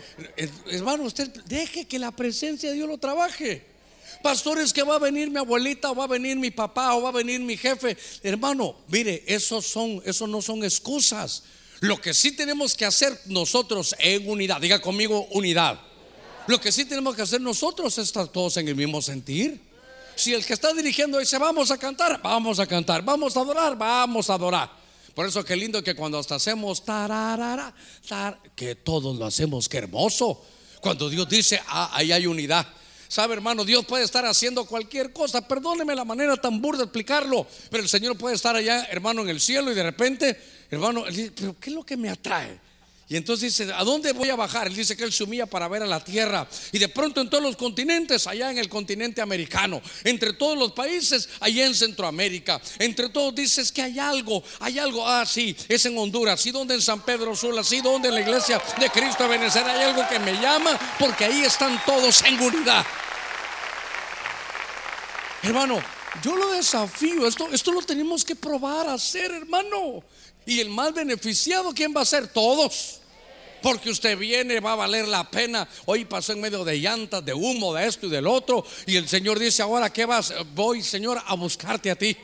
hermano, 0.66 1.04
usted 1.04 1.30
deje 1.46 1.86
que 1.86 1.98
la 1.98 2.10
presencia 2.10 2.68
de 2.68 2.74
Dios 2.74 2.86
lo 2.86 2.98
trabaje. 2.98 3.64
Pastores 4.22 4.74
que 4.74 4.82
va 4.82 4.96
a 4.96 4.98
venir 4.98 5.30
mi 5.30 5.38
abuelita 5.38 5.90
o 5.90 5.94
va 5.94 6.04
a 6.04 6.08
venir 6.08 6.36
mi 6.36 6.50
papá 6.50 6.94
o 6.96 7.00
va 7.00 7.08
a 7.08 7.12
venir 7.12 7.40
mi 7.40 7.56
jefe. 7.56 7.96
Hermano, 8.22 8.76
mire, 8.88 9.24
esos 9.26 9.66
son, 9.66 10.02
esos 10.04 10.28
no 10.28 10.42
son 10.42 10.62
excusas. 10.62 11.44
Lo 11.80 11.98
que 11.98 12.12
sí 12.12 12.32
tenemos 12.32 12.74
que 12.74 12.84
hacer 12.84 13.18
nosotros 13.24 13.96
en 13.98 14.28
unidad, 14.28 14.60
diga 14.60 14.82
conmigo 14.82 15.26
unidad 15.30 15.80
lo 16.46 16.60
que 16.60 16.70
sí 16.70 16.84
tenemos 16.84 17.14
que 17.14 17.22
hacer 17.22 17.40
nosotros 17.40 17.96
es 17.98 18.06
estar 18.06 18.28
todos 18.28 18.56
en 18.56 18.68
el 18.68 18.76
mismo 18.76 19.00
sentir. 19.00 19.60
Si 20.16 20.32
el 20.32 20.44
que 20.44 20.52
está 20.52 20.72
dirigiendo 20.72 21.18
dice, 21.18 21.38
vamos 21.38 21.70
a 21.70 21.78
cantar, 21.78 22.20
vamos 22.22 22.60
a 22.60 22.66
cantar, 22.66 23.02
vamos 23.02 23.36
a 23.36 23.40
adorar, 23.40 23.76
vamos 23.76 24.30
a 24.30 24.34
adorar. 24.34 24.70
Por 25.14 25.26
eso 25.26 25.44
qué 25.44 25.56
lindo 25.56 25.82
que 25.82 25.94
cuando 25.94 26.18
hasta 26.18 26.36
hacemos 26.36 26.84
tararara, 26.84 27.74
que 28.54 28.74
todos 28.74 29.16
lo 29.16 29.26
hacemos, 29.26 29.68
qué 29.68 29.78
hermoso. 29.78 30.44
Cuando 30.80 31.08
Dios 31.08 31.28
dice, 31.28 31.60
ah, 31.68 31.90
ahí 31.94 32.12
hay 32.12 32.26
unidad. 32.26 32.66
Sabe, 33.08 33.34
hermano, 33.34 33.64
Dios 33.64 33.84
puede 33.86 34.04
estar 34.04 34.26
haciendo 34.26 34.64
cualquier 34.64 35.12
cosa. 35.12 35.46
Perdóneme 35.46 35.94
la 35.94 36.04
manera 36.04 36.36
tan 36.36 36.60
burda 36.60 36.78
de 36.78 36.84
explicarlo, 36.84 37.46
pero 37.70 37.82
el 37.82 37.88
Señor 37.88 38.18
puede 38.18 38.34
estar 38.34 38.56
allá, 38.56 38.84
hermano, 38.90 39.22
en 39.22 39.28
el 39.28 39.40
cielo 39.40 39.70
y 39.70 39.74
de 39.74 39.82
repente, 39.82 40.36
hermano, 40.70 41.04
pero 41.36 41.58
¿qué 41.60 41.70
es 41.70 41.76
lo 41.76 41.84
que 41.84 41.96
me 41.96 42.10
atrae? 42.10 42.60
Y 43.14 43.16
entonces 43.16 43.56
dice, 43.56 43.72
¿a 43.72 43.84
dónde 43.84 44.12
voy 44.12 44.28
a 44.30 44.34
bajar? 44.34 44.66
Él 44.66 44.74
dice 44.74 44.96
que 44.96 45.04
él 45.04 45.12
se 45.12 45.22
humilla 45.22 45.46
para 45.46 45.68
ver 45.68 45.84
a 45.84 45.86
la 45.86 46.02
tierra. 46.02 46.48
Y 46.72 46.80
de 46.80 46.88
pronto 46.88 47.20
en 47.20 47.30
todos 47.30 47.44
los 47.44 47.54
continentes, 47.54 48.26
allá 48.26 48.50
en 48.50 48.58
el 48.58 48.68
continente 48.68 49.20
americano, 49.20 49.80
entre 50.02 50.32
todos 50.32 50.58
los 50.58 50.72
países, 50.72 51.28
allá 51.38 51.64
en 51.64 51.76
Centroamérica, 51.76 52.60
entre 52.80 53.10
todos 53.10 53.32
dices 53.32 53.70
que 53.70 53.82
hay 53.82 54.00
algo, 54.00 54.42
hay 54.58 54.80
algo, 54.80 55.06
ah, 55.06 55.24
sí, 55.24 55.56
es 55.68 55.86
en 55.86 55.96
Honduras, 55.96 56.40
sí, 56.40 56.50
donde 56.50 56.74
en 56.74 56.82
San 56.82 57.02
Pedro 57.04 57.36
Sula, 57.36 57.62
sí, 57.62 57.80
donde 57.80 58.08
en 58.08 58.16
la 58.16 58.20
iglesia 58.20 58.60
de 58.80 58.90
Cristo 58.90 59.22
de 59.22 59.28
Venezuela, 59.28 59.72
hay 59.74 59.84
algo 59.84 60.02
que 60.08 60.18
me 60.18 60.32
llama, 60.32 60.76
porque 60.98 61.26
ahí 61.26 61.44
están 61.44 61.80
todos 61.86 62.20
en 62.24 62.40
unidad. 62.40 62.84
Hermano, 65.40 65.80
yo 66.20 66.34
lo 66.34 66.50
desafío, 66.50 67.28
esto, 67.28 67.48
esto 67.52 67.70
lo 67.70 67.82
tenemos 67.82 68.24
que 68.24 68.34
probar 68.34 68.88
a 68.88 68.94
hacer, 68.94 69.30
hermano. 69.30 70.02
Y 70.44 70.58
el 70.58 70.68
más 70.68 70.92
beneficiado, 70.92 71.72
¿quién 71.72 71.94
va 71.96 72.00
a 72.00 72.04
ser? 72.04 72.26
Todos. 72.26 73.02
Porque 73.64 73.88
usted 73.88 74.18
viene, 74.18 74.60
va 74.60 74.72
a 74.72 74.76
valer 74.76 75.08
la 75.08 75.24
pena. 75.24 75.66
Hoy 75.86 76.04
pasó 76.04 76.34
en 76.34 76.42
medio 76.42 76.66
de 76.66 76.76
llantas, 76.76 77.24
de 77.24 77.32
humo, 77.32 77.72
de 77.72 77.86
esto 77.86 78.08
y 78.08 78.10
del 78.10 78.26
otro. 78.26 78.62
Y 78.84 78.96
el 78.96 79.08
Señor 79.08 79.38
dice, 79.38 79.62
ahora, 79.62 79.90
¿qué 79.90 80.04
vas? 80.04 80.34
Voy, 80.54 80.82
Señor, 80.82 81.18
a 81.24 81.34
buscarte 81.34 81.90
a 81.90 81.96
ti. 81.96 82.14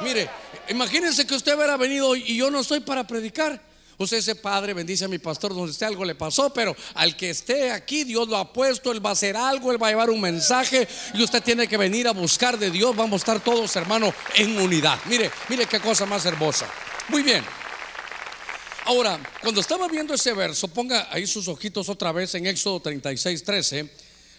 Mire, 0.00 0.30
imagínense 0.70 1.26
que 1.26 1.34
usted 1.34 1.54
hubiera 1.54 1.76
venido 1.76 2.16
y 2.16 2.34
yo 2.34 2.50
no 2.50 2.60
estoy 2.60 2.80
para 2.80 3.06
predicar. 3.06 3.60
Usted 3.98 4.16
ese 4.16 4.36
padre, 4.36 4.72
bendice 4.72 5.04
a 5.04 5.08
mi 5.08 5.18
pastor, 5.18 5.54
donde 5.54 5.72
esté 5.72 5.84
algo 5.84 6.02
le 6.02 6.14
pasó, 6.14 6.50
pero 6.50 6.74
al 6.94 7.14
que 7.14 7.28
esté 7.28 7.72
aquí, 7.72 8.04
Dios 8.04 8.26
lo 8.26 8.38
ha 8.38 8.50
puesto, 8.50 8.90
él 8.90 9.04
va 9.04 9.10
a 9.10 9.12
hacer 9.12 9.36
algo, 9.36 9.72
él 9.72 9.82
va 9.82 9.88
a 9.88 9.90
llevar 9.90 10.08
un 10.08 10.22
mensaje 10.22 10.88
y 11.12 11.22
usted 11.22 11.42
tiene 11.42 11.68
que 11.68 11.76
venir 11.76 12.08
a 12.08 12.12
buscar 12.12 12.58
de 12.58 12.70
Dios. 12.70 12.96
Vamos 12.96 13.20
a 13.20 13.20
estar 13.20 13.40
todos, 13.40 13.76
hermanos, 13.76 14.14
en 14.34 14.58
unidad. 14.58 14.98
Mire, 15.04 15.30
mire 15.50 15.66
qué 15.66 15.78
cosa 15.78 16.06
más 16.06 16.24
hermosa. 16.24 16.66
Muy 17.10 17.22
bien. 17.22 17.44
Ahora, 18.86 19.20
cuando 19.42 19.60
estaba 19.60 19.86
viendo 19.88 20.14
ese 20.14 20.32
verso, 20.32 20.66
ponga 20.68 21.08
ahí 21.12 21.26
sus 21.26 21.48
ojitos 21.48 21.88
otra 21.88 22.12
vez 22.12 22.34
en 22.34 22.46
Éxodo 22.46 22.80
36, 22.80 23.44
13. 23.44 23.90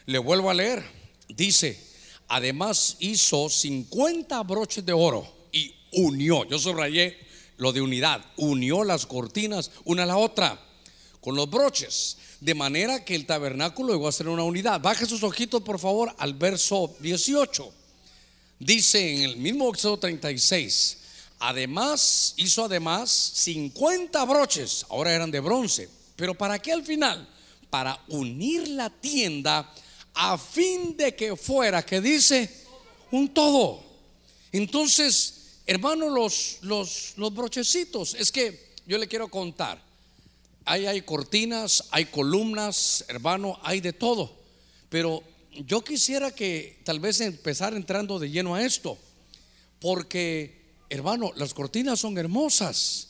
Le 0.08 0.18
vuelvo 0.18 0.50
a 0.50 0.54
leer. 0.54 0.84
Dice, 1.30 1.80
además 2.28 2.98
hizo 3.00 3.50
50 3.50 4.42
broches 4.44 4.86
de 4.86 4.94
oro 4.94 5.28
y 5.52 5.74
unió. 5.94 6.44
Yo 6.46 6.58
subrayé 6.58 7.18
lo 7.58 7.72
de 7.72 7.82
unidad. 7.82 8.26
Unió 8.36 8.84
las 8.84 9.06
cortinas 9.06 9.72
una 9.86 10.04
a 10.04 10.08
la 10.08 10.18
otra 10.18 10.60
con 11.22 11.36
los 11.36 11.50
broches. 11.50 12.18
De 12.40 12.56
manera 12.56 13.06
que 13.06 13.14
el 13.16 13.28
tabernáculo 13.28 13.94
llegó 13.94 14.08
a 14.08 14.12
ser 14.12 14.28
una 14.28 14.44
unidad. 14.44 14.82
Baje 14.82 15.06
sus 15.06 15.22
ojitos, 15.24 15.62
por 15.62 15.80
favor, 15.80 16.14
al 16.18 16.34
verso 16.34 16.94
18. 17.00 17.72
Dice 18.58 19.16
en 19.16 19.22
el 19.22 19.38
mismo 19.38 19.70
Éxodo 19.70 19.98
36 20.00 20.98
Además, 21.44 22.36
hizo 22.38 22.66
además 22.66 23.10
50 23.10 24.24
broches, 24.26 24.86
ahora 24.90 25.12
eran 25.12 25.32
de 25.32 25.40
bronce. 25.40 25.90
¿Pero 26.16 26.36
para 26.36 26.60
qué 26.60 26.72
al 26.72 26.86
final? 26.86 27.28
Para 27.72 28.00
unir 28.10 28.68
la 28.68 28.92
tienda 28.92 29.74
a 30.14 30.38
fin 30.38 30.96
de 30.96 31.16
que 31.16 31.36
fuera, 31.36 31.84
que 31.84 32.00
dice, 32.00 32.48
un 33.10 33.34
todo. 33.34 33.84
Entonces, 34.52 35.62
hermano, 35.66 36.10
los, 36.10 36.60
los, 36.62 37.14
los 37.18 37.34
brochecitos, 37.34 38.14
es 38.14 38.32
que 38.32 38.74
yo 38.86 39.00
le 39.00 39.08
quiero 39.08 39.28
contar. 39.28 39.82
Ahí 40.64 40.86
hay 40.86 41.02
cortinas, 41.02 41.86
hay 41.90 42.06
columnas, 42.06 43.04
hermano, 43.08 43.60
hay 43.64 43.82
de 43.82 43.94
todo. 43.94 44.32
Pero 44.90 45.24
yo 45.66 45.84
quisiera 45.84 46.30
que 46.30 46.78
tal 46.84 47.00
vez 47.00 47.20
empezar 47.20 47.74
entrando 47.74 48.20
de 48.20 48.30
lleno 48.30 48.54
a 48.54 48.64
esto, 48.64 48.96
porque 49.80 50.61
hermano, 50.92 51.32
las 51.38 51.54
cortinas 51.54 52.00
son 52.00 52.18
hermosas, 52.18 53.08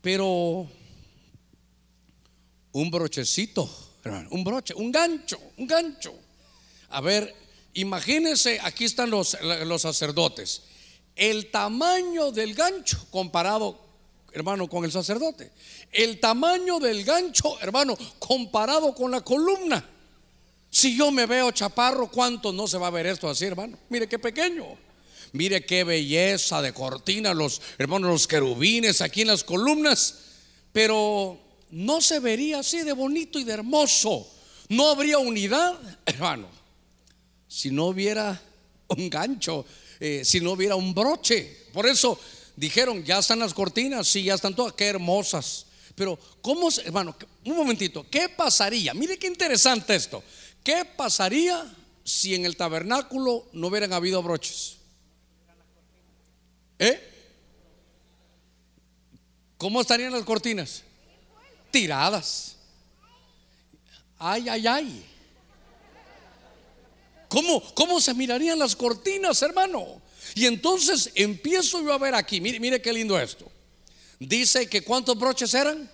pero 0.00 0.68
un 2.70 2.90
brochecito, 2.90 3.68
un 4.30 4.44
broche, 4.44 4.74
un 4.74 4.92
gancho, 4.92 5.36
un 5.56 5.66
gancho. 5.66 6.14
A 6.90 7.00
ver, 7.00 7.34
imagínense, 7.74 8.60
aquí 8.62 8.84
están 8.84 9.10
los, 9.10 9.36
los 9.42 9.82
sacerdotes. 9.82 10.62
El 11.16 11.50
tamaño 11.50 12.30
del 12.30 12.54
gancho 12.54 13.04
comparado, 13.10 13.76
hermano, 14.32 14.68
con 14.68 14.84
el 14.84 14.92
sacerdote. 14.92 15.50
El 15.90 16.20
tamaño 16.20 16.78
del 16.78 17.04
gancho, 17.04 17.60
hermano, 17.60 17.98
comparado 18.20 18.94
con 18.94 19.10
la 19.10 19.22
columna. 19.22 19.84
Si 20.70 20.96
yo 20.96 21.10
me 21.10 21.26
veo 21.26 21.50
chaparro, 21.50 22.08
¿cuánto 22.08 22.52
no 22.52 22.68
se 22.68 22.78
va 22.78 22.86
a 22.86 22.90
ver 22.90 23.06
esto 23.06 23.28
así, 23.28 23.46
hermano? 23.46 23.76
Mire 23.88 24.08
qué 24.08 24.20
pequeño. 24.20 24.85
Mire 25.36 25.66
qué 25.66 25.84
belleza 25.84 26.62
de 26.62 26.72
cortina, 26.72 27.34
los 27.34 27.60
hermanos, 27.78 28.10
los 28.10 28.26
querubines 28.26 29.00
aquí 29.00 29.22
en 29.22 29.28
las 29.28 29.44
columnas. 29.44 30.14
Pero 30.72 31.38
no 31.70 32.00
se 32.00 32.20
vería 32.20 32.60
así 32.60 32.82
de 32.82 32.92
bonito 32.92 33.38
y 33.38 33.44
de 33.44 33.52
hermoso. 33.52 34.28
No 34.68 34.90
habría 34.90 35.18
unidad, 35.18 35.78
hermano, 36.06 36.48
si 37.46 37.70
no 37.70 37.86
hubiera 37.86 38.40
un 38.88 39.10
gancho, 39.10 39.64
eh, 40.00 40.22
si 40.24 40.40
no 40.40 40.52
hubiera 40.52 40.74
un 40.74 40.94
broche. 40.94 41.66
Por 41.72 41.86
eso 41.86 42.18
dijeron, 42.56 43.04
ya 43.04 43.18
están 43.18 43.38
las 43.38 43.54
cortinas, 43.54 44.08
sí, 44.08 44.24
ya 44.24 44.34
están 44.34 44.56
todas, 44.56 44.72
qué 44.72 44.86
hermosas. 44.86 45.66
Pero, 45.94 46.18
¿cómo, 46.42 46.68
hermano? 46.84 47.16
Un 47.44 47.56
momentito, 47.56 48.06
¿qué 48.10 48.28
pasaría? 48.28 48.92
Mire 48.94 49.18
qué 49.18 49.26
interesante 49.26 49.94
esto. 49.94 50.22
¿Qué 50.62 50.84
pasaría 50.84 51.64
si 52.04 52.34
en 52.34 52.44
el 52.44 52.56
tabernáculo 52.56 53.46
no 53.52 53.68
hubieran 53.68 53.92
habido 53.92 54.22
broches? 54.22 54.76
¿Eh? 56.78 57.12
¿Cómo 59.58 59.80
estarían 59.80 60.12
las 60.12 60.24
cortinas? 60.24 60.82
Tiradas. 61.70 62.56
Ay, 64.18 64.48
ay, 64.48 64.66
ay. 64.66 65.06
¿Cómo, 67.28 67.62
¿Cómo 67.74 68.00
se 68.00 68.14
mirarían 68.14 68.58
las 68.58 68.76
cortinas, 68.76 69.42
hermano? 69.42 70.00
Y 70.34 70.46
entonces 70.46 71.10
empiezo 71.14 71.82
yo 71.82 71.92
a 71.92 71.98
ver 71.98 72.14
aquí, 72.14 72.40
mire, 72.40 72.60
mire 72.60 72.80
qué 72.80 72.92
lindo 72.92 73.18
esto. 73.18 73.50
Dice 74.18 74.68
que 74.68 74.82
cuántos 74.82 75.18
broches 75.18 75.52
eran? 75.54 75.90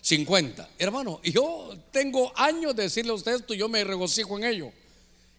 50. 0.00 0.68
Hermano, 0.78 1.20
yo 1.22 1.76
tengo 1.90 2.32
años 2.36 2.74
de 2.74 2.84
decirle 2.84 3.12
a 3.12 3.14
usted 3.14 3.36
esto, 3.36 3.54
yo 3.54 3.68
me 3.68 3.84
regocijo 3.84 4.36
en 4.36 4.44
ello. 4.44 4.72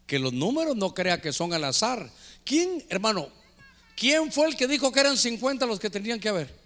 Que 0.08 0.20
los 0.20 0.34
números 0.34 0.76
no 0.76 0.94
crea 0.94 1.22
que 1.22 1.34
son 1.34 1.54
al 1.54 1.64
azar. 1.66 2.10
¿Quién, 2.44 2.84
hermano? 2.90 3.30
¿Quién 3.96 4.32
fue 4.32 4.48
el 4.48 4.56
que 4.56 4.68
dijo 4.68 4.92
que 4.92 5.00
eran 5.00 5.18
50 5.18 5.66
los 5.66 5.80
que 5.80 5.90
tenían 5.90 6.20
que 6.20 6.30
haber? 6.30 6.64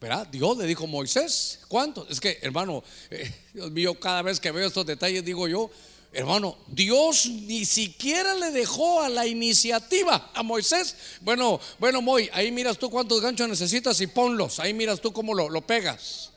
¿Verdad? 0.00 0.26
Dios 0.28 0.56
le 0.56 0.66
dijo 0.66 0.84
a 0.84 0.86
Moisés, 0.86 1.60
¿cuántos? 1.66 2.08
Es 2.08 2.20
que, 2.20 2.38
hermano, 2.42 2.84
eh, 3.10 3.32
Dios 3.52 3.70
mío, 3.72 3.98
cada 3.98 4.22
vez 4.22 4.38
que 4.38 4.52
veo 4.52 4.66
estos 4.66 4.86
detalles 4.86 5.24
digo 5.24 5.48
yo, 5.48 5.70
hermano, 6.12 6.56
Dios 6.68 7.26
ni 7.26 7.64
siquiera 7.64 8.34
le 8.34 8.52
dejó 8.52 9.02
a 9.02 9.08
la 9.08 9.26
iniciativa 9.26 10.30
a 10.34 10.42
Moisés. 10.44 10.96
Bueno, 11.20 11.58
bueno, 11.80 12.00
Moy, 12.00 12.30
ahí 12.32 12.52
miras 12.52 12.78
tú 12.78 12.90
cuántos 12.90 13.20
ganchos 13.20 13.48
necesitas 13.48 14.00
y 14.00 14.06
ponlos, 14.06 14.60
ahí 14.60 14.72
miras 14.72 15.00
tú 15.00 15.12
cómo 15.12 15.34
lo, 15.34 15.48
lo 15.48 15.62
pegas. 15.62 16.30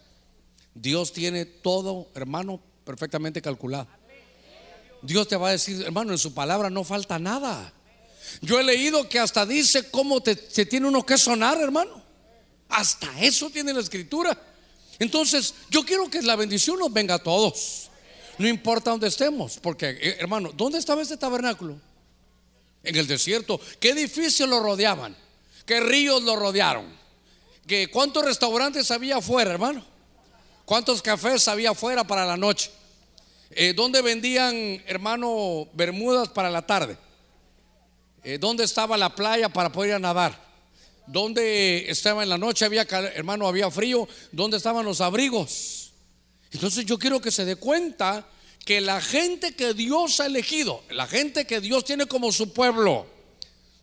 Dios 0.73 1.13
tiene 1.13 1.45
todo, 1.45 2.09
hermano, 2.15 2.59
perfectamente 2.83 3.43
calculado. 3.43 3.87
Dios 5.03 5.27
te 5.27 5.35
va 5.35 5.49
a 5.49 5.51
decir, 5.51 5.83
hermano, 5.83 6.13
en 6.13 6.17
su 6.17 6.33
palabra 6.33 6.69
no 6.69 6.83
falta 6.83 7.19
nada. 7.19 7.73
Yo 8.39 8.59
he 8.59 8.63
leído 8.63 9.09
que 9.09 9.19
hasta 9.19 9.45
dice 9.45 9.89
cómo 9.91 10.21
te, 10.21 10.35
se 10.49 10.65
tiene 10.65 10.87
uno 10.87 11.05
que 11.05 11.17
sonar, 11.17 11.59
hermano. 11.59 12.01
Hasta 12.69 13.21
eso 13.21 13.49
tiene 13.49 13.73
la 13.73 13.81
escritura. 13.81 14.37
Entonces, 14.99 15.53
yo 15.69 15.83
quiero 15.83 16.09
que 16.09 16.21
la 16.21 16.35
bendición 16.35 16.79
nos 16.79 16.93
venga 16.93 17.15
a 17.15 17.19
todos. 17.19 17.89
No 18.37 18.47
importa 18.47 18.91
dónde 18.91 19.07
estemos, 19.07 19.59
porque 19.61 19.97
eh, 20.01 20.17
hermano, 20.19 20.51
¿dónde 20.55 20.79
estaba 20.79 21.01
este 21.01 21.17
tabernáculo? 21.17 21.79
En 22.83 22.95
el 22.95 23.05
desierto. 23.05 23.59
¿Qué 23.79 23.89
edificios 23.89 24.47
lo 24.47 24.59
rodeaban? 24.61 25.15
¿Qué 25.65 25.79
ríos 25.79 26.23
lo 26.23 26.35
rodearon? 26.35 26.85
¿Qué, 27.67 27.89
¿Cuántos 27.89 28.25
restaurantes 28.25 28.89
había 28.89 29.17
afuera, 29.17 29.51
hermano? 29.51 29.85
¿Cuántos 30.65 31.01
cafés 31.01 31.47
había 31.47 31.71
afuera 31.71 32.03
para 32.03 32.25
la 32.25 32.37
noche? 32.37 32.71
Eh, 33.51 33.73
¿Dónde 33.73 34.01
vendían, 34.01 34.55
hermano, 34.87 35.67
bermudas 35.73 36.29
para 36.29 36.49
la 36.49 36.65
tarde? 36.65 36.97
Eh, 38.23 38.37
¿Dónde 38.37 38.63
estaba 38.63 38.97
la 38.97 39.15
playa 39.15 39.49
para 39.49 39.71
poder 39.71 39.89
ir 39.89 39.95
a 39.95 39.99
nadar? 39.99 40.51
¿Dónde 41.07 41.89
estaba 41.89 42.23
en 42.23 42.29
la 42.29 42.37
noche? 42.37 42.65
Había, 42.65 42.83
hermano, 43.15 43.47
había 43.47 43.69
frío. 43.71 44.07
¿Dónde 44.31 44.57
estaban 44.57 44.85
los 44.85 45.01
abrigos? 45.01 45.91
Entonces 46.51 46.85
yo 46.85 46.99
quiero 46.99 47.19
que 47.19 47.31
se 47.31 47.45
dé 47.45 47.55
cuenta 47.55 48.27
que 48.65 48.79
la 48.79 49.01
gente 49.01 49.55
que 49.55 49.73
Dios 49.73 50.19
ha 50.19 50.27
elegido, 50.27 50.83
la 50.91 51.07
gente 51.07 51.45
que 51.45 51.61
Dios 51.61 51.83
tiene 51.83 52.05
como 52.05 52.31
su 52.31 52.53
pueblo, 52.53 53.07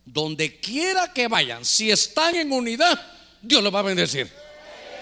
donde 0.05 0.61
quiera 0.61 1.13
que 1.13 1.27
vayan, 1.29 1.65
si 1.65 1.91
están 1.91 2.37
en 2.37 2.53
unidad, 2.53 2.99
Dios 3.43 3.63
los 3.63 3.75
va 3.75 3.81
a 3.81 3.83
bendecir. 3.83 4.31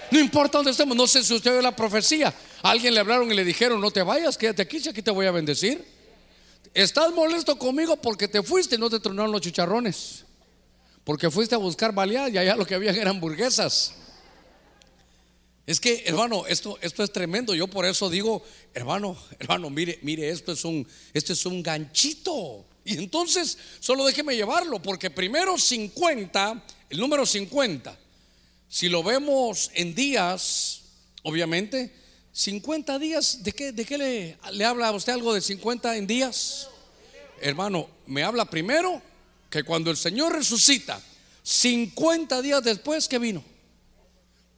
No 0.09 0.19
importa 0.19 0.57
dónde 0.57 0.71
estemos, 0.71 0.97
no 0.97 1.05
sé 1.05 1.23
si 1.23 1.33
usted 1.33 1.55
ve 1.55 1.61
la 1.61 1.75
profecía. 1.75 2.33
alguien 2.63 2.93
le 2.93 3.01
hablaron 3.01 3.31
y 3.31 3.35
le 3.35 3.43
dijeron, 3.43 3.79
no 3.79 3.91
te 3.91 4.01
vayas, 4.01 4.37
quédate 4.37 4.63
aquí, 4.63 4.79
si 4.79 4.89
aquí 4.89 5.01
te 5.01 5.11
voy 5.11 5.25
a 5.27 5.31
bendecir. 5.31 5.96
Estás 6.77 7.11
molesto 7.11 7.57
conmigo 7.57 7.97
porque 7.97 8.27
te 8.27 8.43
fuiste 8.43 8.75
y 8.75 8.77
no 8.77 8.87
te 8.87 8.99
tronaron 8.99 9.31
los 9.31 9.41
chicharrones. 9.41 10.25
Porque 11.03 11.31
fuiste 11.31 11.55
a 11.55 11.57
buscar 11.57 11.91
baleadas 11.91 12.31
y 12.31 12.37
allá 12.37 12.55
lo 12.55 12.67
que 12.67 12.75
había 12.75 12.91
eran 12.91 13.15
hamburguesas. 13.15 13.95
Es 15.65 15.79
que, 15.79 16.03
hermano, 16.05 16.45
esto, 16.45 16.77
esto 16.81 17.03
es 17.03 17.11
tremendo. 17.11 17.55
Yo 17.55 17.67
por 17.67 17.87
eso 17.87 18.11
digo, 18.11 18.43
hermano, 18.75 19.17
hermano, 19.39 19.71
mire, 19.71 19.97
mire, 20.03 20.29
esto 20.29 20.51
es 20.51 20.63
un, 20.65 20.87
esto 21.15 21.33
es 21.33 21.43
un 21.47 21.63
ganchito. 21.63 22.63
Y 22.85 22.95
entonces, 22.99 23.57
solo 23.79 24.05
déjeme 24.05 24.35
llevarlo, 24.35 24.79
porque 24.79 25.09
primero 25.09 25.57
50, 25.57 26.63
el 26.91 26.99
número 26.99 27.25
50, 27.25 27.97
si 28.69 28.87
lo 28.87 29.01
vemos 29.01 29.71
en 29.73 29.95
días, 29.95 30.83
obviamente, 31.23 31.91
50 32.37 32.99
días, 32.99 33.43
¿de 33.43 33.51
qué, 33.51 33.71
de 33.71 33.83
qué 33.83 33.97
le, 33.97 34.37
le 34.51 34.63
habla 34.63 34.89
a 34.89 34.91
usted 34.91 35.11
algo 35.11 35.33
de 35.33 35.41
50 35.41 35.97
en 35.97 36.05
días? 36.05 36.69
Hermano, 37.41 37.89
me 38.05 38.23
habla 38.23 38.45
primero 38.45 39.01
que 39.49 39.63
cuando 39.63 39.89
el 39.89 39.97
Señor 39.97 40.33
resucita, 40.33 41.01
50 41.41 42.43
días 42.43 42.63
después 42.63 43.07
que 43.07 43.17
vino, 43.17 43.43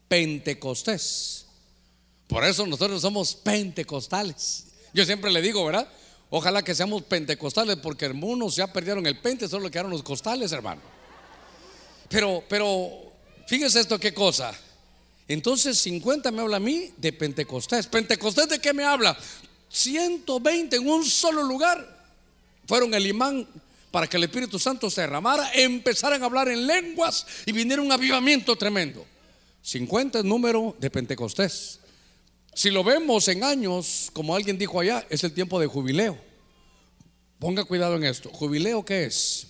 Pentecostés. 0.10 1.46
Por 2.28 2.44
eso 2.44 2.66
nosotros 2.68 3.02
somos 3.02 3.34
pentecostales. 3.34 4.66
Yo 4.94 5.06
siempre 5.06 5.32
le 5.32 5.42
digo, 5.42 5.64
¿verdad? 5.64 5.88
Ojalá 6.32 6.62
que 6.62 6.76
seamos 6.76 7.04
pentecostales 7.04 7.78
porque 7.78 8.08
algunos 8.08 8.58
ya 8.58 8.74
perdieron 8.74 9.08
el 9.08 9.22
pente, 9.22 9.48
solo 9.48 9.72
quedaron 9.72 9.92
los 9.92 10.04
costales, 10.04 10.52
hermano. 10.52 10.82
Pero, 12.10 12.44
pero, 12.50 13.14
fíjese 13.48 13.80
esto, 13.80 13.98
qué 13.98 14.14
cosa. 14.14 14.54
Entonces 15.30 15.78
50 15.78 16.32
me 16.32 16.42
habla 16.42 16.58
a 16.58 16.60
mí 16.60 16.92
de 16.98 17.14
Pentecostés. 17.14 17.86
¿Pentecostés 17.86 18.50
de 18.50 18.60
qué 18.60 18.74
me 18.74 18.84
habla? 18.84 19.16
120 19.70 20.76
en 20.76 20.90
un 20.90 21.06
solo 21.06 21.44
lugar 21.44 21.98
fueron 22.66 22.92
el 22.96 23.06
imán 23.06 23.48
para 23.92 24.08
que 24.08 24.18
el 24.18 24.24
Espíritu 24.24 24.58
Santo 24.58 24.90
se 24.90 25.02
derramara, 25.02 25.52
empezaran 25.54 26.24
a 26.24 26.26
hablar 26.26 26.50
en 26.50 26.66
lenguas 26.66 27.28
y 27.46 27.52
viniera 27.52 27.80
un 27.80 27.92
avivamiento 27.92 28.56
tremendo. 28.56 29.06
50 29.62 30.20
es 30.20 30.26
número 30.26 30.76
de 30.80 30.90
Pentecostés. 30.90 31.80
Si 32.56 32.72
lo 32.72 32.84
vemos 32.84 33.28
en 33.28 33.44
años, 33.44 34.10
como 34.14 34.36
alguien 34.36 34.58
dijo 34.58 34.80
allá, 34.80 35.06
es 35.12 35.24
el 35.24 35.32
tiempo 35.32 35.60
de 35.60 35.68
jubileo. 35.68 36.18
Ponga 37.38 37.66
cuidado 37.66 37.96
en 37.98 38.04
esto. 38.04 38.32
¿Jubileo 38.32 38.84
qué 38.84 39.06
es? 39.06 39.46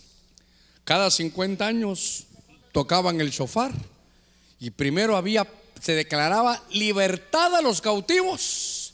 Cada 0.83 1.09
50 1.09 1.65
años 1.65 2.25
tocaban 2.73 3.21
el 3.21 3.31
shofar 3.31 3.71
y 4.59 4.71
primero 4.71 5.15
había 5.15 5.47
se 5.79 5.93
declaraba 5.93 6.63
libertad 6.71 7.55
a 7.55 7.61
los 7.61 7.81
cautivos 7.81 8.93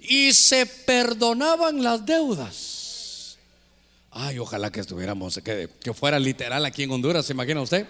y 0.00 0.32
se 0.32 0.66
perdonaban 0.66 1.82
las 1.82 2.04
deudas. 2.04 3.38
Ay, 4.10 4.38
ojalá 4.38 4.70
que 4.70 4.80
estuviéramos, 4.80 5.40
que, 5.42 5.68
que 5.80 5.94
fuera 5.94 6.18
literal 6.18 6.64
aquí 6.64 6.84
en 6.84 6.92
Honduras, 6.92 7.26
¿se 7.26 7.32
imagina 7.32 7.60
usted? 7.60 7.86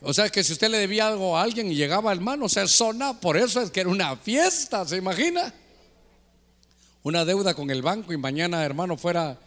O 0.00 0.12
sea, 0.12 0.28
que 0.30 0.42
si 0.42 0.52
usted 0.52 0.68
le 0.68 0.78
debía 0.78 1.06
algo 1.06 1.36
a 1.36 1.42
alguien 1.42 1.70
y 1.70 1.76
llegaba 1.76 2.12
hermano, 2.12 2.48
se 2.48 2.66
zona, 2.66 3.20
por 3.20 3.36
eso 3.36 3.60
es 3.60 3.70
que 3.70 3.80
era 3.80 3.88
una 3.90 4.16
fiesta, 4.16 4.86
¿se 4.86 4.96
imagina? 4.96 5.52
Una 7.04 7.24
deuda 7.24 7.54
con 7.54 7.70
el 7.70 7.82
banco 7.82 8.12
y 8.12 8.16
mañana, 8.16 8.64
hermano, 8.64 8.96
fuera, 8.96 9.38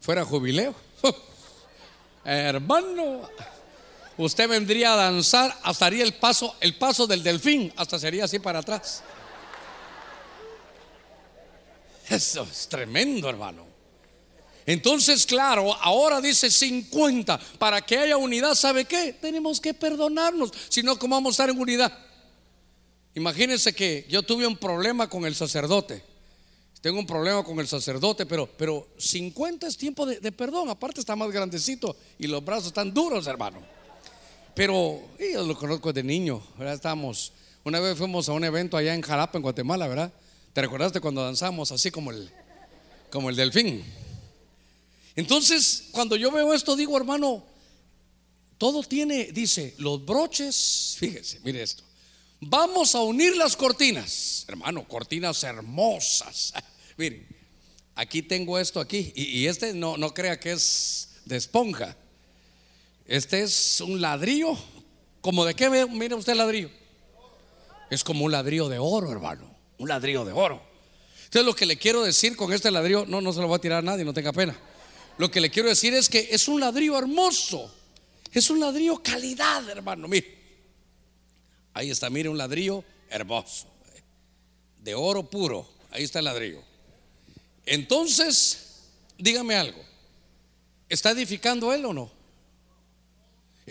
fuera 0.00 0.24
jubileo. 0.24 0.74
hermano, 2.24 3.28
usted 4.18 4.48
vendría 4.48 4.92
a 4.92 4.96
danzar, 4.96 5.58
hasta 5.62 5.86
haría 5.86 6.04
el 6.04 6.14
paso, 6.14 6.54
el 6.60 6.76
paso 6.76 7.06
del 7.06 7.22
delfín, 7.22 7.72
hasta 7.76 7.98
sería 7.98 8.24
así 8.24 8.38
para 8.38 8.58
atrás. 8.58 9.02
Eso 12.08 12.46
es 12.50 12.68
tremendo, 12.68 13.28
hermano. 13.28 13.66
Entonces, 14.66 15.24
claro, 15.24 15.74
ahora 15.80 16.20
dice 16.20 16.50
50. 16.50 17.38
Para 17.58 17.80
que 17.80 17.96
haya 17.96 18.16
unidad, 18.16 18.54
¿sabe 18.54 18.84
qué? 18.84 19.14
Tenemos 19.14 19.60
que 19.60 19.72
perdonarnos. 19.72 20.52
Si 20.68 20.82
no, 20.82 20.98
¿cómo 20.98 21.16
vamos 21.16 21.30
a 21.30 21.32
estar 21.32 21.50
en 21.50 21.60
unidad? 21.60 21.90
Imagínense 23.14 23.74
que 23.74 24.06
yo 24.08 24.22
tuve 24.22 24.46
un 24.46 24.56
problema 24.56 25.08
con 25.08 25.24
el 25.24 25.34
sacerdote. 25.34 26.04
Tengo 26.80 26.98
un 26.98 27.06
problema 27.06 27.42
con 27.42 27.58
el 27.58 27.66
sacerdote, 27.66 28.26
pero, 28.26 28.46
pero 28.46 28.88
50 28.98 29.66
es 29.66 29.76
tiempo 29.76 30.04
de, 30.04 30.20
de 30.20 30.32
perdón. 30.32 30.68
Aparte 30.68 31.00
está 31.00 31.16
más 31.16 31.30
grandecito 31.30 31.96
y 32.18 32.26
los 32.26 32.44
brazos 32.44 32.66
están 32.66 32.92
duros, 32.92 33.26
hermano. 33.26 33.77
Pero 34.58 35.00
yo 35.20 35.46
lo 35.46 35.56
conozco 35.56 35.92
de 35.92 36.02
niño, 36.02 36.42
¿verdad? 36.58 36.74
Estamos, 36.74 37.30
una 37.62 37.78
vez 37.78 37.96
fuimos 37.96 38.28
a 38.28 38.32
un 38.32 38.42
evento 38.42 38.76
allá 38.76 38.92
en 38.92 39.02
Jalapa, 39.02 39.38
en 39.38 39.42
Guatemala, 39.42 39.86
¿verdad? 39.86 40.12
¿Te 40.52 40.60
recordaste 40.60 41.00
cuando 41.00 41.22
danzamos 41.22 41.70
así 41.70 41.92
como 41.92 42.10
el, 42.10 42.28
como 43.08 43.30
el 43.30 43.36
delfín? 43.36 43.84
Entonces, 45.14 45.84
cuando 45.92 46.16
yo 46.16 46.32
veo 46.32 46.52
esto, 46.52 46.74
digo, 46.74 46.96
hermano, 46.96 47.44
todo 48.58 48.82
tiene, 48.82 49.26
dice, 49.26 49.76
los 49.78 50.04
broches, 50.04 50.96
fíjese, 50.98 51.38
mire 51.44 51.62
esto. 51.62 51.84
Vamos 52.40 52.96
a 52.96 53.02
unir 53.02 53.36
las 53.36 53.54
cortinas, 53.54 54.44
hermano, 54.48 54.88
cortinas 54.88 55.40
hermosas. 55.44 56.52
Miren, 56.96 57.28
aquí 57.94 58.22
tengo 58.22 58.58
esto 58.58 58.80
aquí, 58.80 59.12
y, 59.14 59.38
y 59.38 59.46
este 59.46 59.72
no, 59.72 59.96
no 59.96 60.12
crea 60.12 60.40
que 60.40 60.50
es 60.50 61.10
de 61.26 61.36
esponja. 61.36 61.96
Este 63.08 63.40
es 63.40 63.80
un 63.80 64.00
ladrillo. 64.00 64.56
¿Como 65.22 65.44
de 65.44 65.54
qué 65.54 65.68
mira 65.70 66.14
usted 66.14 66.32
el 66.32 66.38
ladrillo? 66.38 66.70
Es 67.90 68.04
como 68.04 68.26
un 68.26 68.30
ladrillo 68.30 68.68
de 68.68 68.78
oro, 68.78 69.10
hermano. 69.10 69.50
Un 69.78 69.88
ladrillo 69.88 70.26
de 70.26 70.32
oro. 70.32 70.62
Entonces 71.24 71.46
lo 71.46 71.56
que 71.56 71.66
le 71.66 71.78
quiero 71.78 72.02
decir 72.02 72.36
con 72.36 72.52
este 72.52 72.70
ladrillo, 72.70 73.06
no, 73.06 73.20
no 73.20 73.32
se 73.32 73.40
lo 73.40 73.48
va 73.48 73.56
a 73.56 73.60
tirar 73.60 73.78
a 73.78 73.82
nadie, 73.82 74.04
no 74.04 74.12
tenga 74.12 74.32
pena. 74.32 74.56
Lo 75.16 75.30
que 75.30 75.40
le 75.40 75.50
quiero 75.50 75.70
decir 75.70 75.94
es 75.94 76.08
que 76.08 76.28
es 76.30 76.48
un 76.48 76.60
ladrillo 76.60 76.98
hermoso. 76.98 77.74
Es 78.30 78.50
un 78.50 78.60
ladrillo 78.60 79.02
calidad, 79.02 79.68
hermano. 79.68 80.06
Mire. 80.06 80.36
Ahí 81.72 81.90
está, 81.90 82.10
mire 82.10 82.28
un 82.28 82.36
ladrillo 82.36 82.84
hermoso. 83.08 83.68
De 84.82 84.94
oro 84.94 85.28
puro. 85.28 85.66
Ahí 85.90 86.04
está 86.04 86.18
el 86.18 86.26
ladrillo. 86.26 86.62
Entonces, 87.64 88.82
dígame 89.16 89.54
algo. 89.54 89.82
¿Está 90.90 91.10
edificando 91.10 91.72
él 91.72 91.86
o 91.86 91.94
no? 91.94 92.17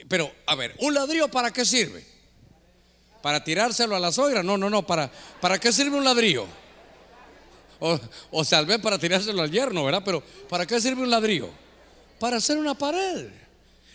Pero, 0.08 0.32
a 0.46 0.56
ver, 0.56 0.76
¿un 0.80 0.94
ladrillo 0.94 1.28
para 1.30 1.52
qué 1.52 1.66
sirve? 1.66 2.06
¿Para 3.22 3.44
tirárselo 3.44 3.96
a 3.96 4.00
la 4.00 4.12
suegra? 4.12 4.44
No, 4.44 4.58
no, 4.58 4.70
no. 4.70 4.86
¿Para, 4.86 5.12
para 5.42 5.60
qué 5.60 5.72
sirve 5.72 5.98
un 5.98 6.04
ladrillo? 6.04 6.46
O, 7.80 8.00
o 8.32 8.46
tal 8.46 8.66
vez 8.66 8.80
para 8.80 8.98
tirárselo 8.98 9.42
al 9.42 9.52
yerno, 9.52 9.84
¿verdad? 9.84 10.02
Pero 10.04 10.24
¿para 10.50 10.66
qué 10.66 10.80
sirve 10.80 11.02
un 11.02 11.10
ladrillo? 11.10 11.50
Para 12.20 12.38
hacer 12.38 12.58
una 12.58 12.76
pared. 12.76 13.28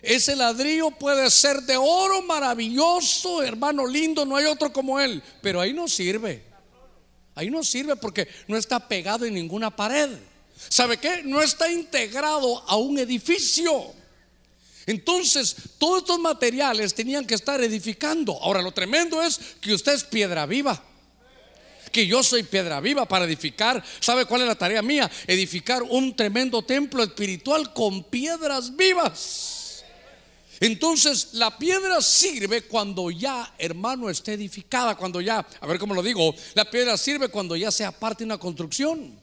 Ese 0.03 0.35
ladrillo 0.35 0.91
puede 0.91 1.31
ser 1.31 1.63
de 1.63 1.77
oro 1.77 2.23
maravilloso, 2.23 3.43
hermano 3.43 3.87
lindo, 3.87 4.27
no 4.27 4.37
hay 4.37 4.47
otro 4.47 4.73
como 4.73 4.99
él. 4.99 5.23
Pero 5.41 5.61
ahí 5.61 5.73
no 5.73 5.89
sirve. 5.89 6.43
Ahí 7.35 7.51
no 7.51 7.63
sirve 7.65 7.97
porque 7.97 8.29
no 8.49 8.57
está 8.57 8.87
pegado 8.87 9.25
en 9.25 9.35
ninguna 9.35 9.75
pared. 9.75 10.11
¿Sabe 10.69 10.99
qué? 10.99 11.23
No 11.25 11.41
está 11.41 11.71
integrado 11.71 12.63
a 12.69 12.77
un 12.77 12.99
edificio. 12.99 13.95
Entonces, 14.87 15.57
todos 15.79 15.99
estos 15.99 16.19
materiales 16.19 16.95
tenían 16.95 17.27
que 17.27 17.35
estar 17.35 17.61
edificando. 17.63 18.39
Ahora, 18.43 18.63
lo 18.63 18.73
tremendo 18.73 19.23
es 19.23 19.39
que 19.61 19.75
usted 19.75 19.93
es 19.93 20.05
piedra 20.05 20.47
viva. 20.47 20.83
Que 21.91 22.07
yo 22.07 22.23
soy 22.23 22.43
piedra 22.43 22.81
viva 22.81 23.07
para 23.07 23.27
edificar. 23.27 23.83
¿Sabe 24.01 24.25
cuál 24.25 24.43
es 24.43 24.49
la 24.49 24.55
tarea 24.55 24.83
mía? 24.83 25.11
Edificar 25.27 25.83
un 25.83 26.17
tremendo 26.17 26.63
templo 26.63 27.03
espiritual 27.03 27.73
con 27.73 28.05
piedras 28.05 28.75
vivas. 28.75 29.63
Entonces 30.63 31.31
la 31.33 31.59
piedra 31.59 32.01
sirve 32.01 32.63
cuando 32.63 33.11
ya, 33.11 33.53
hermano, 33.59 34.09
esté 34.09 34.35
edificada, 34.35 34.95
cuando 34.95 35.21
ya, 35.21 35.45
a 35.61 35.67
ver 35.67 35.77
cómo 35.77 35.93
lo 35.93 36.05
digo, 36.05 36.33
la 36.55 36.71
piedra 36.71 36.97
sirve 36.97 37.31
cuando 37.31 37.57
ya 37.57 37.73
sea 37.73 37.91
parte 37.91 38.19
de 38.19 38.27
una 38.27 38.39
construcción. 38.39 39.19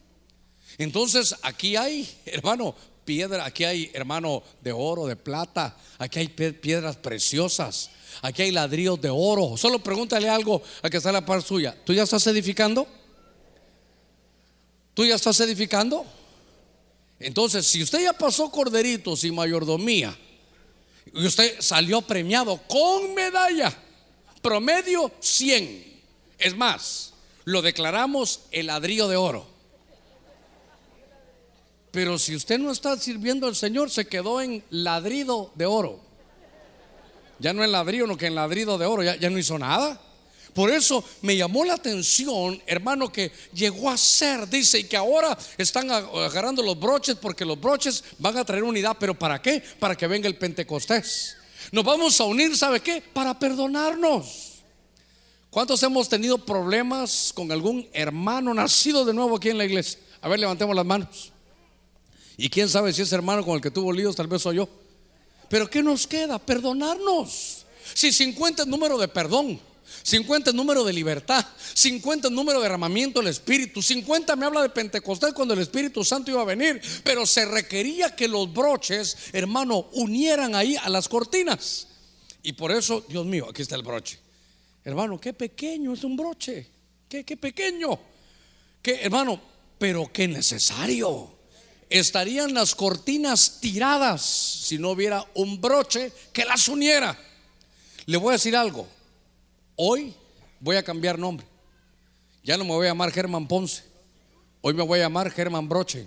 Entonces 0.78 1.34
aquí 1.42 1.78
hay, 1.78 2.10
hermano, 2.26 2.76
piedra, 3.10 3.44
aquí 3.44 3.64
hay, 3.64 3.90
hermano, 3.96 4.44
de 4.62 4.72
oro, 4.72 5.08
de 5.08 5.16
plata, 5.16 5.76
aquí 5.98 6.20
hay 6.20 6.28
piedras 6.28 6.96
preciosas, 6.96 7.90
aquí 8.22 8.44
hay 8.44 8.52
ladrillos 8.52 9.02
de 9.02 9.10
oro. 9.10 9.58
Solo 9.58 9.80
pregúntale 9.80 10.30
algo 10.30 10.62
a 10.84 10.92
que 10.92 10.98
está 10.98 11.12
la 11.12 11.26
par 11.26 11.42
suya. 11.42 11.76
¿Tú 11.84 11.92
ya 11.92 12.04
estás 12.04 12.28
edificando? 12.28 12.86
¿Tú 14.94 15.04
ya 15.08 15.16
estás 15.16 15.40
edificando? 15.40 16.06
Entonces, 17.20 17.66
si 17.66 17.82
usted 17.82 18.04
ya 18.04 18.14
pasó 18.14 18.52
corderitos 18.52 19.24
y 19.24 19.32
mayordomía, 19.32 20.16
y 21.12 21.26
usted 21.26 21.56
salió 21.62 22.04
premiado 22.04 22.58
con 22.68 23.16
medalla, 23.16 23.76
promedio 24.40 25.12
100. 25.20 26.00
Es 26.38 26.56
más, 26.56 27.14
lo 27.44 27.64
declaramos 27.64 28.42
el 28.52 28.68
ladrillo 28.68 29.08
de 29.08 29.16
oro. 29.16 29.59
Pero 31.92 32.20
si 32.20 32.36
usted 32.36 32.60
no 32.60 32.72
está 32.72 32.98
sirviendo 32.98 33.48
al 33.48 33.56
Señor, 33.56 33.90
se 33.90 34.06
quedó 34.06 34.42
en 34.42 34.64
ladrido 34.70 35.52
de 35.56 35.66
oro. 35.66 36.00
Ya 37.40 37.54
no 37.54 37.64
en 37.64 37.72
ladrillo, 37.72 38.06
no 38.06 38.18
que 38.18 38.28
en 38.28 38.36
ladrido 38.36 38.78
de 38.78 38.86
oro, 38.86 39.02
ya, 39.02 39.16
ya 39.16 39.30
no 39.30 39.38
hizo 39.38 39.58
nada. 39.58 40.00
Por 40.54 40.72
eso 40.72 41.04
me 41.22 41.38
llamó 41.38 41.64
la 41.64 41.76
atención, 41.76 42.62
hermano, 42.66 43.12
que 43.12 43.32
llegó 43.54 43.90
a 43.90 43.98
ser, 43.98 44.48
dice, 44.50 44.80
y 44.80 44.84
que 44.86 44.98
ahora 44.98 45.38
están 45.58 45.90
agarrando 45.90 46.62
los 46.62 46.80
broches 46.80 47.16
porque 47.16 47.46
los 47.46 47.60
broches 47.60 48.04
van 48.18 48.38
a 48.38 48.44
traer 48.44 48.64
unidad, 48.64 48.98
pero 49.00 49.18
¿para 49.18 49.42
qué? 49.42 49.64
Para 49.80 49.96
que 49.96 50.08
venga 50.08 50.28
el 50.28 50.38
Pentecostés. 50.38 51.38
Nos 51.72 51.84
vamos 51.84 52.20
a 52.20 52.26
unir, 52.26 52.58
¿sabe 52.58 52.82
qué? 52.82 53.02
Para 53.02 53.38
perdonarnos. 53.38 54.50
¿Cuántos 55.50 55.82
hemos 55.84 56.10
tenido 56.10 56.38
problemas 56.38 57.32
con 57.34 57.52
algún 57.52 57.88
hermano 57.94 58.54
nacido 58.54 59.06
de 59.06 59.14
nuevo 59.14 59.38
aquí 59.38 59.50
en 59.50 59.58
la 59.58 59.66
iglesia? 59.66 60.00
A 60.22 60.30
ver, 60.30 60.40
levantemos 60.40 60.76
las 60.76 60.86
manos. 60.86 61.32
Y 62.42 62.50
quién 62.50 62.70
sabe 62.70 62.94
si 62.94 63.02
ese 63.02 63.16
hermano 63.16 63.44
con 63.44 63.56
el 63.56 63.62
que 63.62 63.70
tuvo 63.70 63.92
líos, 63.92 64.16
tal 64.16 64.28
vez 64.28 64.42
soy 64.42 64.56
yo. 64.56 64.70
Pero 65.50 65.70
¿qué 65.70 65.84
nos 65.84 66.08
queda? 66.08 66.40
Perdonarnos. 66.40 67.66
Si 67.94 68.14
50 68.14 68.62
es 68.62 68.68
número 68.70 68.98
de 68.98 69.10
perdón, 69.10 69.60
50 70.04 70.52
es 70.52 70.56
número 70.56 70.86
de 70.86 70.94
libertad, 70.94 71.46
50 71.74 72.30
es 72.30 72.34
número 72.34 72.60
de 72.60 72.64
derramamiento 72.64 73.20
del 73.20 73.28
Espíritu, 73.28 73.82
50 73.82 74.38
me 74.38 74.46
habla 74.46 74.62
de 74.62 74.70
Pentecostés 74.70 75.34
cuando 75.34 75.54
el 75.54 75.60
Espíritu 75.60 76.06
Santo 76.06 76.32
iba 76.32 76.42
a 76.42 76.46
venir, 76.46 76.82
pero 77.04 77.26
se 77.26 77.44
requería 77.44 78.16
que 78.16 78.30
los 78.30 78.54
broches, 78.54 79.18
hermano, 79.34 79.90
unieran 79.92 80.56
ahí 80.56 80.78
a 80.78 80.88
las 80.88 81.10
cortinas. 81.10 81.88
Y 82.42 82.54
por 82.54 82.72
eso, 82.72 83.04
Dios 83.10 83.26
mío, 83.26 83.48
aquí 83.50 83.64
está 83.64 83.76
el 83.76 83.84
broche. 83.84 84.18
Hermano, 84.86 85.20
qué 85.20 85.34
pequeño 85.34 85.92
es 85.92 86.06
un 86.06 86.16
broche, 86.16 86.70
qué, 87.10 87.26
qué 87.26 87.36
pequeño, 87.36 88.00
qué 88.82 89.02
hermano, 89.02 89.42
pero 89.78 90.10
qué 90.14 90.26
necesario. 90.30 91.39
Estarían 91.90 92.54
las 92.54 92.76
cortinas 92.76 93.60
tiradas 93.60 94.22
si 94.22 94.78
no 94.78 94.92
hubiera 94.92 95.26
un 95.34 95.60
broche 95.60 96.12
que 96.32 96.46
las 96.46 96.68
uniera. 96.68 97.18
Le 98.06 98.18
voy 98.18 98.30
a 98.30 98.34
decir 98.34 98.56
algo, 98.56 98.88
Hoy 99.82 100.14
voy 100.60 100.76
a 100.76 100.84
cambiar 100.84 101.18
nombre. 101.18 101.48
Ya 102.44 102.58
no 102.58 102.66
me 102.66 102.72
voy 102.72 102.86
a 102.86 102.90
llamar 102.90 103.14
Germán 103.14 103.48
Ponce. 103.48 103.82
Hoy 104.60 104.74
me 104.74 104.84
voy 104.84 105.00
a 105.00 105.04
llamar 105.04 105.32
Germán 105.32 105.70
Broche. 105.70 106.06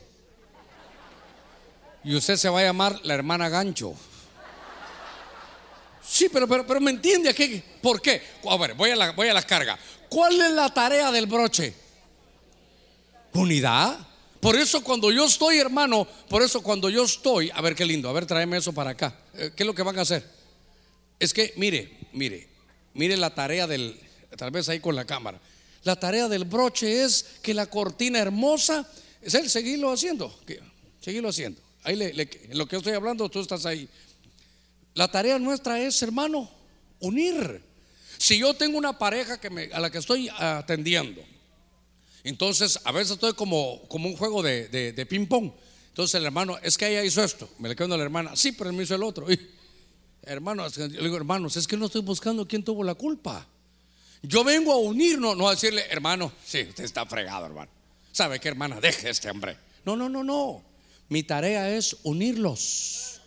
Y 2.05 2.14
usted 2.14 2.37
se 2.37 2.51
va 2.51 2.61
a 2.61 2.64
llamar 2.64 3.01
la 3.03 3.14
hermana 3.14 3.49
Gancho. 3.49 3.95
Sí, 6.07 6.29
pero, 6.31 6.47
pero, 6.47 6.66
pero 6.66 6.81
me 6.83 6.90
entiende 6.90 7.31
aquí. 7.31 7.62
¿Por 7.81 8.03
qué? 8.03 8.21
A 8.47 8.59
ver, 8.59 8.75
voy 8.75 8.90
a, 8.90 8.97
la, 8.97 9.12
voy 9.12 9.29
a 9.29 9.40
carga. 9.40 9.79
¿Cuál 10.11 10.38
es 10.38 10.51
la 10.51 10.68
tarea 10.68 11.11
del 11.11 11.25
broche? 11.25 11.75
Unidad. 13.33 14.07
Por 14.42 14.57
eso 14.57 14.85
cuando 14.85 15.11
yo 15.11 15.24
estoy, 15.24 15.57
hermano, 15.57 16.07
por 16.28 16.42
eso 16.42 16.62
cuando 16.62 16.90
yo 16.90 17.05
estoy, 17.05 17.50
a 17.55 17.62
ver 17.62 17.74
qué 17.74 17.87
lindo, 17.87 18.11
a 18.11 18.12
ver, 18.12 18.26
tráeme 18.26 18.59
eso 18.59 18.74
para 18.74 18.90
acá. 18.90 19.16
Eh, 19.33 19.52
¿Qué 19.57 19.62
es 19.62 19.66
lo 19.66 19.74
que 19.74 19.83
van 19.83 19.98
a 19.98 20.02
hacer? 20.02 20.28
Es 21.18 21.33
que, 21.33 21.55
mire, 21.57 21.96
mire, 22.12 22.52
Mire 22.94 23.16
la 23.16 23.35
tarea 23.35 23.66
del, 23.66 23.98
tal 24.37 24.50
vez 24.50 24.68
ahí 24.68 24.81
con 24.81 24.94
la 24.94 25.05
cámara. 25.05 25.40
La 25.85 25.96
tarea 25.96 26.28
del 26.28 26.44
broche 26.44 27.05
es 27.05 27.24
que 27.42 27.55
la 27.55 27.66
cortina 27.66 28.18
hermosa, 28.18 28.88
es 29.20 29.35
el 29.35 29.48
seguirlo 29.48 29.92
haciendo, 29.92 30.38
seguirlo 31.00 31.31
haciendo. 31.31 31.61
Ahí 31.85 32.00
en 32.00 32.59
lo 32.59 32.66
que 32.66 32.76
estoy 32.76 32.92
hablando, 32.92 33.28
tú 33.28 33.40
estás 33.40 33.66
ahí. 33.66 33.88
La 34.94 35.11
tarea 35.11 35.38
nuestra 35.38 35.81
es, 35.81 36.00
hermano, 36.02 36.50
unir. 37.00 37.62
Si 38.18 38.38
yo 38.38 38.55
tengo 38.55 38.78
una 38.78 38.98
pareja 38.98 39.40
que 39.40 39.70
a 39.72 39.81
la 39.81 39.90
que 39.90 39.98
estoy 39.98 40.28
atendiendo, 40.38 41.22
entonces 42.24 42.78
a 42.85 42.92
veces 42.92 43.12
estoy 43.12 43.35
como, 43.35 43.82
como 43.88 44.08
un 44.08 44.16
juego 44.16 44.42
de, 44.42 44.68
de, 44.68 45.06
ping-pong. 45.06 45.52
Entonces 45.88 46.14
el 46.14 46.24
hermano, 46.24 46.58
es 46.62 46.78
que 46.78 46.88
ella 46.88 47.04
hizo 47.04 47.22
esto. 47.22 47.48
Me 47.58 47.68
le 47.68 47.76
quedo 47.76 47.94
a 47.94 47.96
la 47.96 48.04
hermana, 48.04 48.37
sí, 48.37 48.52
pero 48.52 48.70
él 48.70 48.76
me 48.76 48.85
hizo 48.85 48.94
el 48.94 49.02
otro. 49.02 49.26
Hermanos, 50.22 50.76
le 50.76 50.88
digo, 50.88 51.16
hermanos, 51.16 51.56
es 51.56 51.66
que 51.66 51.76
no 51.76 51.87
estoy 51.87 52.02
buscando 52.02 52.46
quién 52.46 52.62
tuvo 52.62 52.85
la 52.85 52.94
culpa. 52.94 53.46
Yo 54.22 54.44
vengo 54.44 54.72
a 54.72 54.76
unirnos, 54.76 55.37
no 55.37 55.48
a 55.48 55.52
decirle, 55.52 55.85
hermano, 55.90 56.32
sí, 56.46 56.64
usted 56.68 56.85
está 56.85 57.04
fregado, 57.06 57.46
hermano. 57.46 57.70
¿Sabe 58.12 58.38
qué, 58.38 58.48
hermana? 58.48 58.80
Deje 58.80 59.11
este 59.11 59.28
hombre. 59.30 59.56
No, 59.85 59.96
no, 59.96 60.08
no, 60.08 60.22
no. 60.22 60.62
Mi 61.08 61.24
tarea 61.24 61.74
es 61.74 61.96
unirlos. 62.04 63.20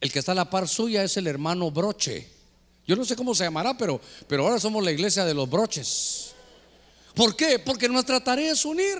El 0.00 0.12
que 0.12 0.20
está 0.20 0.32
a 0.32 0.34
la 0.36 0.48
par 0.48 0.68
suya 0.68 1.02
es 1.02 1.16
el 1.16 1.26
hermano 1.26 1.70
broche. 1.72 2.28
Yo 2.86 2.94
no 2.94 3.04
sé 3.04 3.16
cómo 3.16 3.34
se 3.34 3.44
llamará, 3.44 3.76
pero, 3.76 4.00
pero 4.28 4.44
ahora 4.44 4.60
somos 4.60 4.84
la 4.84 4.92
iglesia 4.92 5.24
de 5.24 5.34
los 5.34 5.50
broches. 5.50 6.27
¿Por 7.18 7.34
qué? 7.34 7.58
Porque 7.58 7.88
nuestra 7.88 8.22
tarea 8.22 8.52
es 8.52 8.64
unir. 8.64 8.96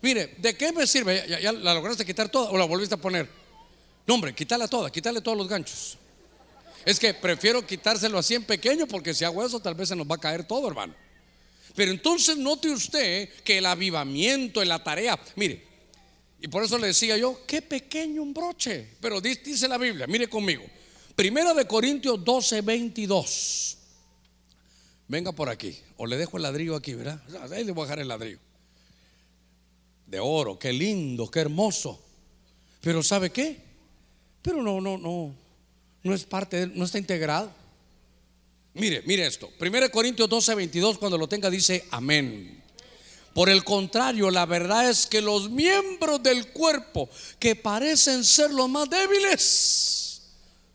Mire, 0.00 0.34
¿de 0.38 0.56
qué 0.56 0.72
me 0.72 0.86
sirve? 0.86 1.22
¿Ya, 1.28 1.52
la 1.52 1.74
lograste 1.74 2.02
quitar 2.02 2.30
toda 2.30 2.48
o 2.48 2.56
la 2.56 2.64
volviste 2.64 2.94
a 2.94 2.98
poner? 2.98 3.28
No, 4.06 4.14
hombre, 4.14 4.34
quítala 4.34 4.66
toda, 4.66 4.90
quítale 4.90 5.20
todos 5.20 5.36
los 5.36 5.46
ganchos. 5.46 5.98
Es 6.86 6.98
que 6.98 7.12
prefiero 7.12 7.66
quitárselo 7.66 8.16
así 8.16 8.34
en 8.34 8.44
pequeño 8.44 8.86
porque 8.86 9.12
si 9.12 9.26
hago 9.26 9.44
eso 9.44 9.60
tal 9.60 9.74
vez 9.74 9.90
se 9.90 9.96
nos 9.96 10.06
va 10.06 10.14
a 10.14 10.18
caer 10.18 10.44
todo, 10.44 10.66
hermano. 10.66 10.94
Pero 11.74 11.90
entonces 11.90 12.38
note 12.38 12.70
usted 12.70 13.28
que 13.44 13.58
el 13.58 13.66
avivamiento 13.66 14.62
en 14.62 14.68
la 14.68 14.82
tarea, 14.82 15.20
mire, 15.36 15.62
y 16.40 16.48
por 16.48 16.64
eso 16.64 16.78
le 16.78 16.86
decía 16.86 17.18
yo, 17.18 17.42
qué 17.46 17.60
pequeño 17.60 18.22
un 18.22 18.32
broche. 18.32 18.94
Pero 18.98 19.20
dice 19.20 19.68
la 19.68 19.76
Biblia, 19.76 20.06
mire 20.06 20.26
conmigo. 20.26 20.64
Primera 21.14 21.52
de 21.52 21.66
Corintios 21.66 22.24
12, 22.24 22.62
22. 22.62 23.77
Venga 25.08 25.32
por 25.32 25.48
aquí. 25.48 25.76
O 25.96 26.06
le 26.06 26.16
dejo 26.16 26.36
el 26.36 26.44
ladrillo 26.44 26.76
aquí, 26.76 26.94
¿verdad? 26.94 27.20
Ahí 27.50 27.64
le 27.64 27.72
voy 27.72 27.82
a 27.82 27.86
dejar 27.86 27.98
el 27.98 28.08
ladrillo. 28.08 28.38
De 30.06 30.20
oro, 30.20 30.58
qué 30.58 30.72
lindo, 30.72 31.30
qué 31.30 31.40
hermoso. 31.40 32.00
Pero 32.80 33.02
¿sabe 33.02 33.30
qué? 33.30 33.58
Pero 34.42 34.62
no, 34.62 34.80
no, 34.80 34.96
no 34.96 35.34
no 36.02 36.14
es 36.14 36.24
parte, 36.24 36.66
no 36.74 36.84
está 36.84 36.98
integrado. 36.98 37.52
Mire, 38.74 39.02
mire 39.06 39.26
esto. 39.26 39.50
1 39.60 39.90
Corintios 39.90 40.28
12, 40.28 40.54
22, 40.54 40.98
cuando 40.98 41.18
lo 41.18 41.28
tenga, 41.28 41.50
dice 41.50 41.86
amén. 41.90 42.62
Por 43.34 43.48
el 43.48 43.64
contrario, 43.64 44.30
la 44.30 44.46
verdad 44.46 44.88
es 44.88 45.06
que 45.06 45.20
los 45.20 45.50
miembros 45.50 46.22
del 46.22 46.48
cuerpo 46.52 47.08
que 47.38 47.56
parecen 47.56 48.24
ser 48.24 48.50
los 48.50 48.68
más 48.68 48.88
débiles 48.88 50.22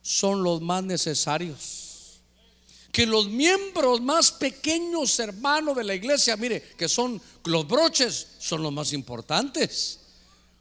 son 0.02 0.44
los 0.44 0.62
más 0.62 0.84
necesarios. 0.84 1.83
Que 2.94 3.08
los 3.08 3.28
miembros 3.28 4.02
más 4.02 4.32
pequeños, 4.32 5.20
hermanos 5.20 5.76
de 5.76 5.84
la 5.84 5.96
iglesia, 5.96 6.38
mire, 6.38 6.62
que 6.78 6.88
son 6.88 7.20
los 7.44 7.68
broches, 7.68 8.28
son 8.38 8.62
los 8.62 8.72
más 8.72 8.94
importantes. 8.94 10.00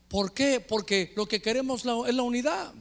¿Por 0.08 0.32
qué? 0.32 0.58
Porque 0.58 1.12
lo 1.14 1.26
que 1.26 1.42
queremos 1.42 1.82
es 1.82 2.14
la 2.14 2.22
unidad. 2.22 2.72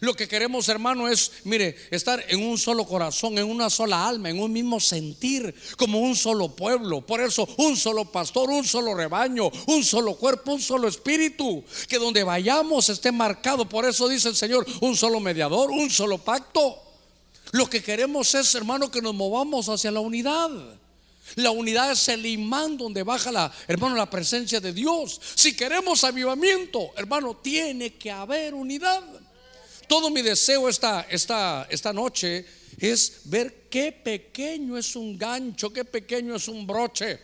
Lo 0.00 0.14
que 0.14 0.26
queremos, 0.26 0.68
hermano, 0.68 1.08
es, 1.08 1.30
mire, 1.44 1.76
estar 1.90 2.24
en 2.28 2.42
un 2.44 2.58
solo 2.58 2.84
corazón, 2.84 3.38
en 3.38 3.48
una 3.48 3.70
sola 3.70 4.08
alma, 4.08 4.28
en 4.30 4.40
un 4.40 4.52
mismo 4.52 4.80
sentir, 4.80 5.54
como 5.76 6.00
un 6.00 6.16
solo 6.16 6.54
pueblo. 6.54 7.06
Por 7.06 7.20
eso, 7.20 7.48
un 7.58 7.76
solo 7.76 8.04
pastor, 8.04 8.50
un 8.50 8.64
solo 8.64 8.94
rebaño, 8.94 9.50
un 9.68 9.84
solo 9.84 10.16
cuerpo, 10.16 10.54
un 10.54 10.60
solo 10.60 10.88
espíritu. 10.88 11.64
Que 11.88 11.98
donde 11.98 12.24
vayamos 12.24 12.88
esté 12.88 13.12
marcado. 13.12 13.68
Por 13.68 13.84
eso 13.84 14.08
dice 14.08 14.28
el 14.28 14.36
Señor, 14.36 14.66
un 14.80 14.96
solo 14.96 15.20
mediador, 15.20 15.70
un 15.70 15.88
solo 15.88 16.18
pacto. 16.18 16.82
Lo 17.52 17.68
que 17.68 17.82
queremos 17.82 18.34
es, 18.34 18.54
hermano, 18.54 18.90
que 18.90 19.00
nos 19.00 19.14
movamos 19.14 19.68
hacia 19.68 19.90
la 19.90 20.00
unidad. 20.00 20.50
La 21.34 21.50
unidad 21.50 21.90
es 21.90 22.08
el 22.08 22.24
imán 22.24 22.76
donde 22.76 23.02
baja 23.02 23.32
la, 23.32 23.52
hermano, 23.66 23.96
la 23.96 24.08
presencia 24.08 24.60
de 24.60 24.72
Dios. 24.72 25.20
Si 25.34 25.56
queremos 25.56 26.04
avivamiento, 26.04 26.90
hermano, 26.96 27.36
tiene 27.36 27.94
que 27.94 28.10
haber 28.10 28.54
unidad. 28.54 29.02
Todo 29.88 30.10
mi 30.10 30.22
deseo 30.22 30.68
esta, 30.68 31.06
esta, 31.10 31.66
esta 31.68 31.92
noche 31.92 32.46
es 32.78 33.22
ver 33.24 33.66
qué 33.68 33.92
pequeño 33.92 34.76
es 34.78 34.94
un 34.96 35.18
gancho, 35.18 35.72
qué 35.72 35.84
pequeño 35.84 36.36
es 36.36 36.48
un 36.48 36.66
broche. 36.66 37.18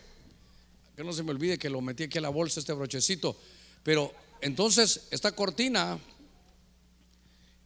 Que 0.96 1.04
no 1.04 1.12
se 1.12 1.22
me 1.22 1.30
olvide 1.30 1.58
que 1.58 1.70
lo 1.70 1.80
metí 1.80 2.04
aquí 2.04 2.18
a 2.18 2.22
la 2.22 2.28
bolsa, 2.28 2.60
este 2.60 2.72
brochecito. 2.72 3.36
Pero 3.82 4.12
entonces, 4.40 5.02
esta 5.10 5.32
cortina, 5.32 5.98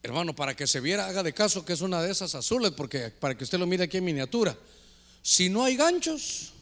hermano, 0.06 0.34
para 0.34 0.54
que 0.54 0.66
se 0.66 0.80
viera, 0.80 1.06
haga 1.06 1.22
de 1.22 1.34
caso 1.34 1.64
que 1.64 1.72
es 1.72 1.80
una 1.80 2.00
de 2.00 2.12
esas 2.12 2.34
azules, 2.34 2.70
porque 2.70 3.10
para 3.10 3.36
que 3.36 3.42
usted 3.42 3.58
lo 3.58 3.66
mire 3.66 3.84
aquí 3.84 3.96
en 3.96 4.04
miniatura. 4.04 4.56
Si 5.20 5.48
no 5.48 5.64
hay 5.64 5.76
ganchos, 5.76 6.52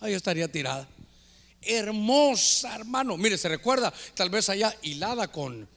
ahí 0.00 0.12
estaría 0.12 0.50
tirada. 0.50 0.88
Hermosa, 1.62 2.74
hermano. 2.74 3.16
Mire, 3.16 3.38
se 3.38 3.48
recuerda, 3.48 3.92
tal 4.14 4.30
vez 4.30 4.48
allá 4.48 4.76
hilada 4.82 5.28
con, 5.28 5.68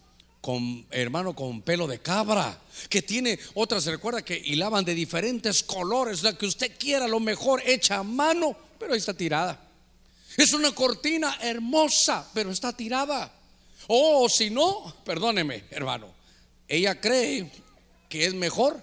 con 0.41 0.87
hermano, 0.89 1.35
con 1.35 1.61
pelo 1.61 1.85
de 1.85 1.99
cabra, 1.99 2.59
que 2.89 3.03
tiene 3.03 3.37
otras, 3.53 3.83
se 3.83 3.91
recuerda 3.91 4.23
que 4.23 4.41
hilaban 4.43 4.83
de 4.83 4.95
diferentes 4.95 5.61
colores, 5.61 6.23
la 6.23 6.35
que 6.35 6.47
usted 6.47 6.75
quiera, 6.79 7.07
lo 7.07 7.19
mejor 7.19 7.61
hecha 7.63 7.97
a 7.97 8.03
mano, 8.03 8.57
pero 8.79 8.93
ahí 8.93 8.99
está 8.99 9.13
tirada. 9.13 9.69
Es 10.35 10.53
una 10.53 10.73
cortina 10.73 11.37
hermosa, 11.41 12.27
pero 12.33 12.49
está 12.49 12.75
tirada. 12.75 13.31
O 13.87 14.27
si 14.29 14.49
no, 14.49 14.95
perdóneme, 15.03 15.65
hermano, 15.69 16.10
ella 16.71 17.01
cree 17.01 17.51
que 18.07 18.25
es 18.25 18.33
mejor 18.33 18.81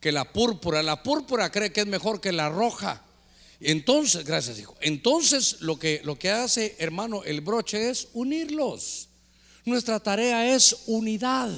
que 0.00 0.12
la 0.12 0.32
púrpura. 0.32 0.80
La 0.80 1.02
púrpura 1.02 1.50
cree 1.50 1.72
que 1.72 1.80
es 1.80 1.86
mejor 1.88 2.20
que 2.20 2.30
la 2.30 2.48
roja. 2.48 3.02
Entonces, 3.58 4.24
gracias, 4.24 4.60
hijo. 4.60 4.76
Entonces, 4.80 5.56
lo 5.60 5.76
que, 5.76 6.02
lo 6.04 6.16
que 6.16 6.30
hace, 6.30 6.76
hermano, 6.78 7.24
el 7.24 7.40
broche 7.40 7.90
es 7.90 8.08
unirlos. 8.12 9.08
Nuestra 9.64 9.98
tarea 9.98 10.54
es 10.54 10.76
unidad. 10.86 11.50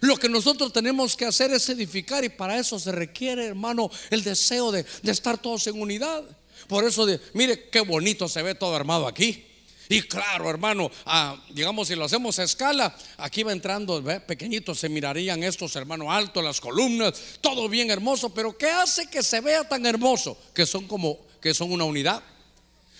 Lo 0.00 0.16
que 0.18 0.28
nosotros 0.28 0.70
tenemos 0.70 1.16
que 1.16 1.24
hacer 1.24 1.50
es 1.50 1.66
edificar 1.70 2.22
y 2.22 2.28
para 2.28 2.58
eso 2.58 2.78
se 2.78 2.92
requiere, 2.92 3.46
hermano, 3.46 3.90
el 4.10 4.22
deseo 4.22 4.70
de, 4.70 4.84
estar 5.04 5.38
todos 5.38 5.66
en 5.66 5.80
unidad. 5.80 6.24
Por 6.66 6.84
eso, 6.84 7.06
de, 7.06 7.18
mire 7.32 7.70
qué 7.70 7.80
bonito 7.80 8.28
se 8.28 8.42
ve 8.42 8.54
todo 8.54 8.76
armado 8.76 9.06
aquí. 9.06 9.46
Y 9.88 10.02
claro, 10.02 10.50
hermano, 10.50 10.90
ah, 11.06 11.36
digamos, 11.50 11.88
si 11.88 11.94
lo 11.94 12.04
hacemos 12.04 12.38
a 12.38 12.44
escala, 12.44 12.94
aquí 13.16 13.42
va 13.42 13.52
entrando, 13.52 14.02
¿ve? 14.02 14.20
pequeñitos, 14.20 14.78
se 14.78 14.88
mirarían 14.88 15.42
estos, 15.42 15.74
hermano, 15.76 16.12
altos, 16.12 16.44
las 16.44 16.60
columnas, 16.60 17.14
todo 17.40 17.68
bien 17.68 17.90
hermoso, 17.90 18.28
pero 18.30 18.56
¿qué 18.56 18.70
hace 18.70 19.06
que 19.06 19.22
se 19.22 19.40
vea 19.40 19.66
tan 19.66 19.86
hermoso? 19.86 20.36
Que 20.52 20.66
son 20.66 20.86
como, 20.86 21.18
que 21.40 21.54
son 21.54 21.72
una 21.72 21.84
unidad. 21.84 22.22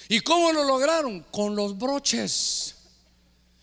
¿Y 0.09 0.21
cómo 0.21 0.51
lo 0.53 0.65
lograron? 0.65 1.21
Con 1.31 1.55
los 1.55 1.77
broches. 1.77 2.75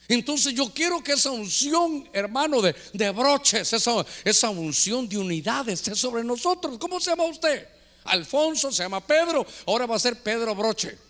Entonces 0.07 0.53
yo 0.53 0.71
quiero 0.71 1.03
que 1.03 1.13
esa 1.13 1.32
unción, 1.32 2.07
hermano, 2.13 2.61
de, 2.61 3.09
broches, 3.11 3.73
esa, 3.73 4.05
esa 4.23 4.49
unción 4.51 5.09
de 5.09 5.17
unidad 5.17 5.67
esté 5.67 5.95
sobre 5.95 6.23
nosotros. 6.23 6.78
¿Cómo 6.78 6.99
se 6.99 7.09
llama 7.09 7.23
usted? 7.23 7.67
Alfonso, 8.03 8.71
se 8.71 8.84
llama 8.84 9.01
Pedro, 9.01 9.45
ahora 9.65 9.88
va 9.88 9.95
a 9.95 9.99
ser 9.99 10.21
Pedro 10.21 10.53
Broche. 10.53 11.05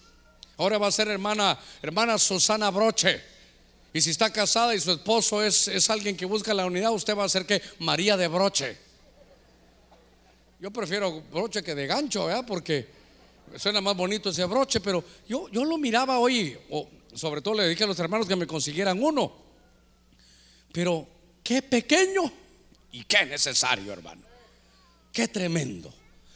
Ahora 0.57 0.77
va 0.77 0.87
a 0.87 0.91
ser 0.91 1.07
hermana, 1.07 1.57
hermana 1.81 2.17
Susana 2.17 2.69
Broche. 2.71 3.21
Y 3.93 4.01
si 4.01 4.09
está 4.09 4.31
casada 4.31 4.75
y 4.75 4.79
su 4.79 4.91
esposo 4.91 5.41
es, 5.41 5.67
es 5.67 5.89
alguien 5.89 6.17
que 6.17 6.25
busca 6.25 6.53
la 6.53 6.65
unidad, 6.65 6.91
usted 6.91 7.15
va 7.15 7.23
a 7.23 7.29
ser 7.29 7.45
que 7.45 7.61
María 7.79 8.17
de 8.17 8.27
Broche. 8.27 8.77
Yo 10.59 10.71
prefiero 10.71 11.21
broche 11.31 11.61
que 11.61 11.75
de 11.75 11.85
gancho, 11.85 12.25
¿verdad? 12.25 12.45
Porque 12.47 12.87
suena 13.55 13.81
más 13.81 13.95
bonito 13.95 14.29
ese 14.29 14.45
broche, 14.45 14.79
pero 14.79 15.03
yo, 15.27 15.49
yo 15.49 15.63
lo 15.63 15.77
miraba 15.77 16.19
hoy, 16.19 16.57
o 16.69 16.87
sobre 17.13 17.41
todo 17.41 17.55
le 17.55 17.67
dije 17.67 17.83
a 17.83 17.87
los 17.87 17.99
hermanos 17.99 18.27
que 18.27 18.35
me 18.35 18.47
consiguieran 18.47 19.01
uno. 19.01 19.33
Pero 20.71 21.07
qué 21.43 21.61
pequeño 21.61 22.31
y 22.91 23.03
qué 23.03 23.25
necesario, 23.25 23.93
hermano. 23.93 24.23
Qué 25.11 25.27
tremendo. 25.27 25.93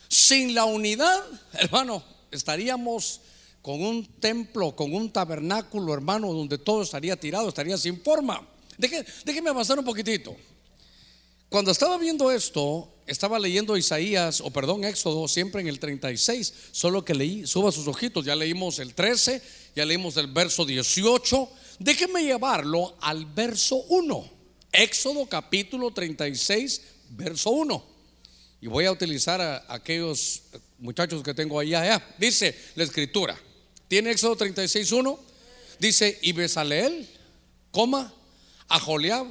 Sin 0.08 0.54
la 0.54 0.66
unidad, 0.66 1.24
hermano, 1.54 2.04
estaríamos 2.32 3.22
con 3.70 3.84
un 3.84 4.04
templo, 4.20 4.76
con 4.76 4.96
un 4.96 5.12
tabernáculo, 5.12 5.94
hermano, 5.94 6.34
donde 6.34 6.58
todo 6.58 6.82
estaría 6.82 7.16
tirado, 7.16 7.50
estaría 7.50 7.78
sin 7.78 8.02
forma. 8.02 8.44
déjeme 8.80 9.52
avanzar 9.52 9.78
un 9.78 9.86
poquitito. 9.86 10.36
Cuando 11.50 11.70
estaba 11.70 12.00
viendo 12.00 12.32
esto, 12.32 12.92
estaba 13.06 13.38
leyendo 13.38 13.78
Isaías, 13.78 14.42
o 14.42 14.50
perdón, 14.50 14.86
Éxodo, 14.86 15.28
siempre 15.28 15.62
en 15.62 15.68
el 15.68 15.78
36, 15.78 16.52
solo 16.72 17.06
que 17.06 17.14
leí, 17.14 17.46
suba 17.46 17.72
sus 17.72 17.86
ojitos, 17.88 18.26
ya 18.26 18.36
leímos 18.36 18.80
el 18.80 18.96
13, 18.96 19.40
ya 19.76 19.86
leímos 19.86 20.18
el 20.18 20.26
verso 20.26 20.66
18. 20.66 21.48
Déjeme 21.78 22.24
llevarlo 22.24 22.98
al 23.02 23.28
verso 23.28 23.76
1. 23.90 24.32
Éxodo 24.72 25.28
capítulo 25.28 25.92
36, 25.92 26.82
verso 27.12 27.52
1. 27.52 27.86
Y 28.62 28.68
voy 28.68 28.86
a 28.86 28.92
utilizar 28.92 29.40
a 29.40 29.64
aquellos 29.72 30.42
muchachos 30.80 31.22
que 31.22 31.36
tengo 31.36 31.60
ahí 31.60 31.76
allá. 31.76 32.04
Dice 32.18 32.58
la 32.74 32.84
escritura. 32.84 33.40
Tiene 33.90 34.12
Éxodo 34.12 34.38
36, 34.38 34.92
1. 34.92 35.20
Dice, 35.80 36.20
y 36.22 36.32
Besaleel, 36.32 37.10
coma, 37.72 38.14
a 38.68 38.80
Joliab, 38.80 39.26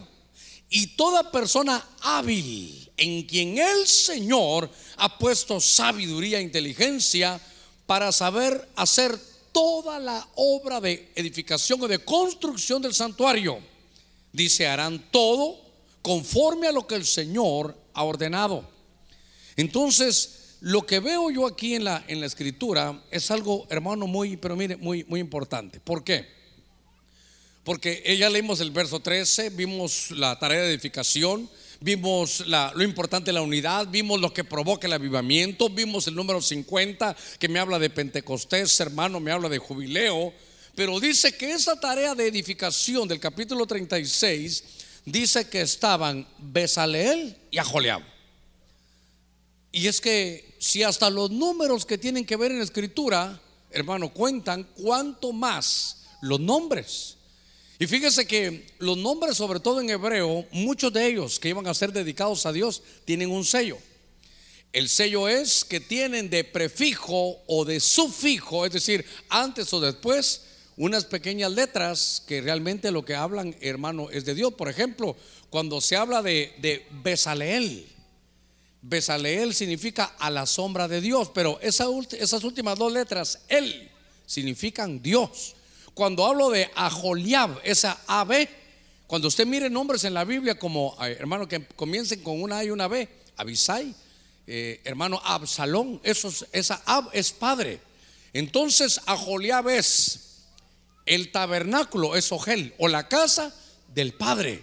y 0.69 0.89
toda 0.89 1.31
persona 1.31 1.83
hábil 2.01 2.91
en 2.97 3.23
quien 3.23 3.57
el 3.57 3.87
Señor 3.87 4.69
ha 4.97 5.17
puesto 5.17 5.61
sabiduría 5.61 6.39
e 6.39 6.43
inteligencia 6.43 7.41
para 7.87 8.11
saber 8.11 8.69
hacer 8.75 9.17
toda 9.53 10.01
la 10.01 10.27
obra 10.35 10.81
de 10.81 11.13
edificación 11.15 11.81
o 11.83 11.89
de 11.89 12.01
construcción 12.01 12.83
del 12.83 12.95
santuario. 12.95 13.61
Dice, 14.33 14.67
harán 14.67 15.11
todo 15.13 15.57
conforme 16.03 16.67
a 16.67 16.73
lo 16.73 16.85
que 16.85 16.97
el 16.97 17.07
Señor 17.07 17.77
ha 17.95 18.03
ordenado. 18.03 18.69
Entonces, 19.57 20.38
lo 20.61 20.85
que 20.87 20.99
veo 21.01 21.31
yo 21.31 21.47
aquí 21.47 21.75
en 21.75 21.85
la, 21.85 22.05
en 22.09 22.21
la 22.21 22.27
escritura 22.27 23.01
es 23.11 23.31
algo, 23.31 23.67
hermano, 23.71 24.07
muy, 24.07 24.37
pero 24.37 24.57
mire, 24.57 24.77
muy, 24.77 25.05
muy 25.05 25.21
importante. 25.21 25.79
¿Por 25.79 26.03
qué? 26.03 26.27
Porque 27.63 28.17
ya 28.19 28.31
leímos 28.31 28.61
el 28.61 28.71
verso 28.71 28.99
13, 28.99 29.51
vimos 29.51 30.11
la 30.11 30.39
tarea 30.39 30.63
de 30.63 30.71
edificación, 30.71 31.49
vimos 31.81 32.45
lo 32.47 32.83
importante 32.83 33.27
de 33.27 33.35
la 33.35 33.43
unidad, 33.43 33.87
vimos 33.89 34.21
lo 34.21 34.33
que 34.33 34.43
provoca 34.43 34.87
el 34.87 34.95
avivamiento, 34.95 35.69
vimos 35.69 36.07
el 36.07 36.15
número 36.15 36.41
50 36.41 37.15
que 37.39 37.49
me 37.49 37.59
habla 37.59 37.79
de 37.79 37.91
Pentecostés, 37.91 38.81
hermano, 38.81 39.21
me 39.21 39.31
habla 39.31 39.49
de 39.49 39.59
jubileo, 39.59 40.33
pero 40.75 40.99
dice 40.99 41.37
que 41.37 41.53
esa 41.53 41.79
tarea 41.79 42.15
de 42.15 42.27
edificación 42.27 43.07
del 43.07 43.21
capítulo 43.21 43.67
36 43.67 44.65
dice 45.05 45.49
que 45.49 45.61
estaban 45.61 46.27
Besaleel 46.39 47.37
y 47.51 47.59
Ajoliab. 47.59 48.03
Y 49.73 49.87
es 49.87 50.01
que 50.01 50.48
si 50.59 50.83
hasta 50.83 51.11
los 51.11 51.31
números 51.31 51.87
que 51.87 51.99
tienen 51.99 52.25
que 52.25 52.37
ver 52.37 52.53
en 52.53 52.61
escritura, 52.61 53.41
hermano, 53.71 54.13
cuentan, 54.13 54.65
cuánto 54.75 55.33
más 55.33 56.03
los 56.21 56.41
nombres. 56.41 57.17
Y 57.79 57.87
fíjese 57.87 58.27
que 58.27 58.67
los 58.81 58.97
nombres, 58.97 59.37
sobre 59.37 59.61
todo 59.61 59.81
en 59.81 59.91
hebreo, 59.91 60.45
muchos 60.51 60.93
de 60.93 61.07
ellos 61.07 61.39
que 61.39 61.51
iban 61.51 61.67
a 61.69 61.75
ser 61.75 61.93
dedicados 61.93 62.45
a 62.45 62.53
Dios, 62.53 62.83
tienen 63.05 63.31
un 63.31 63.45
sello. 63.45 63.79
El 64.73 64.89
sello 64.89 65.29
es 65.29 65.65
que 65.65 65.81
tienen 65.81 66.29
de 66.29 66.45
prefijo 66.45 67.39
o 67.47 67.65
de 67.65 67.81
sufijo, 67.81 68.67
es 68.67 68.73
decir, 68.73 69.05
antes 69.29 69.73
o 69.73 69.81
después, 69.81 70.43
unas 70.77 71.05
pequeñas 71.05 71.53
letras 71.53 72.23
que 72.27 72.41
realmente 72.41 72.91
lo 72.91 73.05
que 73.05 73.15
hablan, 73.15 73.57
hermano, 73.61 74.11
es 74.11 74.25
de 74.25 74.35
Dios. 74.35 74.55
Por 74.55 74.69
ejemplo, 74.69 75.17
cuando 75.49 75.81
se 75.81 75.97
habla 75.97 76.21
de, 76.23 76.55
de 76.61 76.87
Besaleel, 77.03 77.87
Besaleel 78.89 79.55
significa 79.55 80.15
a 80.19 80.31
la 80.31 80.47
sombra 80.47 80.89
de 80.89 81.01
Dios, 81.01 81.31
pero 81.35 81.59
esas 81.61 82.45
últimas 82.45 82.79
dos 82.79 82.93
letras, 82.93 83.41
Él, 83.49 83.91
significan 84.27 85.03
Dios. 85.03 85.55
Cuando 85.93 86.25
hablo 86.25 86.51
de 86.51 86.71
Ajoliab, 86.75 87.61
esa 87.65 88.01
AB, 88.07 88.49
cuando 89.07 89.29
usted 89.29 89.47
mire 89.47 89.69
nombres 89.69 90.05
en 90.05 90.15
la 90.15 90.25
Biblia 90.25 90.59
como, 90.59 90.97
hermano, 91.01 91.47
que 91.47 91.67
comiencen 91.67 92.23
con 92.23 92.41
una 92.41 92.59
A 92.59 92.65
y 92.65 92.71
una 92.71 92.89
B, 92.89 93.09
Abisai, 93.37 93.95
eh, 94.47 94.81
hermano 94.85 95.21
Absalón, 95.23 96.01
esa 96.03 96.83
Ab 96.87 97.11
es 97.13 97.33
padre. 97.33 97.81
Entonces 98.33 99.01
Ajoliab 99.05 99.69
es 99.69 100.45
el 101.05 101.31
tabernáculo, 101.31 102.17
es 102.17 102.33
Ogel, 102.33 102.75
o 102.79 102.89
la 102.89 103.09
casa 103.09 103.55
del 103.95 104.15
padre. 104.15 104.63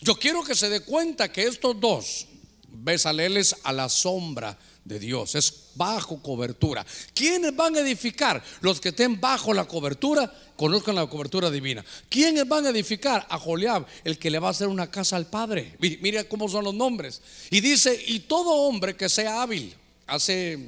Yo 0.00 0.14
quiero 0.16 0.44
que 0.44 0.54
se 0.54 0.68
dé 0.68 0.80
cuenta 0.80 1.32
que 1.32 1.44
estos 1.44 1.80
dos, 1.80 2.26
Besaleles 2.72 3.56
a 3.64 3.72
la 3.72 3.88
sombra 3.88 4.58
de 4.84 4.98
Dios, 4.98 5.34
es 5.34 5.70
bajo 5.74 6.22
cobertura. 6.22 6.84
¿Quiénes 7.14 7.54
van 7.54 7.76
a 7.76 7.80
edificar? 7.80 8.42
Los 8.60 8.80
que 8.80 8.90
estén 8.90 9.20
bajo 9.20 9.52
la 9.52 9.66
cobertura, 9.66 10.32
conozcan 10.56 10.94
la 10.94 11.06
cobertura 11.06 11.50
divina. 11.50 11.84
¿Quiénes 12.08 12.48
van 12.48 12.66
a 12.66 12.70
edificar? 12.70 13.26
A 13.28 13.38
Joliab, 13.38 13.86
el 14.04 14.18
que 14.18 14.30
le 14.30 14.38
va 14.38 14.48
a 14.48 14.50
hacer 14.50 14.68
una 14.68 14.90
casa 14.90 15.16
al 15.16 15.26
Padre. 15.26 15.76
Mira 15.78 16.24
cómo 16.24 16.48
son 16.48 16.64
los 16.64 16.74
nombres. 16.74 17.20
Y 17.50 17.60
dice, 17.60 18.02
y 18.08 18.20
todo 18.20 18.50
hombre 18.50 18.96
que 18.96 19.08
sea 19.08 19.42
hábil, 19.42 19.74
hace, 20.06 20.58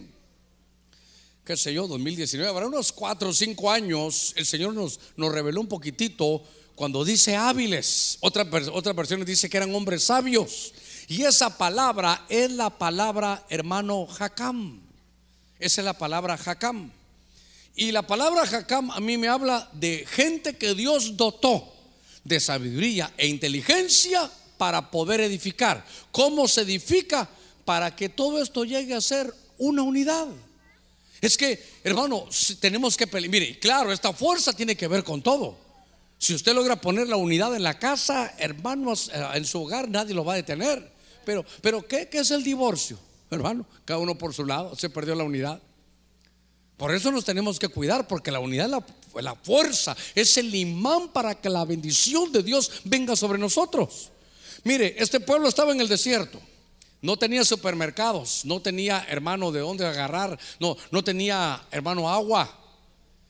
qué 1.45 1.57
sé 1.57 1.75
yo, 1.75 1.89
2019, 1.89 2.49
habrá 2.49 2.67
unos 2.67 2.93
4 2.93 3.29
o 3.29 3.33
5 3.33 3.71
años, 3.71 4.35
el 4.37 4.47
Señor 4.47 4.75
nos, 4.75 5.01
nos 5.17 5.33
reveló 5.33 5.61
un 5.61 5.69
poquitito 5.69 6.43
cuando 6.75 7.05
dice 7.05 7.37
hábiles. 7.37 8.19
Otra, 8.21 8.47
otra 8.73 8.93
versión 8.93 9.25
dice 9.25 9.49
que 9.49 9.57
eran 9.57 9.75
hombres 9.75 10.05
sabios. 10.05 10.73
Y 11.13 11.25
esa 11.25 11.59
palabra 11.59 12.25
es 12.31 12.51
la 12.53 12.71
palabra 12.71 13.45
hermano 13.51 14.07
Jacam. 14.07 14.81
Esa 15.59 15.83
es 15.83 15.85
la 15.85 15.93
palabra 15.93 16.39
Jacam. 16.39 16.91
Y 17.77 17.93
la 17.93 18.01
palabra 18.01 18.47
Jacam 18.47 18.91
a 18.91 18.99
mí 18.99 19.19
me 19.19 19.29
habla 19.29 19.69
de 19.75 20.07
gente 20.11 20.57
que 20.57 20.75
Dios 20.75 21.19
dotó 21.19 21.71
de 22.25 22.41
sabiduría 22.41 23.13
e 23.19 23.27
inteligencia 23.27 24.31
para 24.57 24.91
poder 24.91 25.21
edificar. 25.21 25.85
¿Cómo 26.13 26.49
se 26.49 26.63
edifica? 26.63 27.29
Para 27.67 27.95
que 27.95 28.09
todo 28.09 28.41
esto 28.41 28.65
llegue 28.65 28.95
a 28.95 29.03
ser 29.03 29.35
una 29.59 29.83
unidad. 29.83 30.29
Es 31.21 31.37
que, 31.37 31.63
hermano, 31.85 32.27
tenemos 32.59 32.97
que. 32.97 33.07
Mire, 33.29 33.59
claro, 33.59 33.93
esta 33.93 34.15
fuerza 34.15 34.55
tiene 34.55 34.77
que 34.77 34.89
ver 34.89 35.05
con 35.05 35.21
todo. 35.21 35.59
Si 36.17 36.33
usted 36.33 36.55
logra 36.55 36.77
poner 36.77 37.07
la 37.07 37.17
unidad 37.17 37.55
en 37.55 37.65
la 37.65 37.79
casa, 37.79 38.33
hermanos, 38.39 39.11
eh, 39.13 39.23
en 39.35 39.45
su 39.45 39.61
hogar, 39.61 39.91
nadie 39.91 40.15
lo 40.15 40.25
va 40.25 40.33
a 40.33 40.37
detener. 40.37 40.92
Pero, 41.25 41.45
pero 41.61 41.87
¿qué, 41.87 42.09
¿qué 42.09 42.19
es 42.19 42.31
el 42.31 42.43
divorcio? 42.43 42.99
Hermano, 43.31 43.67
cada 43.85 43.99
uno 43.99 44.17
por 44.17 44.35
su 44.35 44.45
lado, 44.45 44.77
se 44.77 44.91
perdió 44.91 45.15
la 45.15 45.25
unidad. 45.25 45.61
Por 46.77 46.95
eso 46.95 47.13
nos 47.13 47.25
tenemos 47.25 47.59
que 47.59 47.69
cuidar, 47.69 48.09
porque 48.09 48.31
la 48.31 48.41
unidad 48.41 48.67
es 48.67 49.25
la, 49.25 49.35
fuerza, 49.37 49.97
es 50.15 50.37
el 50.37 50.55
imán 50.55 51.09
para 51.09 51.41
que 51.41 51.49
la 51.49 51.65
bendición 51.65 52.33
de 52.33 52.43
Dios 52.43 52.83
venga 52.85 53.15
sobre 53.17 53.39
nosotros. 53.39 54.11
Mire, 54.65 54.97
este 54.99 55.21
pueblo 55.21 55.49
estaba 55.49 55.73
en 55.73 55.81
el 55.81 55.89
desierto. 55.89 56.41
No 57.01 57.17
tenía 57.17 57.45
supermercados, 57.45 58.45
no 58.45 58.61
tenía 58.61 59.07
hermano 59.09 59.51
de 59.51 59.61
dónde 59.61 59.87
agarrar, 59.87 60.39
no, 60.61 60.77
no 60.91 61.03
tenía 61.03 61.63
hermano 61.71 62.11
agua. 62.11 62.59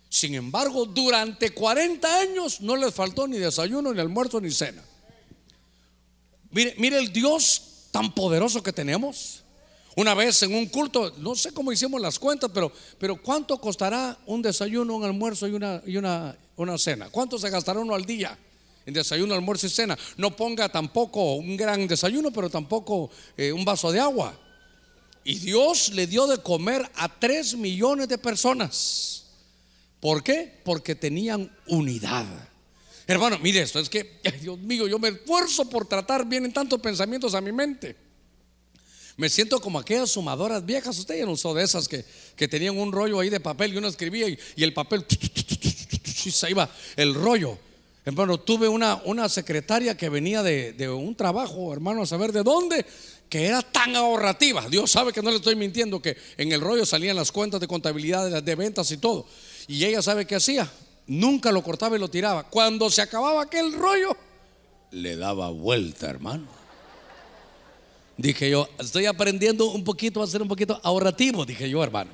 Sin 0.09 0.34
embargo, 0.34 0.84
durante 0.84 1.55
40 1.55 2.20
años 2.20 2.61
no 2.61 2.74
les 2.74 2.93
faltó 2.93 3.28
ni 3.28 3.38
desayuno, 3.38 3.95
ni 3.95 4.01
almuerzo, 4.01 4.40
ni 4.40 4.51
cena. 4.51 4.82
Mire, 6.51 6.74
mire 6.76 6.99
el 6.99 7.12
Dios 7.12 7.71
tan 7.93 8.12
poderoso 8.12 8.61
que 8.61 8.72
tenemos. 8.72 9.45
Una 9.95 10.14
vez 10.14 10.43
en 10.43 10.55
un 10.55 10.66
culto, 10.66 11.12
no 11.18 11.36
sé 11.36 11.53
cómo 11.53 11.70
hicimos 11.70 12.01
las 12.01 12.18
cuentas, 12.18 12.51
pero, 12.53 12.72
pero 12.99 13.22
¿cuánto 13.22 13.59
costará 13.59 14.18
un 14.26 14.43
desayuno, 14.43 14.97
un 14.97 15.05
almuerzo 15.05 15.47
y 15.47 15.53
una, 15.53 15.80
y 15.86 15.97
una, 15.99 16.36
una 16.57 16.78
cena? 16.78 17.11
¿Cuánto 17.11 17.38
se 17.38 17.51
gastará 17.51 17.78
uno 17.78 17.95
al 17.95 18.05
día? 18.05 18.36
en 18.84 18.95
desayuno, 18.95 19.34
almuerzo 19.34 19.66
y 19.66 19.70
cena. 19.70 19.97
No 20.16 20.34
ponga 20.34 20.68
tampoco 20.68 21.34
un 21.34 21.57
gran 21.57 21.86
desayuno, 21.86 22.32
pero 22.32 22.51
tampoco 22.51 23.11
eh, 23.36 23.53
un 23.53 23.64
vaso 23.64 23.93
de 23.93 24.01
agua. 24.01 24.36
Y 25.24 25.38
Dios 25.38 25.90
le 25.93 26.07
dio 26.07 26.26
de 26.26 26.38
comer 26.38 26.90
a 26.97 27.09
tres 27.09 27.55
millones 27.57 28.09
de 28.09 28.18
personas. 28.18 29.26
¿Por 30.01 30.22
qué? 30.24 30.61
Porque 30.64 30.97
tenían 30.97 31.57
unidad. 31.68 32.26
Hermano, 33.07 33.38
mire 33.40 33.62
esto, 33.62 33.80
es 33.80 33.88
que, 33.88 34.20
Dios 34.40 34.59
mío, 34.59 34.86
yo 34.86 34.98
me 34.98 35.09
esfuerzo 35.09 35.68
por 35.68 35.86
tratar, 35.86 36.26
vienen 36.26 36.53
tantos 36.53 36.80
pensamientos 36.80 37.34
a 37.34 37.40
mi 37.40 37.53
mente. 37.53 37.96
Me 39.16 39.28
siento 39.28 39.61
como 39.61 39.78
aquellas 39.78 40.11
sumadoras 40.11 40.64
viejas, 40.64 40.98
usted 40.98 41.18
ya 41.18 41.26
no 41.26 41.32
usó 41.32 41.53
de 41.53 41.62
esas 41.62 41.86
que, 41.86 42.05
que 42.34 42.48
tenían 42.48 42.78
un 42.78 42.92
rollo 42.92 43.20
ahí 43.20 43.28
de 43.28 43.40
papel 43.40 43.74
y 43.74 43.76
uno 43.76 43.88
escribía 43.88 44.28
y, 44.28 44.38
y 44.57 44.64
el 44.64 44.72
papel 44.72 45.05
se 46.30 46.50
iba 46.50 46.70
el 46.96 47.14
rollo. 47.14 47.59
Hermano, 48.05 48.38
tuve 48.40 48.66
una, 48.68 49.00
una 49.05 49.28
secretaria 49.28 49.96
que 49.96 50.09
venía 50.09 50.42
de, 50.42 50.88
un 50.88 51.14
trabajo, 51.14 51.72
hermano, 51.72 52.03
a 52.03 52.07
saber 52.07 52.32
de 52.32 52.42
dónde, 52.42 52.84
que 53.28 53.46
era 53.46 53.62
tan 53.62 53.94
ahorrativa. 53.94 54.68
Dios 54.68 54.90
sabe 54.90 55.12
que 55.12 55.22
no 55.22 55.30
le 55.30 55.36
estoy 55.36 55.55
mintiendo, 55.55 56.03
que 56.03 56.16
en 56.36 56.50
el 56.50 56.61
rollo 56.61 56.84
salían 56.84 57.14
las 57.14 57.30
cuentas 57.30 57.61
de 57.61 57.68
contabilidad, 57.68 58.28
de, 58.28 58.42
de 58.42 58.55
ventas 58.57 58.90
y 58.90 58.96
todo. 58.96 59.26
Y 59.68 59.84
ella 59.84 60.03
sabe 60.03 60.26
qué 60.26 60.34
hacía. 60.34 60.68
Nunca 61.07 61.53
lo 61.53 61.62
cortaba 61.62 61.96
y 61.96 61.98
lo 61.98 62.09
tiraba. 62.09 62.44
Cuando 62.44 62.88
se 62.90 63.03
acababa 63.03 63.42
aquel 63.42 63.72
rollo, 63.72 64.16
le 64.90 65.16
daba 65.16 65.50
vuelta, 65.50 66.09
hermano. 66.09 66.46
Dije 68.16 68.50
yo, 68.50 68.68
estoy 68.78 69.07
aprendiendo 69.07 69.70
un 69.70 69.82
poquito 69.84 70.22
a 70.22 70.26
ser 70.26 70.42
un 70.42 70.48
poquito 70.48 70.78
ahorrativo, 70.82 71.44
dije 71.44 71.68
yo, 71.68 71.82
hermano. 71.82 72.11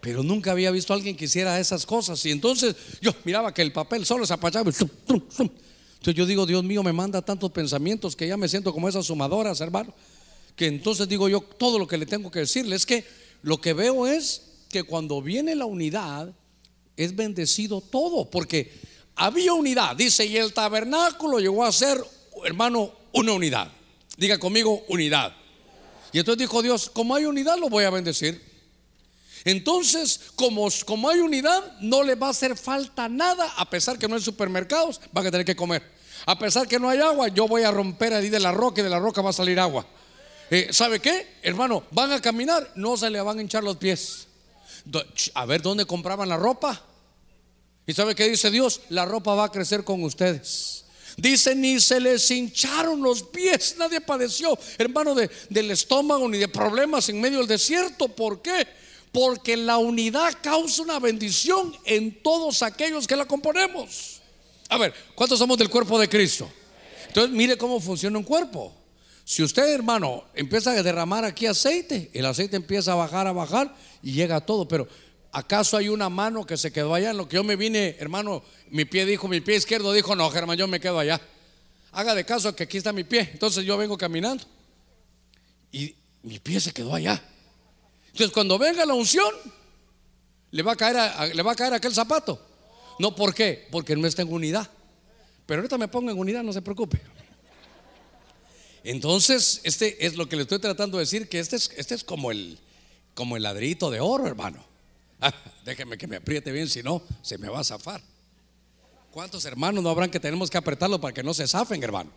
Pero 0.00 0.22
nunca 0.22 0.50
había 0.50 0.70
visto 0.70 0.92
a 0.92 0.96
alguien 0.96 1.16
que 1.16 1.24
hiciera 1.24 1.58
esas 1.58 1.86
cosas. 1.86 2.24
Y 2.26 2.30
entonces 2.30 2.76
yo 3.00 3.14
miraba 3.24 3.54
que 3.54 3.62
el 3.62 3.72
papel 3.72 4.04
solo 4.04 4.26
se 4.26 4.34
apachaba. 4.34 4.70
Entonces 4.70 6.14
yo 6.14 6.26
digo, 6.26 6.44
Dios 6.44 6.62
mío, 6.62 6.82
me 6.82 6.92
manda 6.92 7.22
tantos 7.22 7.50
pensamientos 7.52 8.14
que 8.14 8.28
ya 8.28 8.36
me 8.36 8.48
siento 8.48 8.72
como 8.74 8.86
esas 8.86 9.06
sumadoras, 9.06 9.62
hermano. 9.62 9.94
Que 10.56 10.66
entonces 10.66 11.08
digo 11.08 11.28
yo, 11.28 11.40
todo 11.40 11.78
lo 11.78 11.86
que 11.86 11.96
le 11.96 12.04
tengo 12.04 12.30
que 12.30 12.40
decirle 12.40 12.76
es 12.76 12.84
que 12.84 13.06
lo 13.40 13.60
que 13.60 13.72
veo 13.72 14.06
es 14.06 14.42
que 14.68 14.82
cuando 14.82 15.22
viene 15.22 15.54
la 15.54 15.64
unidad, 15.64 16.34
es 16.96 17.14
bendecido 17.14 17.80
todo. 17.80 18.30
Porque 18.30 18.72
había 19.16 19.52
unidad, 19.52 19.96
dice, 19.96 20.26
y 20.26 20.36
el 20.36 20.52
tabernáculo 20.52 21.38
llegó 21.38 21.64
a 21.64 21.72
ser, 21.72 22.02
hermano, 22.44 22.92
una 23.12 23.32
unidad. 23.32 23.70
Diga 24.16 24.38
conmigo, 24.38 24.84
unidad. 24.88 25.34
Y 26.12 26.18
entonces 26.20 26.38
dijo 26.38 26.62
Dios, 26.62 26.90
como 26.90 27.14
hay 27.14 27.24
unidad, 27.24 27.58
lo 27.58 27.68
voy 27.68 27.84
a 27.84 27.90
bendecir. 27.90 28.40
Entonces, 29.44 30.20
como, 30.36 30.68
como 30.86 31.10
hay 31.10 31.20
unidad, 31.20 31.78
no 31.80 32.02
le 32.02 32.14
va 32.14 32.28
a 32.28 32.30
hacer 32.30 32.56
falta 32.56 33.08
nada, 33.08 33.52
a 33.56 33.68
pesar 33.68 33.98
que 33.98 34.08
no 34.08 34.14
hay 34.14 34.22
supermercados, 34.22 35.00
van 35.12 35.26
a 35.26 35.30
tener 35.30 35.44
que 35.44 35.56
comer. 35.56 35.82
A 36.24 36.38
pesar 36.38 36.66
que 36.66 36.78
no 36.78 36.88
hay 36.88 37.00
agua, 37.00 37.28
yo 37.28 37.46
voy 37.46 37.62
a 37.62 37.70
romper 37.70 38.14
ahí 38.14 38.30
de 38.30 38.40
la 38.40 38.52
roca 38.52 38.80
y 38.80 38.84
de 38.84 38.90
la 38.90 38.98
roca 38.98 39.20
va 39.20 39.30
a 39.30 39.34
salir 39.34 39.60
agua. 39.60 39.86
Eh, 40.50 40.68
¿Sabe 40.70 41.00
qué? 41.00 41.38
Hermano, 41.42 41.84
van 41.90 42.12
a 42.12 42.20
caminar, 42.20 42.72
no 42.76 42.96
se 42.96 43.10
le 43.10 43.20
van 43.20 43.38
a 43.38 43.42
hinchar 43.42 43.62
los 43.62 43.76
pies. 43.76 44.28
A 45.34 45.46
ver 45.46 45.62
dónde 45.62 45.84
compraban 45.84 46.28
la 46.28 46.36
ropa. 46.36 46.82
¿Y 47.86 47.92
sabe 47.92 48.14
qué 48.14 48.28
dice 48.28 48.50
Dios? 48.50 48.80
La 48.88 49.04
ropa 49.04 49.34
va 49.34 49.44
a 49.44 49.52
crecer 49.52 49.84
con 49.84 50.02
ustedes. 50.04 50.84
Dice, 51.16 51.54
ni 51.54 51.80
se 51.80 52.00
les 52.00 52.30
hincharon 52.30 53.00
los 53.00 53.22
pies, 53.22 53.76
nadie 53.78 54.00
padeció, 54.00 54.58
hermano, 54.78 55.14
de, 55.14 55.30
del 55.48 55.70
estómago 55.70 56.28
ni 56.28 56.38
de 56.38 56.48
problemas 56.48 57.08
en 57.08 57.20
medio 57.20 57.38
del 57.38 57.46
desierto. 57.46 58.08
¿Por 58.08 58.42
qué? 58.42 58.66
porque 59.14 59.56
la 59.56 59.78
unidad 59.78 60.34
causa 60.42 60.82
una 60.82 60.98
bendición 60.98 61.72
en 61.84 62.20
todos 62.20 62.64
aquellos 62.64 63.06
que 63.06 63.14
la 63.14 63.26
componemos. 63.26 64.20
A 64.68 64.76
ver, 64.76 64.92
¿cuántos 65.14 65.38
somos 65.38 65.56
del 65.56 65.70
cuerpo 65.70 66.00
de 66.00 66.08
Cristo? 66.08 66.50
Entonces, 67.06 67.32
mire 67.32 67.56
cómo 67.56 67.78
funciona 67.78 68.18
un 68.18 68.24
cuerpo. 68.24 68.74
Si 69.24 69.42
usted, 69.42 69.72
hermano, 69.72 70.24
empieza 70.34 70.72
a 70.72 70.82
derramar 70.82 71.24
aquí 71.24 71.46
aceite, 71.46 72.10
el 72.12 72.26
aceite 72.26 72.56
empieza 72.56 72.92
a 72.92 72.96
bajar, 72.96 73.26
a 73.26 73.32
bajar 73.32 73.74
y 74.02 74.12
llega 74.12 74.36
a 74.36 74.40
todo. 74.42 74.68
Pero, 74.68 74.86
¿acaso 75.32 75.78
hay 75.78 75.88
una 75.88 76.10
mano 76.10 76.44
que 76.46 76.58
se 76.58 76.72
quedó 76.72 76.94
allá? 76.94 77.10
En 77.10 77.16
lo 77.16 77.26
que 77.26 77.36
yo 77.36 77.44
me 77.44 77.56
vine, 77.56 77.96
hermano, 77.98 78.42
mi 78.68 78.84
pie 78.84 79.06
dijo, 79.06 79.26
mi 79.26 79.40
pie 79.40 79.56
izquierdo 79.56 79.92
dijo, 79.92 80.14
no, 80.14 80.30
Germán, 80.30 80.58
yo 80.58 80.68
me 80.68 80.78
quedo 80.78 80.98
allá. 80.98 81.20
Haga 81.92 82.14
de 82.14 82.24
caso 82.24 82.54
que 82.54 82.64
aquí 82.64 82.76
está 82.76 82.92
mi 82.92 83.04
pie. 83.04 83.30
Entonces 83.32 83.64
yo 83.64 83.78
vengo 83.78 83.96
caminando 83.96 84.44
y 85.72 85.94
mi 86.22 86.38
pie 86.38 86.60
se 86.60 86.72
quedó 86.72 86.94
allá. 86.94 87.22
Entonces, 88.08 88.30
cuando 88.30 88.58
venga 88.58 88.84
la 88.84 88.94
unción, 88.94 89.32
le 90.50 90.62
va 90.62 90.72
a 90.72 90.76
caer, 90.76 91.34
le 91.34 91.42
va 91.42 91.52
a 91.52 91.56
caer 91.56 91.72
aquel 91.72 91.94
zapato. 91.94 92.40
No, 92.98 93.14
¿por 93.14 93.34
qué? 93.34 93.66
Porque 93.70 93.96
no 93.96 94.06
está 94.06 94.22
en 94.22 94.32
unidad. 94.32 94.68
Pero 95.46 95.60
ahorita 95.60 95.78
me 95.78 95.88
pongo 95.88 96.10
en 96.10 96.18
unidad, 96.18 96.42
no 96.42 96.52
se 96.52 96.62
preocupe. 96.62 97.00
Entonces, 98.84 99.60
este 99.64 100.06
es 100.06 100.14
lo 100.14 100.28
que 100.28 100.36
le 100.36 100.42
estoy 100.42 100.60
tratando 100.60 100.98
de 100.98 101.02
decir, 101.02 101.28
que 101.28 101.40
este 101.40 101.56
es, 101.56 101.70
este 101.76 101.94
es 101.96 102.04
como, 102.04 102.30
el, 102.30 102.58
como 103.14 103.36
el 103.36 103.42
ladrito 103.42 103.90
de 103.90 104.00
oro, 104.00 104.26
hermano. 104.26 104.64
Ah, 105.20 105.32
déjeme 105.64 105.96
que 105.96 106.06
me 106.06 106.16
apriete 106.16 106.52
bien, 106.52 106.68
si 106.68 106.82
no, 106.82 107.02
se 107.22 107.38
me 107.38 107.48
va 107.48 107.60
a 107.60 107.64
zafar. 107.64 108.02
¿Cuántos 109.10 109.44
hermanos 109.46 109.82
no 109.82 109.88
habrán 109.88 110.10
que 110.10 110.20
tenemos 110.20 110.50
que 110.50 110.58
apretarlo 110.58 111.00
para 111.00 111.14
que 111.14 111.22
no 111.22 111.32
se 111.32 111.48
zafen, 111.48 111.82
hermano? 111.82 112.10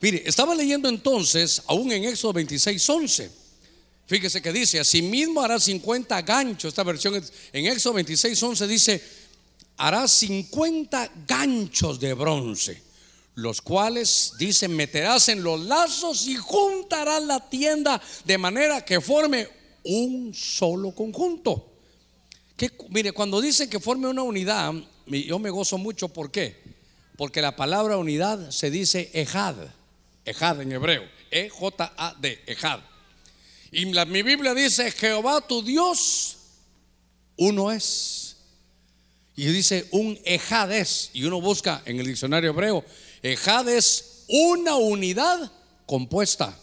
Mire, 0.00 0.22
estaba 0.24 0.54
leyendo 0.54 0.88
entonces, 0.88 1.62
aún 1.66 1.92
en 1.92 2.04
Éxodo 2.04 2.32
26, 2.32 2.88
11 2.88 3.30
Fíjese 4.08 4.40
que 4.40 4.54
dice, 4.54 4.80
asimismo 4.80 5.42
hará 5.42 5.60
50 5.60 6.22
ganchos. 6.22 6.70
Esta 6.70 6.82
versión 6.82 7.22
en 7.52 7.66
Éxodo 7.66 7.92
26, 7.92 8.42
11 8.42 8.66
dice, 8.66 9.02
hará 9.76 10.08
50 10.08 11.12
ganchos 11.26 12.00
de 12.00 12.14
bronce, 12.14 12.82
los 13.38 13.62
cuales, 13.62 14.32
dice, 14.36 14.66
meterás 14.66 15.28
en 15.28 15.44
los 15.44 15.60
lazos 15.60 16.26
y 16.26 16.34
juntarás 16.34 17.22
la 17.22 17.48
tienda 17.48 18.02
de 18.24 18.36
manera 18.36 18.84
que 18.84 19.00
forme 19.00 19.48
un 19.84 20.34
solo 20.34 20.92
conjunto. 20.92 21.72
Que, 22.56 22.68
mire, 22.88 23.12
cuando 23.12 23.40
dice 23.40 23.70
que 23.70 23.78
forme 23.78 24.08
una 24.08 24.24
unidad, 24.24 24.74
yo 25.06 25.38
me 25.38 25.50
gozo 25.50 25.78
mucho, 25.78 26.08
¿por 26.08 26.32
qué? 26.32 26.56
Porque 27.16 27.40
la 27.40 27.54
palabra 27.54 27.96
unidad 27.96 28.50
se 28.50 28.72
dice 28.72 29.08
ejad, 29.14 29.54
ejad 30.24 30.60
en 30.60 30.72
hebreo, 30.72 31.04
E-J-A-D, 31.30 32.42
ejad. 32.44 32.80
Y 33.70 33.86
mi 33.86 34.22
Biblia 34.24 34.52
dice, 34.52 34.90
Jehová 34.90 35.46
tu 35.46 35.62
Dios, 35.62 36.38
uno 37.36 37.70
es. 37.70 38.36
Y 39.36 39.46
dice 39.46 39.86
un 39.92 40.18
ejades. 40.24 41.10
Y 41.12 41.22
uno 41.22 41.40
busca 41.40 41.82
en 41.84 42.00
el 42.00 42.06
diccionario 42.06 42.50
hebreo, 42.50 42.84
ejades, 43.22 44.24
una 44.28 44.76
unidad 44.76 45.50
compuesta. 45.86 46.56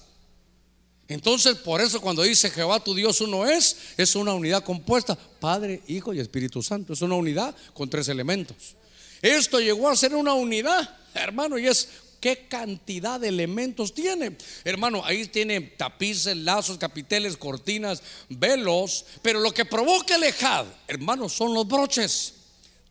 Entonces, 1.07 1.55
por 1.55 1.81
eso 1.81 2.01
cuando 2.01 2.23
dice 2.23 2.49
Jehová 2.49 2.83
tu 2.83 2.95
Dios 2.95 3.21
uno 3.21 3.45
es, 3.45 3.77
es 3.97 4.15
una 4.15 4.33
unidad 4.33 4.63
compuesta, 4.63 5.15
Padre, 5.39 5.81
Hijo 5.87 6.13
y 6.13 6.19
Espíritu 6.19 6.63
Santo. 6.63 6.93
Es 6.93 7.01
una 7.01 7.15
unidad 7.15 7.55
con 7.73 7.89
tres 7.89 8.07
elementos. 8.07 8.75
Esto 9.21 9.59
llegó 9.59 9.89
a 9.89 9.95
ser 9.95 10.15
una 10.15 10.33
unidad, 10.33 10.97
hermano, 11.13 11.57
y 11.57 11.67
es 11.67 11.89
qué 12.19 12.47
cantidad 12.47 13.19
de 13.19 13.27
elementos 13.27 13.93
tiene. 13.93 14.35
Hermano, 14.63 15.05
ahí 15.05 15.27
tiene 15.27 15.61
tapices, 15.61 16.35
lazos, 16.35 16.77
capiteles, 16.79 17.37
cortinas, 17.37 18.01
velos, 18.29 19.05
pero 19.21 19.39
lo 19.39 19.53
que 19.53 19.65
provoca 19.65 20.15
el 20.15 20.23
ejad, 20.23 20.65
hermano, 20.87 21.29
son 21.29 21.53
los 21.53 21.67
broches. 21.67 22.33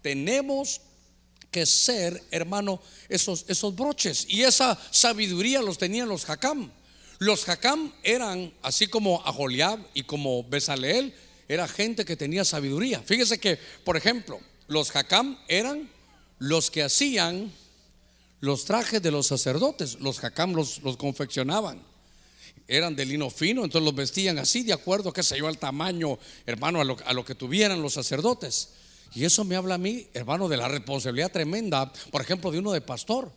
Tenemos 0.03 0.81
que 1.55 1.67
ser, 1.67 2.21
hermano, 2.33 2.83
esos, 3.09 3.45
esos 3.47 3.77
broches. 3.77 4.27
Y 4.29 4.43
esa 4.43 4.77
sabiduría 4.91 5.63
los 5.63 5.79
tenían 5.79 6.09
los 6.09 6.25
Jacam. 6.25 6.69
Los 7.21 7.45
Jacam 7.45 7.95
eran, 8.03 8.53
así 8.61 8.89
como 8.89 9.23
Aholiab 9.25 9.79
y 9.95 10.03
como 10.03 10.43
Besaleel, 10.43 11.15
era 11.49 11.69
gente 11.69 12.05
que 12.05 12.17
tenía 12.17 12.45
sabiduría. 12.45 13.01
Fíjese 13.03 13.39
que, 13.39 13.57
por 13.85 13.97
ejemplo, 13.97 14.41
los 14.67 14.91
Jacam 14.91 15.39
eran 15.47 15.89
los 16.41 16.73
que 16.73 16.83
hacían 16.83 17.53
los 18.41 18.65
trajes 18.65 19.01
de 19.01 19.13
los 19.13 19.29
sacerdotes. 19.29 20.01
Los 20.01 20.19
Jacam 20.19 20.55
los, 20.55 20.83
los 20.83 20.97
confeccionaban. 20.97 21.81
Eran 22.67 22.97
de 22.97 23.07
lino 23.07 23.31
fino, 23.31 23.63
entonces 23.63 23.85
los 23.85 23.95
vestían 23.95 24.39
así, 24.39 24.65
de 24.65 24.73
acuerdo, 24.73 25.13
qué 25.13 25.23
sé 25.23 25.39
yo, 25.39 25.47
al 25.47 25.59
tamaño, 25.59 26.19
hermano, 26.47 26.81
a 26.81 26.85
lo, 26.85 26.97
a 27.07 27.13
lo 27.13 27.25
que 27.25 27.37
tuvieran 27.37 27.81
los 27.81 27.93
sacerdotes. 27.93 28.71
Y 29.15 29.25
eso 29.25 29.45
me 29.45 29.57
habla 29.57 29.77
a 29.77 29.79
mí, 29.79 30.07
hermano, 30.13 30.49
de 30.49 30.57
la 30.57 30.69
responsabilidad 30.69 31.31
tremenda, 31.31 31.93
por 32.11 32.21
ejemplo, 32.21 32.51
de 32.51 32.59
uno 32.59 32.73
de 32.73 32.81
pastor. 32.81 33.31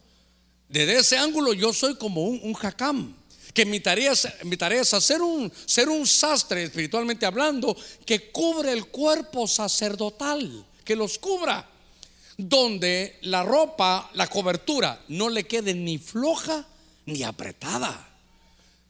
Desde 0.70 0.98
ese 0.98 1.18
ángulo 1.18 1.54
yo 1.54 1.72
soy 1.72 1.96
como 1.96 2.24
un, 2.24 2.40
un 2.44 2.54
jacam, 2.54 3.16
que 3.54 3.66
mi 3.66 3.80
tarea, 3.80 4.12
es, 4.12 4.28
mi 4.44 4.58
tarea 4.58 4.82
es 4.82 4.94
hacer 4.94 5.22
un, 5.22 5.52
ser 5.66 5.90
un 5.90 6.06
sastre, 6.06 6.64
espiritualmente 6.64 7.26
hablando, 7.26 7.76
que 8.06 8.32
cubre 8.32 8.72
el 8.72 8.88
cuerpo 8.88 9.48
sacerdotal, 9.48 10.66
que 10.84 10.96
los 10.96 11.18
cubra, 11.18 11.70
donde 12.38 13.18
la 13.22 13.44
ropa, 13.44 14.10
la 14.14 14.28
cobertura, 14.28 15.02
no 15.08 15.30
le 15.30 15.46
quede 15.46 15.74
ni 15.74 15.98
floja 15.98 16.68
ni 17.06 17.24
apretada 17.24 18.17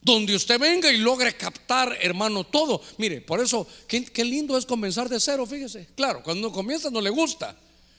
donde 0.07 0.35
usted 0.35 0.57
venga 0.57 0.91
y 0.91 0.97
logre 0.97 1.35
captar, 1.35 1.97
hermano, 2.01 2.45
todo. 2.45 2.81
Mire, 2.97 3.21
por 3.21 3.41
eso, 3.41 3.67
qué, 3.87 4.23
lindo 4.23 4.57
es 4.57 4.65
comenzar 4.65 5.09
de 5.09 5.19
cero, 5.19 5.45
fíjese. 5.45 5.89
Claro, 5.95 6.23
cuando 6.23 6.47
uno 6.47 6.55
comienza 6.55 6.89
no 6.89 7.01
le 7.01 7.09
gusta, 7.09 7.55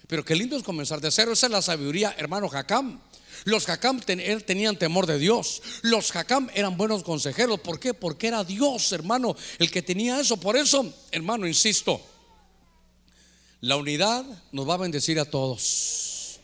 pero 0.07 0.25
qué 0.25 0.35
lindo 0.35 0.57
es 0.57 0.63
comenzar 0.63 1.01
de 1.01 1.11
cero. 1.11 1.33
Esa 1.33 1.47
es 1.47 1.53
la 1.53 1.63
sabiduría, 1.63 2.15
hermano 2.19 2.49
Jacam. 2.49 2.99
Los 3.45 3.67
Jacam 3.67 4.01
tenían 4.01 4.77
temor 4.77 5.07
de 5.07 5.19
Dios. 5.19 5.63
Los 5.83 6.11
Jacam 6.11 6.49
eran 6.55 6.77
buenos 6.77 7.03
consejeros. 7.03 7.61
¿Por 7.61 7.79
qué? 7.79 7.95
Porque 7.95 8.27
era 8.27 8.43
Dios, 8.43 8.91
hermano, 8.93 9.37
el 9.59 9.71
que 9.71 9.83
tenía 9.83 10.19
eso. 10.19 10.39
Por 10.39 10.57
eso, 10.57 10.93
hermano, 11.13 11.47
insisto, 11.47 12.01
la 13.61 13.77
unidad 13.77 14.25
nos 14.51 14.69
va 14.69 14.75
a 14.75 14.79
bendecir 14.79 15.21
a 15.21 15.27
todos. 15.27 16.41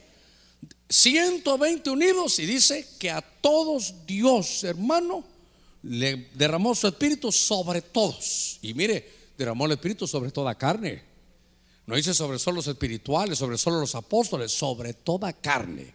120 0.90 1.90
unidos 1.90 2.38
y 2.38 2.46
dice 2.46 2.86
que 2.98 3.10
a 3.10 3.22
todos 3.22 4.06
Dios, 4.06 4.62
hermano, 4.62 5.33
le 5.84 6.28
derramó 6.34 6.74
su 6.74 6.88
espíritu 6.88 7.30
sobre 7.30 7.82
todos. 7.82 8.58
Y 8.62 8.74
mire, 8.74 9.10
derramó 9.36 9.66
el 9.66 9.72
espíritu 9.72 10.06
sobre 10.06 10.30
toda 10.30 10.54
carne. 10.54 11.02
No 11.86 11.96
dice 11.96 12.14
sobre 12.14 12.38
solo 12.38 12.56
los 12.56 12.66
espirituales, 12.66 13.38
sobre 13.38 13.58
solo 13.58 13.80
los 13.80 13.94
apóstoles, 13.94 14.52
sobre 14.52 14.94
toda 14.94 15.32
carne. 15.32 15.92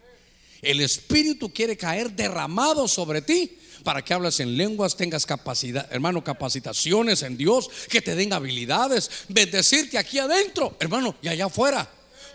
El 0.62 0.82
espíritu 0.82 1.52
quiere 1.52 1.78
caer 1.78 2.12
derramado 2.12 2.88
sobre 2.88 3.22
ti 3.22 3.58
para 3.84 4.04
que 4.04 4.14
hables 4.14 4.40
en 4.42 4.58
lenguas, 4.58 4.98
tengas 4.98 5.26
capacidad, 5.26 5.88
hermano, 5.92 6.24
capacitaciones 6.24 7.24
en 7.24 7.38
Dios, 7.38 7.70
que 7.90 8.02
te 8.02 8.14
den 8.14 8.34
habilidades, 8.34 9.10
bendecirte 9.30 9.98
aquí 9.98 10.20
adentro, 10.20 10.76
hermano, 10.80 11.16
y 11.22 11.30
allá 11.30 11.46
afuera 11.46 11.90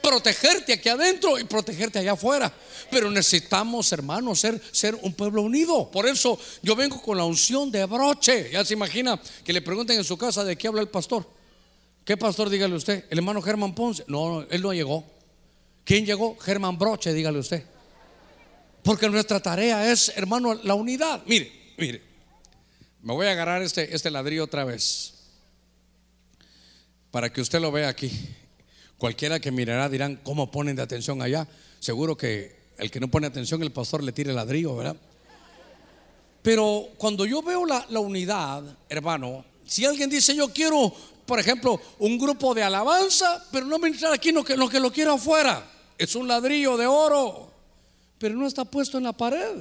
protegerte 0.04 0.74
aquí 0.74 0.88
adentro 0.88 1.38
y 1.38 1.44
protegerte 1.44 1.98
allá 1.98 2.12
afuera. 2.12 2.52
Pero 2.90 3.10
necesitamos, 3.10 3.90
hermanos, 3.92 4.40
ser, 4.40 4.60
ser 4.70 4.94
un 5.02 5.14
pueblo 5.14 5.42
unido. 5.42 5.90
Por 5.90 6.06
eso 6.06 6.38
yo 6.62 6.76
vengo 6.76 7.00
con 7.00 7.16
la 7.16 7.24
unción 7.24 7.70
de 7.70 7.84
broche. 7.86 8.50
Ya 8.52 8.64
se 8.64 8.74
imagina 8.74 9.20
que 9.44 9.52
le 9.52 9.62
pregunten 9.62 9.96
en 9.96 10.04
su 10.04 10.16
casa 10.16 10.44
de 10.44 10.56
qué 10.56 10.68
habla 10.68 10.82
el 10.82 10.88
pastor. 10.88 11.26
¿Qué 12.04 12.16
pastor? 12.16 12.50
Dígale 12.50 12.74
usted. 12.74 13.06
El 13.08 13.18
hermano 13.18 13.40
Germán 13.40 13.74
Ponce. 13.74 14.04
No, 14.06 14.42
él 14.42 14.62
no 14.62 14.74
llegó. 14.74 15.04
¿Quién 15.84 16.04
llegó? 16.04 16.36
Germán 16.38 16.78
Broche, 16.78 17.12
dígale 17.12 17.38
usted. 17.38 17.64
Porque 18.82 19.08
nuestra 19.08 19.40
tarea 19.40 19.90
es, 19.90 20.12
hermano, 20.14 20.54
la 20.54 20.74
unidad. 20.74 21.22
Mire, 21.26 21.50
mire. 21.78 22.02
Me 23.02 23.12
voy 23.12 23.26
a 23.26 23.32
agarrar 23.32 23.62
este, 23.62 23.94
este 23.94 24.10
ladrillo 24.10 24.44
otra 24.44 24.64
vez. 24.64 25.14
Para 27.10 27.32
que 27.32 27.40
usted 27.40 27.60
lo 27.60 27.72
vea 27.72 27.88
aquí. 27.88 28.10
Cualquiera 29.04 29.38
que 29.38 29.50
mirará 29.50 29.90
dirán, 29.90 30.18
¿cómo 30.22 30.50
ponen 30.50 30.76
de 30.76 30.80
atención 30.80 31.20
allá? 31.20 31.46
Seguro 31.78 32.16
que 32.16 32.56
el 32.78 32.90
que 32.90 33.00
no 33.00 33.10
pone 33.10 33.26
atención, 33.26 33.62
el 33.62 33.70
pastor 33.70 34.02
le 34.02 34.12
tire 34.12 34.30
el 34.30 34.36
ladrillo, 34.36 34.74
¿verdad? 34.74 34.96
Pero 36.40 36.88
cuando 36.96 37.26
yo 37.26 37.42
veo 37.42 37.66
la, 37.66 37.84
unidad, 38.00 38.64
hermano, 38.88 39.44
si 39.66 39.84
alguien 39.84 40.08
dice, 40.08 40.34
yo 40.34 40.48
quiero, 40.54 40.90
por 41.26 41.38
ejemplo, 41.38 41.78
un 41.98 42.16
grupo 42.16 42.54
de 42.54 42.62
alabanza, 42.62 43.46
pero 43.52 43.66
no 43.66 43.78
ministrar 43.78 44.14
aquí, 44.14 44.32
no 44.32 44.42
que, 44.42 44.56
lo 44.56 44.70
que 44.70 44.80
lo 44.80 44.90
quiero 44.90 45.12
afuera, 45.12 45.70
es 45.98 46.14
un 46.14 46.26
ladrillo 46.26 46.78
de 46.78 46.86
oro, 46.86 47.50
pero 48.16 48.34
no 48.34 48.46
está 48.46 48.64
puesto 48.64 48.96
en 48.96 49.04
la 49.04 49.12
pared. 49.12 49.54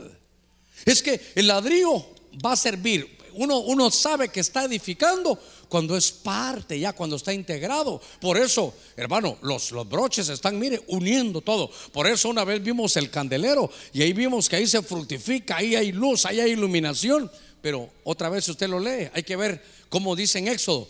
Es 0.85 1.03
que 1.03 1.19
el 1.35 1.47
ladrillo 1.49 2.05
va 2.45 2.53
a 2.53 2.55
servir 2.55 3.17
uno, 3.35 3.59
uno 3.59 3.89
sabe 3.91 4.29
que 4.29 4.39
está 4.39 4.65
edificando 4.65 5.39
cuando 5.73 5.97
es 5.97 6.11
parte, 6.11 6.79
ya 6.79 6.93
cuando 6.93 7.15
está 7.15 7.33
integrado. 7.33 7.99
Por 8.21 8.37
eso, 8.37 8.75
hermano, 8.95 9.39
los, 9.41 9.71
los 9.71 9.89
broches 9.89 10.29
están, 10.29 10.59
mire, 10.59 10.79
uniendo 10.85 11.41
todo. 11.41 11.67
Por 11.91 12.05
eso 12.05 12.29
una 12.29 12.43
vez 12.43 12.61
vimos 12.61 12.95
el 12.95 13.09
candelero 13.09 13.71
y 13.91 14.03
ahí 14.03 14.13
vimos 14.13 14.47
que 14.47 14.57
ahí 14.57 14.67
se 14.67 14.83
fructifica, 14.83 15.57
ahí 15.57 15.75
hay 15.75 15.91
luz, 15.91 16.27
ahí 16.27 16.39
hay 16.39 16.51
iluminación. 16.51 17.31
Pero 17.59 17.89
otra 18.03 18.29
vez 18.29 18.47
usted 18.47 18.69
lo 18.69 18.79
lee, 18.79 19.09
hay 19.15 19.23
que 19.23 19.35
ver 19.35 19.65
cómo 19.89 20.15
dice 20.15 20.37
en 20.37 20.49
Éxodo. 20.49 20.87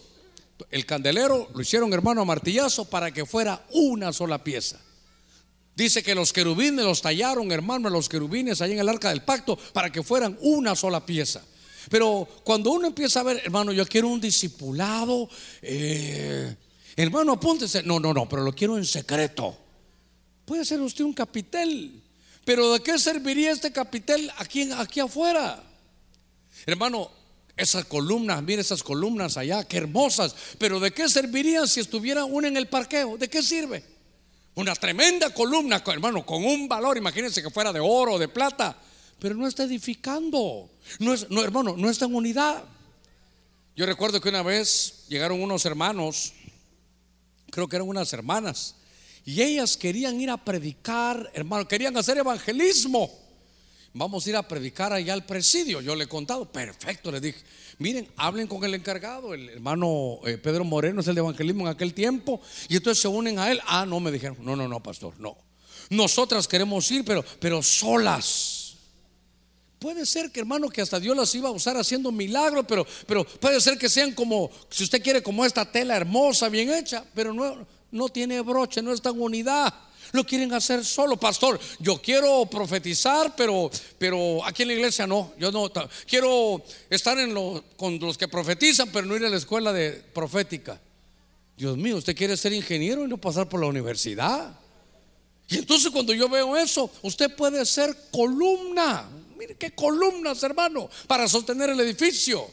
El 0.69 0.85
candelero 0.85 1.47
lo 1.55 1.61
hicieron, 1.61 1.93
hermano, 1.93 2.19
a 2.19 2.25
martillazo 2.25 2.83
para 2.83 3.13
que 3.13 3.25
fuera 3.25 3.65
una 3.71 4.11
sola 4.11 4.43
pieza. 4.43 4.81
Dice 5.77 6.03
que 6.03 6.13
los 6.13 6.33
querubines 6.33 6.83
los 6.83 7.01
tallaron, 7.01 7.53
hermano, 7.53 7.89
los 7.89 8.09
querubines 8.09 8.59
ahí 8.59 8.73
en 8.73 8.79
el 8.79 8.89
arca 8.89 9.11
del 9.11 9.21
pacto 9.21 9.57
para 9.71 9.93
que 9.93 10.03
fueran 10.03 10.37
una 10.41 10.75
sola 10.75 11.05
pieza. 11.05 11.41
Pero 11.89 12.27
cuando 12.43 12.71
uno 12.71 12.87
empieza 12.87 13.19
a 13.19 13.23
ver, 13.23 13.41
hermano, 13.43 13.71
yo 13.71 13.85
quiero 13.85 14.07
un 14.07 14.21
discipulado, 14.21 15.29
eh, 15.61 16.55
hermano, 16.95 17.33
apúntese. 17.33 17.83
No, 17.83 17.99
no, 17.99 18.13
no, 18.13 18.27
pero 18.27 18.43
lo 18.43 18.53
quiero 18.53 18.77
en 18.77 18.85
secreto. 18.85 19.57
Puede 20.45 20.65
ser 20.65 20.81
usted 20.81 21.03
un 21.03 21.13
capitel, 21.13 22.01
pero 22.45 22.73
¿de 22.73 22.81
qué 22.81 22.97
serviría 22.97 23.51
este 23.51 23.71
capitel 23.71 24.31
aquí, 24.37 24.69
aquí 24.75 24.99
afuera? 24.99 25.63
Hermano, 26.65 27.09
esas 27.55 27.85
columnas, 27.85 28.41
mire 28.43 28.61
esas 28.61 28.83
columnas 28.83 29.37
allá, 29.37 29.63
qué 29.65 29.77
hermosas, 29.77 30.35
pero 30.57 30.79
¿de 30.79 30.91
qué 30.91 31.07
servirían 31.07 31.67
si 31.67 31.79
estuviera 31.79 32.25
una 32.25 32.47
en 32.47 32.57
el 32.57 32.67
parqueo? 32.67 33.17
¿De 33.17 33.29
qué 33.29 33.41
sirve? 33.41 33.83
Una 34.55 34.75
tremenda 34.75 35.33
columna, 35.33 35.83
hermano, 35.85 36.25
con 36.25 36.43
un 36.43 36.67
valor, 36.67 36.97
imagínense 36.97 37.41
que 37.41 37.49
fuera 37.49 37.71
de 37.71 37.79
oro, 37.79 38.19
de 38.19 38.27
plata 38.27 38.77
pero 39.23 39.35
no 39.35 39.47
está 39.47 39.63
edificando. 39.63 40.69
No 40.99 41.13
es, 41.13 41.29
no, 41.29 41.41
hermano, 41.41 41.77
no 41.77 41.89
está 41.89 42.03
en 42.03 42.13
unidad. 42.13 42.61
Yo 43.73 43.85
recuerdo 43.85 44.19
que 44.19 44.27
una 44.27 44.43
vez 44.43 45.05
llegaron 45.07 45.41
unos 45.41 45.65
hermanos, 45.65 46.33
creo 47.49 47.69
que 47.69 47.77
eran 47.77 47.87
unas 47.87 48.11
hermanas, 48.11 48.75
y 49.23 49.41
ellas 49.41 49.77
querían 49.77 50.19
ir 50.19 50.29
a 50.29 50.35
predicar, 50.35 51.31
hermano, 51.33 51.65
querían 51.65 51.95
hacer 51.95 52.17
evangelismo. 52.17 53.09
Vamos 53.93 54.25
a 54.25 54.29
ir 54.29 54.35
a 54.35 54.45
predicar 54.45 54.91
allá 54.91 55.13
al 55.13 55.25
presidio. 55.25 55.79
Yo 55.79 55.95
le 55.95 56.03
he 56.03 56.07
contado, 56.07 56.51
perfecto, 56.51 57.09
le 57.09 57.21
dije, 57.21 57.39
miren, 57.77 58.09
hablen 58.17 58.45
con 58.45 58.61
el 58.65 58.73
encargado, 58.73 59.33
el 59.33 59.47
hermano 59.47 60.19
eh, 60.25 60.37
Pedro 60.37 60.65
Moreno 60.65 60.99
es 60.99 61.07
el 61.07 61.15
de 61.15 61.21
evangelismo 61.21 61.61
en 61.61 61.73
aquel 61.73 61.93
tiempo, 61.93 62.41
y 62.67 62.75
entonces 62.75 63.01
se 63.01 63.07
unen 63.07 63.39
a 63.39 63.49
él. 63.49 63.61
Ah, 63.67 63.85
no, 63.85 64.01
me 64.01 64.11
dijeron, 64.11 64.35
no, 64.41 64.57
no, 64.57 64.67
no, 64.67 64.83
pastor, 64.83 65.17
no. 65.17 65.37
Nosotras 65.89 66.45
queremos 66.45 66.91
ir, 66.91 67.05
pero, 67.05 67.23
pero 67.39 67.63
solas. 67.63 68.62
Puede 69.83 70.05
ser 70.05 70.31
que 70.31 70.39
hermano 70.39 70.69
que 70.69 70.81
hasta 70.81 70.97
Dios 70.97 71.13
las 71.13 71.35
iba 71.35 71.49
a 71.49 71.51
usar 71.51 71.75
haciendo 71.75 72.09
milagros, 72.09 72.63
pero, 72.65 72.87
pero 73.05 73.25
puede 73.25 73.59
ser 73.59 73.77
que 73.77 73.89
sean 73.89 74.13
como, 74.13 74.49
si 74.69 74.85
usted 74.85 75.03
quiere, 75.03 75.21
como 75.21 75.43
esta 75.43 75.69
tela 75.69 75.97
hermosa, 75.97 76.47
bien 76.47 76.71
hecha, 76.71 77.03
pero 77.13 77.33
no, 77.33 77.67
no 77.91 78.07
tiene 78.07 78.39
broche, 78.39 78.81
no 78.81 78.93
está 78.93 79.09
en 79.09 79.21
unidad. 79.21 79.73
Lo 80.13 80.25
quieren 80.25 80.53
hacer 80.53 80.85
solo, 80.85 81.17
pastor. 81.17 81.59
Yo 81.79 82.01
quiero 82.01 82.45
profetizar, 82.45 83.35
pero, 83.35 83.69
pero 83.97 84.45
aquí 84.45 84.61
en 84.61 84.69
la 84.69 84.75
iglesia 84.75 85.05
no. 85.05 85.33
Yo 85.37 85.51
no 85.51 85.69
quiero 86.07 86.63
estar 86.89 87.17
con 87.75 87.99
los 87.99 88.17
que 88.17 88.29
profetizan, 88.29 88.89
pero 88.89 89.05
no 89.05 89.17
ir 89.17 89.25
a 89.25 89.29
la 89.29 89.35
escuela 89.35 89.73
de 89.73 90.01
profética. 90.13 90.79
Dios 91.57 91.75
mío, 91.75 91.97
usted 91.97 92.15
quiere 92.15 92.37
ser 92.37 92.53
ingeniero 92.53 93.03
y 93.03 93.09
no 93.09 93.17
pasar 93.17 93.49
por 93.49 93.59
la 93.59 93.67
universidad. 93.67 94.57
Y 95.49 95.57
entonces 95.57 95.91
cuando 95.91 96.13
yo 96.13 96.29
veo 96.29 96.55
eso, 96.55 96.89
usted 97.01 97.35
puede 97.35 97.65
ser 97.65 97.93
columna 98.13 99.09
Mire 99.43 99.55
qué 99.55 99.71
columnas, 99.71 100.41
hermano, 100.43 100.89
para 101.05 101.27
sostener 101.27 101.69
el 101.69 101.79
edificio. 101.81 102.49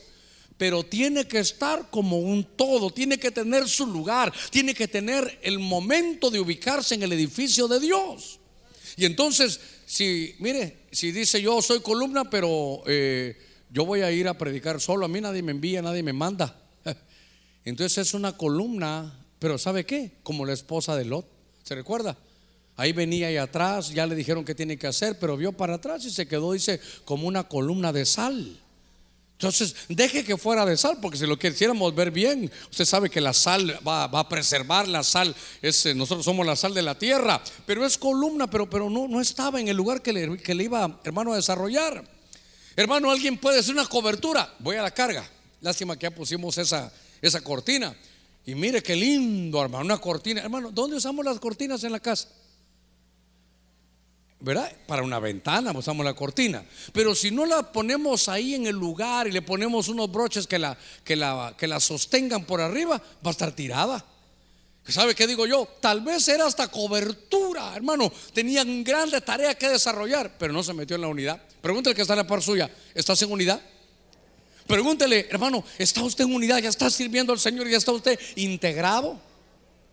Pero 0.58 0.82
tiene 0.82 1.28
que 1.28 1.38
estar 1.38 1.88
como 1.88 2.18
un 2.18 2.42
todo, 2.56 2.90
tiene 2.90 3.16
que 3.16 3.30
tener 3.30 3.68
su 3.68 3.86
lugar, 3.86 4.32
tiene 4.50 4.74
que 4.74 4.88
tener 4.88 5.38
el 5.42 5.60
momento 5.60 6.32
de 6.32 6.40
ubicarse 6.40 6.96
en 6.96 7.04
el 7.04 7.12
edificio 7.12 7.68
de 7.68 7.78
Dios. 7.78 8.40
Y 8.96 9.04
entonces, 9.04 9.60
si, 9.86 10.34
mire, 10.40 10.78
si 10.90 11.12
dice 11.12 11.40
yo 11.40 11.62
soy 11.62 11.80
columna, 11.80 12.28
pero 12.28 12.82
eh, 12.86 13.38
yo 13.70 13.84
voy 13.84 14.00
a 14.00 14.10
ir 14.10 14.26
a 14.26 14.36
predicar 14.36 14.80
solo, 14.80 15.06
a 15.06 15.08
mí 15.08 15.20
nadie 15.20 15.42
me 15.42 15.52
envía, 15.52 15.80
nadie 15.80 16.02
me 16.02 16.12
manda. 16.12 16.60
Entonces 17.64 18.08
es 18.08 18.14
una 18.14 18.36
columna, 18.36 19.24
pero 19.38 19.58
¿sabe 19.58 19.86
qué? 19.86 20.18
Como 20.24 20.44
la 20.44 20.54
esposa 20.54 20.96
de 20.96 21.04
Lot, 21.04 21.30
¿se 21.62 21.76
recuerda? 21.76 22.18
Ahí 22.80 22.94
venía 22.94 23.26
ahí 23.26 23.36
atrás, 23.36 23.90
ya 23.90 24.06
le 24.06 24.14
dijeron 24.14 24.42
qué 24.42 24.54
tiene 24.54 24.78
que 24.78 24.86
hacer, 24.86 25.18
pero 25.18 25.36
vio 25.36 25.52
para 25.52 25.74
atrás 25.74 26.02
y 26.06 26.10
se 26.10 26.26
quedó, 26.26 26.52
dice, 26.52 26.80
como 27.04 27.28
una 27.28 27.46
columna 27.46 27.92
de 27.92 28.06
sal. 28.06 28.58
Entonces, 29.32 29.76
deje 29.90 30.24
que 30.24 30.38
fuera 30.38 30.64
de 30.64 30.78
sal, 30.78 30.96
porque 30.98 31.18
si 31.18 31.26
lo 31.26 31.38
quisiéramos 31.38 31.94
ver 31.94 32.10
bien, 32.10 32.50
usted 32.70 32.86
sabe 32.86 33.10
que 33.10 33.20
la 33.20 33.34
sal 33.34 33.78
va, 33.86 34.04
a 34.04 34.28
preservar, 34.30 34.88
la 34.88 35.02
sal, 35.02 35.36
es, 35.60 35.84
eh, 35.84 35.94
nosotros 35.94 36.24
somos 36.24 36.46
la 36.46 36.56
sal 36.56 36.72
de 36.72 36.80
la 36.80 36.94
tierra, 36.94 37.42
pero 37.66 37.84
es 37.84 37.98
columna, 37.98 38.48
pero, 38.48 38.70
pero 38.70 38.88
no, 38.88 39.06
no 39.06 39.20
estaba 39.20 39.60
en 39.60 39.68
el 39.68 39.76
lugar 39.76 40.00
que 40.00 40.14
le, 40.14 40.38
que 40.38 40.54
le 40.54 40.64
iba, 40.64 41.00
hermano, 41.04 41.34
a 41.34 41.36
desarrollar. 41.36 42.02
Hermano, 42.76 43.10
alguien 43.10 43.36
puede 43.36 43.58
hacer 43.58 43.74
una 43.74 43.84
cobertura, 43.84 44.54
voy 44.58 44.76
a 44.76 44.82
la 44.82 44.90
carga. 44.90 45.28
Lástima 45.60 45.98
que 45.98 46.04
ya 46.04 46.14
pusimos 46.14 46.56
esa, 46.56 46.90
esa 47.20 47.42
cortina. 47.42 47.94
Y 48.46 48.54
mire 48.54 48.82
qué 48.82 48.96
lindo, 48.96 49.60
hermano, 49.60 49.84
una 49.84 49.98
cortina. 49.98 50.40
Hermano, 50.40 50.70
¿dónde 50.70 50.96
usamos 50.96 51.22
las 51.26 51.38
cortinas 51.38 51.84
en 51.84 51.92
la 51.92 52.00
casa? 52.00 52.26
¿Verdad? 54.40 54.72
Para 54.86 55.02
una 55.02 55.18
ventana 55.18 55.72
usamos 55.72 56.04
la 56.04 56.14
cortina. 56.14 56.64
Pero 56.92 57.14
si 57.14 57.30
no 57.30 57.44
la 57.46 57.72
ponemos 57.72 58.28
ahí 58.28 58.54
en 58.54 58.66
el 58.66 58.76
lugar 58.76 59.26
y 59.26 59.32
le 59.32 59.42
ponemos 59.42 59.88
unos 59.88 60.10
broches 60.10 60.46
que 60.46 60.58
la, 60.58 60.76
que 61.04 61.16
la, 61.16 61.54
que 61.56 61.66
la 61.66 61.80
sostengan 61.80 62.44
por 62.44 62.60
arriba, 62.60 62.98
va 62.98 63.28
a 63.28 63.30
estar 63.30 63.52
tirada. 63.52 64.04
¿Sabe 64.88 65.14
qué 65.14 65.26
digo 65.26 65.46
yo? 65.46 65.68
Tal 65.80 66.00
vez 66.00 66.26
era 66.28 66.46
hasta 66.46 66.68
cobertura, 66.68 67.76
hermano. 67.76 68.10
Tenían 68.32 68.82
grande 68.82 69.20
tarea 69.20 69.54
que 69.54 69.68
desarrollar, 69.68 70.36
pero 70.38 70.52
no 70.52 70.62
se 70.62 70.72
metió 70.72 70.96
en 70.96 71.02
la 71.02 71.08
unidad. 71.08 71.40
Pregúntele 71.60 71.94
que 71.94 72.02
está 72.02 72.14
en 72.14 72.18
la 72.18 72.26
par 72.26 72.42
suya. 72.42 72.70
¿Estás 72.94 73.20
en 73.22 73.30
unidad? 73.30 73.60
Pregúntele, 74.66 75.26
hermano, 75.30 75.64
¿está 75.78 76.02
usted 76.02 76.24
en 76.24 76.34
unidad? 76.34 76.58
¿Ya 76.58 76.68
está 76.68 76.88
sirviendo 76.90 77.32
al 77.32 77.38
Señor? 77.38 77.68
¿Ya 77.68 77.76
está 77.76 77.92
usted 77.92 78.18
integrado? 78.36 79.20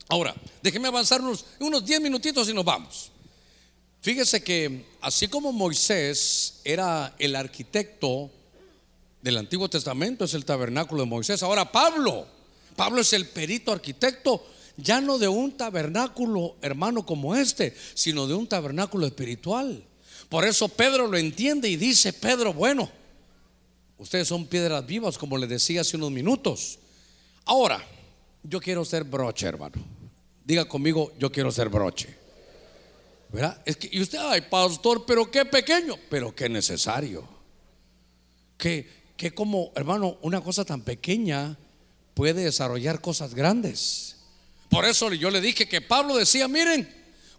Ahora, 0.08 0.34
déjeme 0.62 0.88
avanzar 0.88 1.20
unos, 1.20 1.46
unos 1.60 1.86
10 1.86 2.02
minutitos 2.02 2.48
y 2.48 2.54
nos 2.54 2.64
vamos. 2.64 3.12
Fíjese 4.08 4.42
que 4.42 4.86
así 5.02 5.28
como 5.28 5.52
Moisés 5.52 6.62
era 6.64 7.14
el 7.20 7.36
arquitecto 7.36 8.32
del 9.22 9.36
Antiguo 9.36 9.68
Testamento, 9.70 10.24
es 10.24 10.34
el 10.34 10.46
tabernáculo 10.46 11.02
de 11.02 11.10
Moisés. 11.10 11.44
Ahora 11.44 11.70
Pablo, 11.70 12.26
Pablo 12.78 13.02
es 13.02 13.12
el 13.12 13.28
perito 13.28 13.74
arquitecto, 13.74 14.48
ya 14.78 15.02
no 15.02 15.18
de 15.18 15.28
un 15.28 15.58
tabernáculo 15.58 16.56
hermano 16.62 17.06
como 17.06 17.36
este, 17.36 17.76
sino 17.96 18.28
de 18.28 18.34
un 18.34 18.48
tabernáculo 18.48 19.06
espiritual. 19.06 19.84
Por 20.30 20.46
eso 20.46 20.70
Pedro 20.70 21.08
lo 21.08 21.18
entiende 21.18 21.68
y 21.68 21.76
dice, 21.76 22.14
Pedro, 22.14 22.54
bueno, 22.54 22.90
ustedes 23.98 24.30
son 24.30 24.46
piedras 24.46 24.86
vivas, 24.86 25.18
como 25.18 25.38
le 25.38 25.48
decía 25.48 25.82
hace 25.82 25.98
unos 25.98 26.12
minutos. 26.12 26.80
Ahora, 27.44 27.86
yo 28.42 28.62
quiero 28.62 28.86
ser 28.86 29.04
broche, 29.04 29.48
hermano. 29.48 29.84
Diga 30.46 30.64
conmigo, 30.64 31.12
yo 31.20 31.30
quiero 31.30 31.52
ser 31.52 31.68
broche. 31.68 32.17
Es 33.66 33.78
que, 33.78 33.90
y 33.92 34.02
usted, 34.02 34.18
ay, 34.22 34.42
pastor, 34.50 35.06
pero 35.06 35.30
qué 35.30 35.46
pequeño, 35.46 35.96
pero 36.10 36.34
qué 36.34 36.50
necesario. 36.50 37.28
Que, 38.58 38.90
que 39.16 39.34
como, 39.34 39.72
hermano, 39.76 40.18
una 40.22 40.42
cosa 40.42 40.66
tan 40.66 40.82
pequeña 40.82 41.58
puede 42.14 42.46
desarrollar 42.46 43.02
cosas 43.02 43.34
grandes. 43.36 44.16
Por 44.70 44.86
eso 44.86 45.14
yo 45.14 45.30
le 45.30 45.42
dije 45.42 45.68
que 45.68 45.82
Pablo 45.82 46.16
decía, 46.16 46.48
miren, 46.48 46.90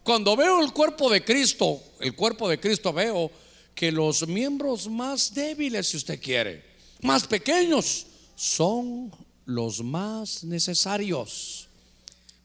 cuando 0.03 0.36
veo 0.36 0.62
el 0.62 0.72
cuerpo 0.72 1.11
de 1.11 1.24
Cristo, 1.24 1.82
el 2.01 2.14
cuerpo 2.14 2.49
de 2.49 2.61
Cristo 2.61 2.93
veo 2.93 3.30
que 3.74 3.93
los 3.93 4.26
miembros 4.26 4.89
más 4.89 5.34
débiles, 5.34 5.89
si 5.89 5.97
usted 5.97 6.20
quiere, 6.20 6.64
más 7.03 7.26
pequeños, 7.26 8.07
son 8.34 9.11
los 9.45 9.82
más 9.82 10.45
necesarios. 10.45 11.68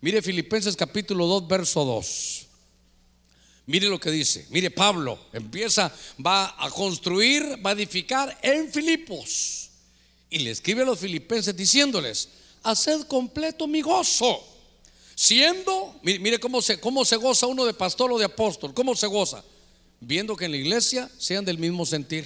Mire 0.01 0.21
Filipenses 0.21 0.75
capítulo 0.75 1.25
2, 1.27 1.47
verso 1.47 1.85
2. 1.85 2.42
Mire 3.65 3.87
lo 3.87 3.99
que 3.99 4.11
dice. 4.11 4.45
Mire, 4.49 4.71
Pablo 4.71 5.17
empieza, 5.31 5.93
va 6.23 6.55
a 6.57 6.69
construir, 6.69 7.59
va 7.65 7.71
a 7.71 7.73
edificar 7.73 8.37
en 8.41 8.71
Filipos. 8.71 9.69
Y 10.29 10.39
le 10.39 10.51
escribe 10.51 10.81
a 10.81 10.85
los 10.85 10.99
filipenses 10.99 11.55
diciéndoles, 11.55 12.29
haced 12.63 13.03
completo 13.03 13.67
mi 13.67 13.81
gozo. 13.81 14.43
Siendo, 15.15 15.95
mire, 16.01 16.39
cómo, 16.39 16.61
se, 16.61 16.79
cómo 16.79 17.05
se 17.05 17.15
goza 17.15 17.47
uno 17.47 17.65
de 17.65 17.73
pastor 17.73 18.11
o 18.11 18.17
de 18.17 18.25
apóstol, 18.25 18.73
cómo 18.73 18.95
se 18.95 19.07
goza. 19.07 19.43
Viendo 19.99 20.35
que 20.35 20.45
en 20.45 20.51
la 20.51 20.57
iglesia 20.57 21.09
sean 21.17 21.45
del 21.45 21.57
mismo 21.57 21.85
sentir, 21.85 22.25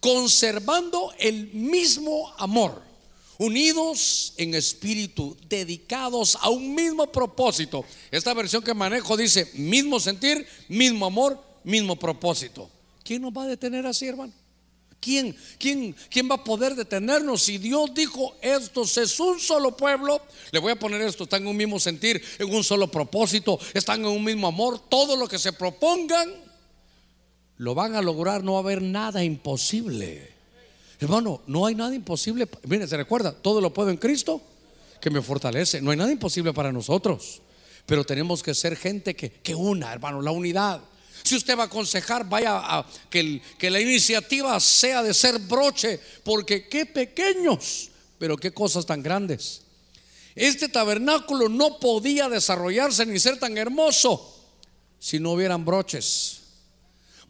conservando 0.00 1.12
el 1.18 1.48
mismo 1.52 2.32
amor 2.38 2.91
unidos 3.38 4.34
en 4.36 4.54
espíritu, 4.54 5.36
dedicados 5.48 6.36
a 6.40 6.50
un 6.50 6.74
mismo 6.74 7.10
propósito. 7.10 7.84
Esta 8.10 8.34
versión 8.34 8.62
que 8.62 8.74
manejo 8.74 9.16
dice, 9.16 9.50
mismo 9.54 10.00
sentir, 10.00 10.46
mismo 10.68 11.06
amor, 11.06 11.42
mismo 11.64 11.96
propósito. 11.96 12.70
¿Quién 13.04 13.22
nos 13.22 13.32
va 13.32 13.44
a 13.44 13.48
detener 13.48 13.86
así, 13.86 14.06
hermano? 14.06 14.32
¿Quién, 15.02 15.36
quién, 15.58 15.96
quién 16.08 16.30
va 16.30 16.36
a 16.36 16.44
poder 16.44 16.76
detenernos? 16.76 17.42
Si 17.42 17.58
Dios 17.58 17.92
dijo, 17.92 18.36
estos 18.40 18.96
es 18.98 19.18
un 19.18 19.40
solo 19.40 19.76
pueblo, 19.76 20.22
le 20.52 20.60
voy 20.60 20.70
a 20.70 20.78
poner 20.78 21.02
esto, 21.02 21.24
están 21.24 21.42
en 21.42 21.48
un 21.48 21.56
mismo 21.56 21.80
sentir, 21.80 22.22
en 22.38 22.54
un 22.54 22.62
solo 22.62 22.88
propósito, 22.88 23.58
están 23.74 24.02
en 24.02 24.06
un 24.06 24.22
mismo 24.22 24.46
amor, 24.46 24.78
todo 24.78 25.16
lo 25.16 25.26
que 25.26 25.40
se 25.40 25.52
propongan, 25.52 26.32
lo 27.56 27.74
van 27.74 27.96
a 27.96 28.02
lograr, 28.02 28.44
no 28.44 28.52
va 28.52 28.58
a 28.58 28.62
haber 28.62 28.80
nada 28.80 29.24
imposible. 29.24 30.31
Hermano, 31.02 31.42
no 31.48 31.66
hay 31.66 31.74
nada 31.74 31.94
imposible. 31.94 32.48
Mire, 32.64 32.86
se 32.86 32.96
recuerda, 32.96 33.32
todo 33.32 33.60
lo 33.60 33.74
puedo 33.74 33.90
en 33.90 33.96
Cristo 33.96 34.40
que 35.00 35.10
me 35.10 35.20
fortalece. 35.20 35.82
No 35.82 35.90
hay 35.90 35.96
nada 35.96 36.12
imposible 36.12 36.52
para 36.52 36.70
nosotros. 36.70 37.42
Pero 37.86 38.04
tenemos 38.04 38.40
que 38.40 38.54
ser 38.54 38.76
gente 38.76 39.16
que, 39.16 39.28
que 39.28 39.52
una, 39.52 39.92
hermano, 39.92 40.22
la 40.22 40.30
unidad. 40.30 40.80
Si 41.24 41.34
usted 41.34 41.58
va 41.58 41.64
a 41.64 41.66
aconsejar, 41.66 42.28
vaya 42.28 42.58
a 42.58 42.86
que, 43.10 43.42
que 43.58 43.68
la 43.68 43.80
iniciativa 43.80 44.58
sea 44.60 45.02
de 45.02 45.12
ser 45.12 45.40
broche, 45.40 45.98
porque 46.22 46.68
qué 46.68 46.86
pequeños, 46.86 47.90
pero 48.18 48.36
qué 48.36 48.52
cosas 48.52 48.86
tan 48.86 49.02
grandes. 49.02 49.62
Este 50.36 50.68
tabernáculo 50.68 51.48
no 51.48 51.80
podía 51.80 52.28
desarrollarse 52.28 53.04
ni 53.06 53.18
ser 53.18 53.40
tan 53.40 53.58
hermoso 53.58 54.38
si 55.00 55.18
no 55.18 55.32
hubieran 55.32 55.64
broches. 55.64 56.41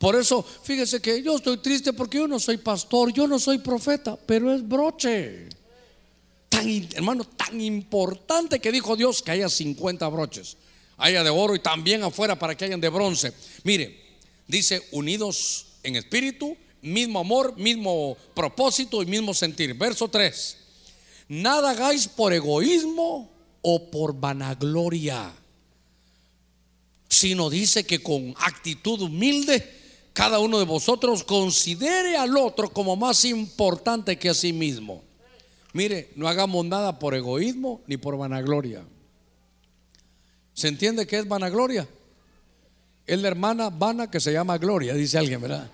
Por 0.02 0.16
eso, 0.16 0.42
fíjese 0.42 1.00
que 1.00 1.22
yo 1.22 1.36
estoy 1.36 1.58
triste 1.58 1.92
porque 1.92 2.18
yo 2.18 2.26
no 2.26 2.40
soy 2.40 2.56
pastor, 2.56 3.12
yo 3.12 3.28
no 3.28 3.38
soy 3.38 3.58
profeta, 3.58 4.18
pero 4.26 4.52
es 4.52 4.66
broche. 4.66 5.48
Tan, 6.48 6.88
hermano, 6.94 7.22
tan 7.22 7.60
importante 7.60 8.58
que 8.58 8.72
dijo 8.72 8.96
Dios 8.96 9.22
que 9.22 9.30
haya 9.30 9.48
50 9.48 10.08
broches. 10.08 10.56
Haya 10.96 11.22
de 11.22 11.30
oro 11.30 11.54
y 11.54 11.60
también 11.60 12.02
afuera 12.02 12.36
para 12.36 12.56
que 12.56 12.64
hayan 12.64 12.80
de 12.80 12.88
bronce. 12.88 13.32
Mire, 13.62 13.96
dice 14.48 14.82
unidos 14.90 15.66
en 15.84 15.94
espíritu, 15.94 16.56
mismo 16.80 17.20
amor, 17.20 17.56
mismo 17.56 18.16
propósito 18.34 19.04
y 19.04 19.06
mismo 19.06 19.32
sentir. 19.32 19.72
Verso 19.74 20.08
3. 20.08 20.56
Nada 21.28 21.70
hagáis 21.70 22.08
por 22.08 22.32
egoísmo 22.32 23.30
o 23.60 23.88
por 23.88 24.18
vanagloria, 24.18 25.32
sino 27.08 27.48
dice 27.48 27.86
que 27.86 28.02
con 28.02 28.34
actitud 28.40 29.00
humilde 29.02 29.81
cada 30.12 30.38
uno 30.38 30.58
de 30.58 30.64
vosotros 30.64 31.24
considere 31.24 32.16
al 32.16 32.36
otro 32.36 32.70
como 32.70 32.96
más 32.96 33.24
importante 33.24 34.18
que 34.18 34.28
a 34.28 34.34
sí 34.34 34.52
mismo. 34.52 35.02
Mire, 35.72 36.10
no 36.16 36.28
hagamos 36.28 36.66
nada 36.66 36.98
por 36.98 37.14
egoísmo 37.14 37.80
ni 37.86 37.96
por 37.96 38.18
vanagloria. 38.18 38.84
¿Se 40.52 40.68
entiende 40.68 41.06
qué 41.06 41.18
es 41.18 41.26
vanagloria? 41.26 41.88
Es 43.06 43.20
la 43.20 43.28
hermana 43.28 43.70
vana 43.70 44.10
que 44.10 44.20
se 44.20 44.32
llama 44.32 44.58
gloria, 44.58 44.94
dice 44.94 45.18
alguien, 45.18 45.40
¿verdad? 45.40 45.70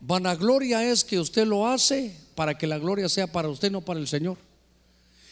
Vanagloria 0.00 0.84
es 0.84 1.02
que 1.02 1.18
usted 1.18 1.46
lo 1.46 1.66
hace 1.66 2.14
para 2.34 2.58
que 2.58 2.66
la 2.66 2.78
gloria 2.78 3.08
sea 3.08 3.26
para 3.26 3.48
usted, 3.48 3.70
no 3.70 3.80
para 3.80 3.98
el 3.98 4.06
Señor. 4.06 4.36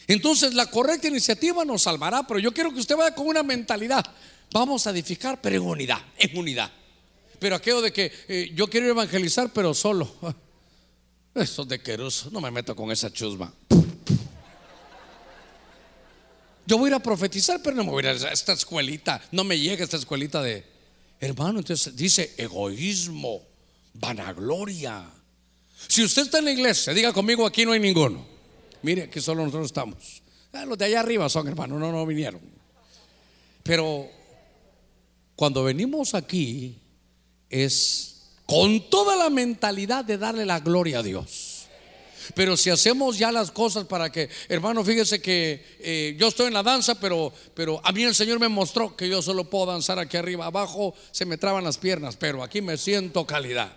Entonces 0.07 0.55
la 0.55 0.65
correcta 0.65 1.07
iniciativa 1.07 1.63
nos 1.63 1.83
salvará, 1.83 2.25
pero 2.27 2.39
yo 2.39 2.51
quiero 2.51 2.73
que 2.73 2.79
usted 2.79 2.95
vaya 2.95 3.13
con 3.13 3.27
una 3.27 3.43
mentalidad. 3.43 4.03
Vamos 4.51 4.87
a 4.87 4.89
edificar, 4.89 5.39
pero 5.39 5.55
en 5.57 5.61
unidad, 5.61 5.99
en 6.17 6.37
unidad. 6.37 6.71
Pero 7.39 7.55
aquello 7.55 7.81
de 7.81 7.91
que 7.91 8.11
eh, 8.27 8.51
yo 8.53 8.67
quiero 8.67 8.87
evangelizar, 8.87 9.51
pero 9.53 9.73
solo. 9.73 10.09
Eso 11.35 11.65
de 11.65 11.79
queruso, 11.79 12.29
no 12.31 12.39
me 12.39 12.49
meto 12.49 12.75
con 12.75 12.91
esa 12.91 13.11
chusma. 13.11 13.53
Yo 16.67 16.77
voy 16.77 16.87
a 16.87 16.89
ir 16.91 16.93
a 16.95 16.99
profetizar, 16.99 17.61
pero 17.61 17.75
no 17.75 17.83
me 17.83 17.91
voy 17.91 18.05
a 18.05 18.13
ir 18.13 18.25
a 18.25 18.31
esta 18.31 18.53
escuelita. 18.53 19.21
No 19.31 19.43
me 19.43 19.59
llega 19.59 19.83
esta 19.83 19.97
escuelita 19.97 20.41
de 20.41 20.65
hermano. 21.19 21.59
Entonces 21.59 21.95
dice 21.95 22.33
egoísmo, 22.37 23.43
vanagloria. 23.93 25.05
Si 25.87 26.03
usted 26.03 26.23
está 26.23 26.39
en 26.39 26.45
la 26.45 26.51
iglesia, 26.51 26.93
diga 26.93 27.13
conmigo: 27.13 27.45
aquí 27.45 27.65
no 27.65 27.73
hay 27.73 27.79
ninguno. 27.79 28.25
Mire, 28.81 29.03
aquí 29.03 29.21
solo 29.21 29.43
nosotros 29.43 29.67
estamos. 29.67 30.23
Ah, 30.53 30.65
los 30.65 30.77
de 30.77 30.85
allá 30.85 31.01
arriba 31.01 31.27
son 31.27 31.47
hermanos, 31.47 31.79
no, 31.79 31.91
no 31.91 32.05
vinieron. 32.05 32.41
Pero 33.61 34.09
cuando 35.35 35.63
venimos 35.63 36.15
aquí, 36.15 36.79
es 37.63 38.15
con 38.45 38.89
toda 38.89 39.15
la 39.15 39.29
mentalidad 39.29 40.05
de 40.05 40.17
darle 40.17 40.45
la 40.45 40.59
gloria 40.59 40.99
a 40.99 41.03
Dios. 41.03 41.67
Pero 42.33 42.57
si 42.57 42.69
hacemos 42.69 43.17
ya 43.17 43.31
las 43.31 43.51
cosas 43.51 43.85
para 43.85 44.11
que, 44.11 44.29
hermano, 44.49 44.83
fíjese 44.83 45.21
que 45.21 45.63
eh, 45.79 46.15
yo 46.19 46.27
estoy 46.27 46.47
en 46.47 46.53
la 46.53 46.63
danza, 46.63 46.99
pero, 46.99 47.31
pero 47.53 47.79
a 47.83 47.91
mí 47.91 48.03
el 48.03 48.15
Señor 48.15 48.39
me 48.39 48.49
mostró 48.49 48.95
que 48.95 49.07
yo 49.07 49.21
solo 49.21 49.49
puedo 49.49 49.67
danzar 49.67 49.99
aquí 49.99 50.17
arriba. 50.17 50.47
Abajo 50.47 50.95
se 51.11 51.25
me 51.25 51.37
traban 51.37 51.63
las 51.63 51.77
piernas, 51.77 52.15
pero 52.15 52.43
aquí 52.43 52.61
me 52.61 52.77
siento 52.77 53.25
calidad. 53.27 53.73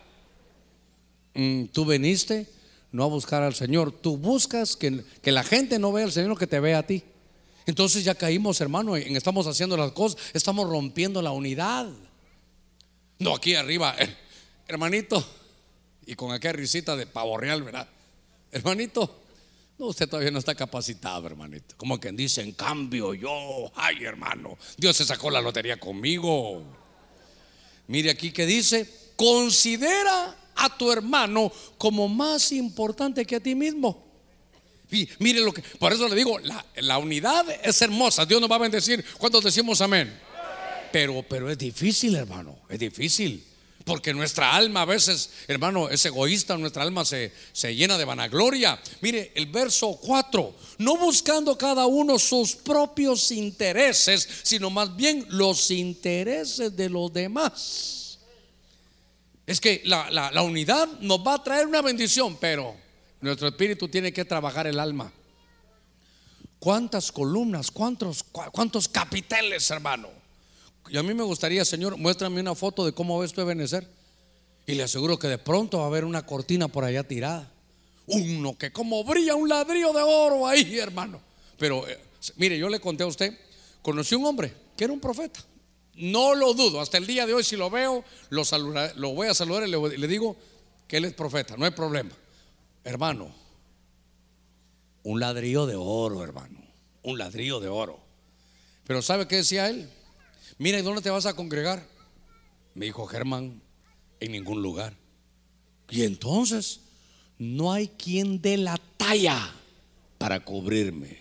Mm, 1.34 1.66
tú 1.66 1.84
veniste 1.84 2.46
no 2.90 3.04
a 3.04 3.08
buscar 3.08 3.42
al 3.42 3.54
Señor, 3.54 3.92
tú 3.92 4.16
buscas 4.16 4.74
que, 4.74 5.04
que 5.20 5.30
la 5.30 5.44
gente 5.44 5.78
no 5.78 5.92
vea 5.92 6.06
al 6.06 6.12
Señor, 6.12 6.38
que 6.38 6.46
te 6.46 6.58
vea 6.58 6.78
a 6.78 6.82
ti. 6.84 7.04
Entonces 7.66 8.02
ya 8.02 8.14
caímos, 8.14 8.62
hermano, 8.62 8.96
en 8.96 9.14
estamos 9.14 9.46
haciendo 9.46 9.76
las 9.76 9.92
cosas, 9.92 10.18
estamos 10.32 10.68
rompiendo 10.68 11.20
la 11.20 11.32
unidad. 11.32 11.86
No, 13.18 13.34
aquí 13.34 13.54
arriba, 13.54 13.96
eh, 13.98 14.14
hermanito, 14.66 15.26
y 16.06 16.14
con 16.14 16.32
aquella 16.32 16.52
risita 16.52 16.96
de 16.96 17.06
pavo 17.06 17.36
real, 17.36 17.62
¿verdad? 17.62 17.88
Hermanito, 18.52 19.22
no, 19.78 19.86
usted 19.86 20.08
todavía 20.08 20.30
no 20.30 20.38
está 20.38 20.54
capacitado, 20.54 21.26
hermanito. 21.26 21.76
Como 21.76 22.00
quien 22.00 22.16
dice, 22.16 22.42
en 22.42 22.52
cambio 22.52 23.14
yo, 23.14 23.70
ay 23.76 24.04
hermano, 24.04 24.58
Dios 24.76 24.96
se 24.96 25.04
sacó 25.04 25.30
la 25.30 25.40
lotería 25.40 25.78
conmigo. 25.78 26.62
Mire 27.86 28.10
aquí 28.10 28.32
que 28.32 28.46
dice, 28.46 29.12
considera 29.16 30.36
a 30.56 30.76
tu 30.76 30.90
hermano 30.90 31.52
como 31.76 32.08
más 32.08 32.52
importante 32.52 33.24
que 33.24 33.36
a 33.36 33.40
ti 33.40 33.54
mismo. 33.54 34.06
Y 34.90 35.08
mire 35.18 35.40
lo 35.40 35.52
que, 35.52 35.62
por 35.62 35.92
eso 35.92 36.08
le 36.08 36.16
digo, 36.16 36.38
la, 36.40 36.64
la 36.76 36.98
unidad 36.98 37.46
es 37.62 37.80
hermosa. 37.82 38.24
Dios 38.26 38.40
nos 38.40 38.50
va 38.50 38.56
a 38.56 38.60
bendecir 38.60 39.04
cuando 39.18 39.40
decimos 39.40 39.80
amén. 39.80 40.27
Pero, 40.92 41.22
pero 41.28 41.50
es 41.50 41.58
difícil, 41.58 42.14
hermano, 42.14 42.58
es 42.68 42.78
difícil. 42.78 43.44
Porque 43.84 44.12
nuestra 44.12 44.54
alma 44.54 44.82
a 44.82 44.84
veces, 44.84 45.30
hermano, 45.46 45.88
es 45.88 46.04
egoísta, 46.04 46.58
nuestra 46.58 46.82
alma 46.82 47.06
se, 47.06 47.32
se, 47.52 47.74
llena 47.74 47.96
de 47.96 48.04
vanagloria. 48.04 48.78
Mire, 49.00 49.32
el 49.34 49.46
verso 49.46 49.98
4, 50.02 50.54
no 50.78 50.98
buscando 50.98 51.56
cada 51.56 51.86
uno 51.86 52.18
sus 52.18 52.54
propios 52.54 53.30
intereses, 53.30 54.28
sino 54.42 54.68
más 54.68 54.94
bien 54.94 55.24
los 55.30 55.70
intereses 55.70 56.76
de 56.76 56.90
los 56.90 57.10
demás. 57.10 58.18
Es 59.46 59.58
que 59.58 59.80
la, 59.86 60.10
la, 60.10 60.30
la 60.30 60.42
unidad 60.42 60.86
nos 61.00 61.20
va 61.20 61.34
a 61.34 61.42
traer 61.42 61.66
una 61.66 61.80
bendición, 61.80 62.36
pero 62.38 62.76
nuestro 63.22 63.48
espíritu 63.48 63.88
tiene 63.88 64.12
que 64.12 64.26
trabajar 64.26 64.66
el 64.66 64.78
alma. 64.78 65.10
¿Cuántas 66.58 67.10
columnas, 67.10 67.70
cuántos, 67.70 68.22
cuántos 68.22 68.86
capiteles, 68.86 69.70
hermano? 69.70 70.17
Y 70.90 70.96
a 70.96 71.02
mí 71.02 71.14
me 71.14 71.22
gustaría, 71.22 71.64
Señor, 71.64 71.96
muéstrame 71.96 72.40
una 72.40 72.54
foto 72.54 72.84
de 72.84 72.92
cómo 72.92 73.18
ves 73.18 73.32
tu 73.32 73.40
Ebenezer. 73.40 73.86
Y 74.66 74.74
le 74.74 74.82
aseguro 74.82 75.18
que 75.18 75.28
de 75.28 75.38
pronto 75.38 75.78
va 75.78 75.84
a 75.84 75.86
haber 75.86 76.04
una 76.04 76.26
cortina 76.26 76.68
por 76.68 76.84
allá 76.84 77.02
tirada. 77.02 77.50
Uno 78.06 78.56
que 78.56 78.70
como 78.70 79.04
brilla 79.04 79.34
un 79.34 79.48
ladrillo 79.48 79.92
de 79.92 80.02
oro 80.02 80.46
ahí, 80.46 80.78
hermano. 80.78 81.20
Pero 81.58 81.86
eh, 81.88 81.98
mire, 82.36 82.58
yo 82.58 82.68
le 82.68 82.80
conté 82.80 83.02
a 83.02 83.06
usted, 83.06 83.36
conocí 83.82 84.14
un 84.14 84.24
hombre 84.24 84.52
que 84.76 84.84
era 84.84 84.92
un 84.92 85.00
profeta. 85.00 85.40
No 85.94 86.34
lo 86.34 86.54
dudo, 86.54 86.80
hasta 86.80 86.96
el 86.96 87.06
día 87.06 87.26
de 87.26 87.34
hoy 87.34 87.42
si 87.42 87.56
lo 87.56 87.70
veo, 87.70 88.04
lo, 88.30 88.42
lo 88.96 89.10
voy 89.14 89.28
a 89.28 89.34
saludar 89.34 89.66
y 89.66 89.70
le, 89.70 89.98
le 89.98 90.06
digo 90.06 90.36
que 90.86 90.98
él 90.98 91.04
es 91.04 91.12
profeta, 91.12 91.56
no 91.56 91.64
hay 91.64 91.72
problema. 91.72 92.10
Hermano, 92.84 93.34
un 95.02 95.20
ladrillo 95.20 95.66
de 95.66 95.74
oro, 95.76 96.22
hermano, 96.22 96.60
un 97.02 97.18
ladrillo 97.18 97.58
de 97.58 97.68
oro. 97.68 97.98
Pero 98.86 99.02
¿sabe 99.02 99.26
qué 99.26 99.36
decía 99.36 99.68
él? 99.68 99.90
Mira, 100.56 100.78
¿y 100.78 100.82
dónde 100.82 101.02
te 101.02 101.10
vas 101.10 101.26
a 101.26 101.34
congregar? 101.34 101.86
Me 102.74 102.86
dijo 102.86 103.06
Germán, 103.06 103.60
en 104.20 104.32
ningún 104.32 104.62
lugar. 104.62 104.94
Y 105.90 106.02
entonces, 106.02 106.80
no 107.38 107.72
hay 107.72 107.88
quien 107.88 108.40
dé 108.40 108.56
la 108.56 108.78
talla 108.96 109.52
para 110.18 110.40
cubrirme. 110.44 111.18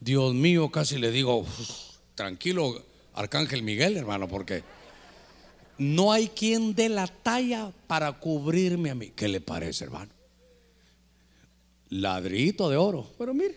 Dios 0.00 0.34
mío, 0.34 0.70
casi 0.70 0.98
le 0.98 1.10
digo, 1.10 1.44
tranquilo, 2.14 2.84
Arcángel 3.14 3.62
Miguel, 3.62 3.96
hermano, 3.96 4.28
porque 4.28 4.62
no 5.78 6.12
hay 6.12 6.28
quien 6.28 6.74
dé 6.74 6.88
la 6.88 7.06
talla 7.06 7.72
para 7.86 8.12
cubrirme 8.12 8.90
a 8.90 8.94
mí. 8.94 9.12
¿Qué 9.14 9.28
le 9.28 9.40
parece, 9.40 9.84
hermano? 9.84 10.12
Ladrito 11.90 12.68
de 12.68 12.76
oro. 12.76 13.10
Pero 13.18 13.34
mire, 13.34 13.56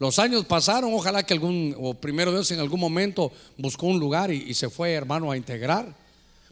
los 0.00 0.18
años 0.18 0.46
pasaron, 0.46 0.94
ojalá 0.94 1.22
que 1.22 1.34
algún, 1.34 1.76
o 1.78 1.92
primero 1.92 2.32
Dios 2.32 2.50
en 2.52 2.58
algún 2.58 2.80
momento 2.80 3.30
buscó 3.58 3.86
un 3.86 4.00
lugar 4.00 4.32
y, 4.32 4.44
y, 4.48 4.54
se 4.54 4.70
fue, 4.70 4.92
hermano, 4.94 5.30
a 5.30 5.36
integrar. 5.36 5.94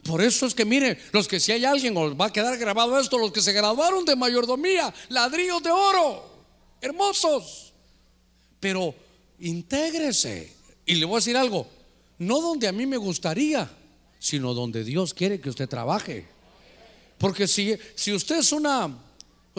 Por 0.03 0.21
eso 0.21 0.45
es 0.45 0.53
que 0.53 0.65
mire, 0.65 0.99
los 1.11 1.27
que 1.27 1.39
si 1.39 1.51
hay 1.51 1.65
alguien, 1.65 1.97
os 1.97 2.13
va 2.13 2.27
a 2.27 2.31
quedar 2.31 2.55
grabado 2.59 2.99
esto, 2.99 3.17
los 3.17 3.31
que 3.31 3.41
se 3.41 3.51
graduaron 3.51 4.05
de 4.05 4.15
mayordomía, 4.15 4.93
ladrillos 5.09 5.63
de 5.63 5.71
oro, 5.71 6.23
hermosos. 6.79 7.73
Pero 8.59 8.93
intégrese. 9.39 10.53
Y 10.85 10.95
le 10.95 11.05
voy 11.05 11.15
a 11.15 11.17
decir 11.17 11.35
algo, 11.35 11.67
no 12.19 12.41
donde 12.41 12.67
a 12.67 12.71
mí 12.71 12.85
me 12.85 12.97
gustaría, 12.97 13.67
sino 14.19 14.53
donde 14.53 14.83
Dios 14.83 15.15
quiere 15.15 15.41
que 15.41 15.49
usted 15.49 15.67
trabaje. 15.67 16.27
Porque 17.17 17.47
si, 17.47 17.75
si 17.95 18.13
usted 18.13 18.37
es 18.37 18.51
una 18.51 18.95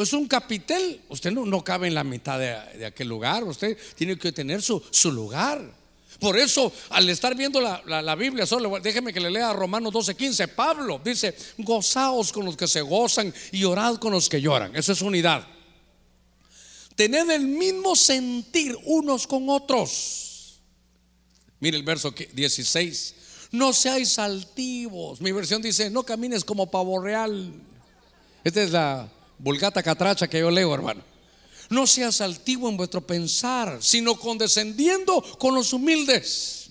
es 0.02 0.12
un 0.12 0.26
capitel, 0.26 1.00
usted 1.08 1.30
no, 1.30 1.44
no 1.44 1.64
cabe 1.64 1.88
en 1.88 1.94
la 1.94 2.04
mitad 2.04 2.38
de, 2.38 2.86
aquel 2.86 3.08
lugar, 3.08 3.44
usted 3.44 3.76
tiene 3.94 4.16
que 4.16 4.32
tener 4.32 4.62
su, 4.62 4.82
su 4.90 5.10
lugar. 5.10 5.80
Por 6.18 6.38
eso, 6.38 6.70
al 6.90 7.08
estar 7.08 7.34
viendo 7.34 7.60
la, 7.60 7.82
la, 7.86 8.02
la 8.02 8.14
Biblia, 8.14 8.46
solo 8.46 8.78
déjeme 8.80 9.12
que 9.12 9.20
le 9.20 9.30
lea 9.30 9.52
Romanos 9.52 9.92
12:15. 9.92 10.48
Pablo 10.48 11.00
dice: 11.02 11.34
Gozaos 11.58 12.30
con 12.30 12.44
los 12.44 12.56
que 12.56 12.68
se 12.68 12.82
gozan 12.82 13.32
y 13.52 13.64
orad 13.64 13.96
con 13.96 14.12
los 14.12 14.28
que 14.28 14.40
lloran. 14.40 14.76
Eso 14.76 14.92
es 14.92 15.00
unidad. 15.00 15.46
Tened 16.94 17.30
el 17.30 17.46
mismo 17.46 17.96
sentir 17.96 18.76
unos 18.84 19.26
con 19.26 19.48
otros. 19.48 20.60
Mire 21.58 21.78
el 21.78 21.82
verso 21.82 22.10
16. 22.10 23.14
No 23.52 23.72
seáis 23.72 24.18
altivos. 24.18 25.22
Mi 25.22 25.32
versión 25.32 25.62
dice: 25.62 25.88
No 25.88 26.02
camines 26.02 26.44
como 26.44 26.70
pavo 26.70 27.00
real. 27.00 27.50
Esta 28.44 28.62
es 28.62 28.70
la 28.72 29.10
vulgata 29.42 29.82
catracha 29.82 30.28
que 30.28 30.38
yo 30.38 30.50
leo, 30.50 30.72
hermano. 30.74 31.02
No 31.70 31.86
seas 31.86 32.20
altivo 32.20 32.68
en 32.68 32.76
vuestro 32.76 33.06
pensar, 33.06 33.78
sino 33.80 34.16
condescendiendo 34.16 35.22
con 35.38 35.54
los 35.54 35.72
humildes. 35.72 36.70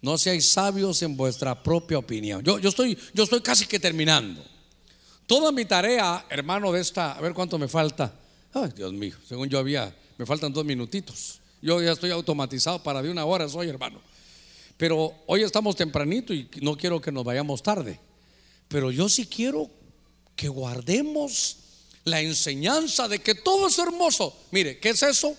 No 0.00 0.18
seáis 0.18 0.48
sabios 0.48 1.02
en 1.02 1.16
vuestra 1.16 1.60
propia 1.62 1.98
opinión. 1.98 2.42
Yo, 2.42 2.58
yo, 2.58 2.68
estoy, 2.68 2.96
yo 3.14 3.24
estoy 3.24 3.40
casi 3.40 3.66
que 3.66 3.78
terminando. 3.78 4.44
Toda 5.26 5.52
mi 5.52 5.64
tarea, 5.64 6.24
hermano, 6.30 6.72
de 6.72 6.80
esta, 6.80 7.12
a 7.12 7.20
ver 7.20 7.32
cuánto 7.32 7.58
me 7.58 7.68
falta. 7.68 8.12
Ay, 8.52 8.70
Dios 8.74 8.92
mío, 8.92 9.14
según 9.26 9.48
yo 9.48 9.58
había, 9.58 9.94
me 10.16 10.26
faltan 10.26 10.52
dos 10.52 10.64
minutitos. 10.64 11.40
Yo 11.60 11.82
ya 11.82 11.92
estoy 11.92 12.10
automatizado 12.10 12.82
para 12.82 13.02
de 13.02 13.10
una 13.10 13.24
hora, 13.24 13.48
soy 13.48 13.68
hermano. 13.68 14.00
Pero 14.76 15.12
hoy 15.26 15.42
estamos 15.42 15.76
tempranito 15.76 16.32
y 16.32 16.48
no 16.62 16.76
quiero 16.76 17.00
que 17.00 17.12
nos 17.12 17.24
vayamos 17.24 17.62
tarde. 17.62 18.00
Pero 18.68 18.90
yo 18.90 19.08
sí 19.08 19.26
quiero 19.26 19.68
que 20.36 20.48
guardemos 20.48 21.56
la 22.10 22.20
enseñanza 22.20 23.08
de 23.08 23.20
que 23.20 23.34
todo 23.34 23.68
es 23.68 23.78
hermoso. 23.78 24.36
Mire, 24.50 24.78
¿qué 24.78 24.90
es 24.90 25.02
eso? 25.02 25.36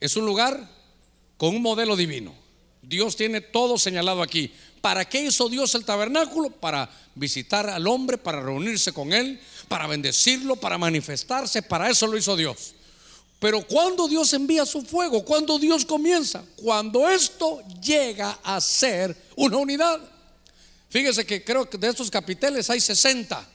Es 0.00 0.16
un 0.16 0.26
lugar 0.26 0.68
con 1.36 1.54
un 1.54 1.62
modelo 1.62 1.96
divino. 1.96 2.34
Dios 2.82 3.16
tiene 3.16 3.40
todo 3.40 3.78
señalado 3.78 4.22
aquí. 4.22 4.52
¿Para 4.80 5.08
qué 5.08 5.24
hizo 5.24 5.48
Dios 5.48 5.74
el 5.74 5.84
tabernáculo? 5.84 6.50
Para 6.50 6.88
visitar 7.14 7.68
al 7.68 7.86
hombre, 7.86 8.16
para 8.16 8.40
reunirse 8.40 8.92
con 8.92 9.12
él, 9.12 9.40
para 9.68 9.86
bendecirlo, 9.86 10.56
para 10.56 10.78
manifestarse. 10.78 11.62
Para 11.62 11.90
eso 11.90 12.06
lo 12.06 12.16
hizo 12.16 12.36
Dios. 12.36 12.74
Pero 13.40 13.66
cuando 13.66 14.08
Dios 14.08 14.32
envía 14.32 14.66
su 14.66 14.82
fuego, 14.82 15.24
cuando 15.24 15.58
Dios 15.58 15.84
comienza, 15.84 16.44
cuando 16.56 17.08
esto 17.08 17.62
llega 17.80 18.38
a 18.42 18.60
ser 18.60 19.16
una 19.36 19.58
unidad. 19.58 20.00
Fíjese 20.90 21.24
que 21.24 21.44
creo 21.44 21.68
que 21.68 21.78
de 21.78 21.88
estos 21.88 22.10
capiteles 22.10 22.68
hay 22.70 22.80
60. 22.80 23.46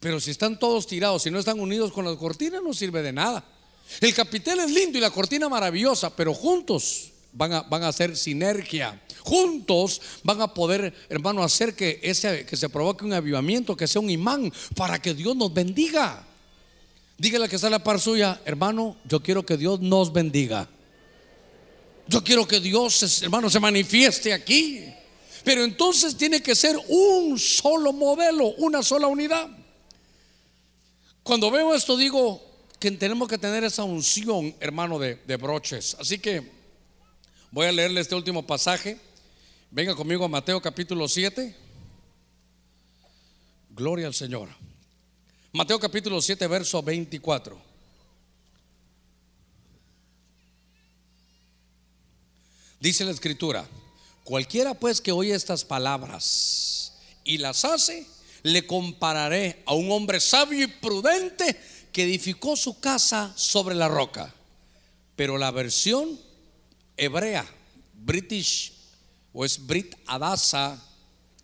Pero 0.00 0.18
si 0.18 0.30
están 0.30 0.58
todos 0.58 0.86
tirados, 0.86 1.22
si 1.22 1.30
no 1.30 1.38
están 1.38 1.60
unidos 1.60 1.92
con 1.92 2.06
las 2.06 2.16
cortinas, 2.16 2.62
no 2.62 2.72
sirve 2.72 3.02
de 3.02 3.12
nada. 3.12 3.44
El 4.00 4.14
capitel 4.14 4.60
es 4.60 4.70
lindo 4.70 4.96
y 4.96 5.00
la 5.00 5.10
cortina 5.10 5.48
maravillosa, 5.48 6.14
pero 6.16 6.32
juntos 6.32 7.12
van 7.32 7.52
a, 7.52 7.62
van 7.62 7.82
a 7.82 7.88
hacer 7.88 8.16
sinergia. 8.16 9.00
Juntos 9.22 10.00
van 10.22 10.40
a 10.40 10.54
poder, 10.54 10.94
hermano, 11.10 11.42
hacer 11.42 11.74
que, 11.74 12.00
ese, 12.02 12.46
que 12.46 12.56
se 12.56 12.70
provoque 12.70 13.04
un 13.04 13.12
avivamiento, 13.12 13.76
que 13.76 13.86
sea 13.86 14.00
un 14.00 14.08
imán 14.08 14.50
para 14.74 15.00
que 15.00 15.12
Dios 15.12 15.36
nos 15.36 15.52
bendiga. 15.52 16.26
Dígale 17.18 17.50
que 17.50 17.56
está 17.56 17.68
la 17.68 17.84
par 17.84 18.00
suya, 18.00 18.40
hermano, 18.46 18.96
yo 19.04 19.22
quiero 19.22 19.44
que 19.44 19.58
Dios 19.58 19.80
nos 19.80 20.10
bendiga. 20.10 20.66
Yo 22.08 22.24
quiero 22.24 22.48
que 22.48 22.58
Dios, 22.58 23.22
hermano, 23.22 23.50
se 23.50 23.60
manifieste 23.60 24.32
aquí. 24.32 24.82
Pero 25.44 25.62
entonces 25.64 26.16
tiene 26.16 26.42
que 26.42 26.54
ser 26.54 26.78
un 26.88 27.38
solo 27.38 27.92
modelo, 27.92 28.54
una 28.56 28.82
sola 28.82 29.06
unidad. 29.06 29.48
Cuando 31.22 31.50
veo 31.50 31.74
esto 31.74 31.96
digo 31.96 32.42
que 32.78 32.90
tenemos 32.92 33.28
que 33.28 33.38
tener 33.38 33.62
esa 33.62 33.84
unción, 33.84 34.54
hermano, 34.58 34.98
de, 34.98 35.36
broches. 35.36 35.96
Así 36.00 36.18
que 36.18 36.50
voy 37.50 37.66
a 37.66 37.72
leerle 37.72 38.00
este 38.00 38.14
último 38.14 38.46
pasaje. 38.46 38.98
Venga 39.70 39.94
conmigo 39.94 40.24
a 40.24 40.28
Mateo 40.28 40.60
capítulo 40.60 41.06
7. 41.06 41.54
Gloria 43.70 44.06
al 44.06 44.14
Señor. 44.14 44.48
Mateo 45.52 45.78
capítulo 45.78 46.22
7, 46.22 46.46
verso 46.46 46.82
24. 46.82 47.70
Dice 52.80 53.04
la 53.04 53.10
escritura, 53.10 53.68
cualquiera 54.24 54.72
pues 54.72 55.02
que 55.02 55.12
oye 55.12 55.34
estas 55.34 55.66
palabras 55.66 56.94
y 57.24 57.36
las 57.36 57.66
hace, 57.66 58.06
le 58.42 58.66
compararé 58.66 59.62
a 59.66 59.74
un 59.74 59.90
hombre 59.90 60.20
sabio 60.20 60.64
y 60.64 60.66
prudente 60.66 61.58
que 61.92 62.04
edificó 62.04 62.56
su 62.56 62.80
casa 62.80 63.32
sobre 63.36 63.74
la 63.74 63.88
roca. 63.88 64.34
Pero 65.16 65.38
la 65.38 65.50
versión 65.50 66.18
hebrea, 66.96 67.46
British, 67.94 68.72
o 69.32 69.44
es 69.44 69.66
Brit 69.66 69.94
Adasa, 70.06 70.82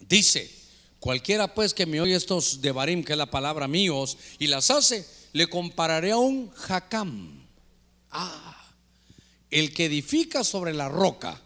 dice, 0.01 0.51
cualquiera 0.99 1.55
pues 1.55 1.74
que 1.74 1.86
me 1.86 2.01
oye 2.01 2.14
estos 2.14 2.61
de 2.61 2.72
Barim, 2.72 3.05
que 3.05 3.12
es 3.12 3.18
la 3.18 3.30
palabra 3.30 3.68
míos, 3.68 4.16
y 4.38 4.47
las 4.47 4.70
hace, 4.70 5.07
le 5.32 5.47
compararé 5.47 6.12
a 6.12 6.18
un 6.18 6.51
jacam. 6.51 7.47
Ah, 8.11 8.72
el 9.51 9.74
que 9.74 9.86
edifica 9.86 10.42
sobre 10.42 10.72
la 10.72 10.88
roca 10.88 11.40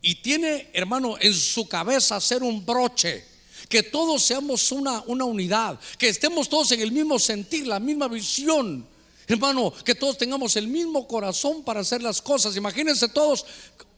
y 0.00 0.16
tiene, 0.16 0.70
hermano, 0.72 1.16
en 1.20 1.34
su 1.34 1.68
cabeza 1.68 2.16
hacer 2.16 2.42
un 2.42 2.64
broche 2.64 3.24
que 3.68 3.82
todos 3.82 4.22
seamos 4.22 4.72
una, 4.72 5.02
una 5.06 5.24
unidad, 5.24 5.78
que 5.98 6.08
estemos 6.08 6.48
todos 6.48 6.72
en 6.72 6.80
el 6.80 6.90
mismo 6.92 7.18
sentir, 7.18 7.66
la 7.66 7.78
misma 7.78 8.08
visión. 8.08 8.86
Hermano, 9.26 9.72
que 9.84 9.94
todos 9.94 10.16
tengamos 10.16 10.56
el 10.56 10.68
mismo 10.68 11.06
corazón 11.06 11.62
para 11.62 11.80
hacer 11.80 12.02
las 12.02 12.22
cosas. 12.22 12.56
Imagínense 12.56 13.08
todos, 13.08 13.44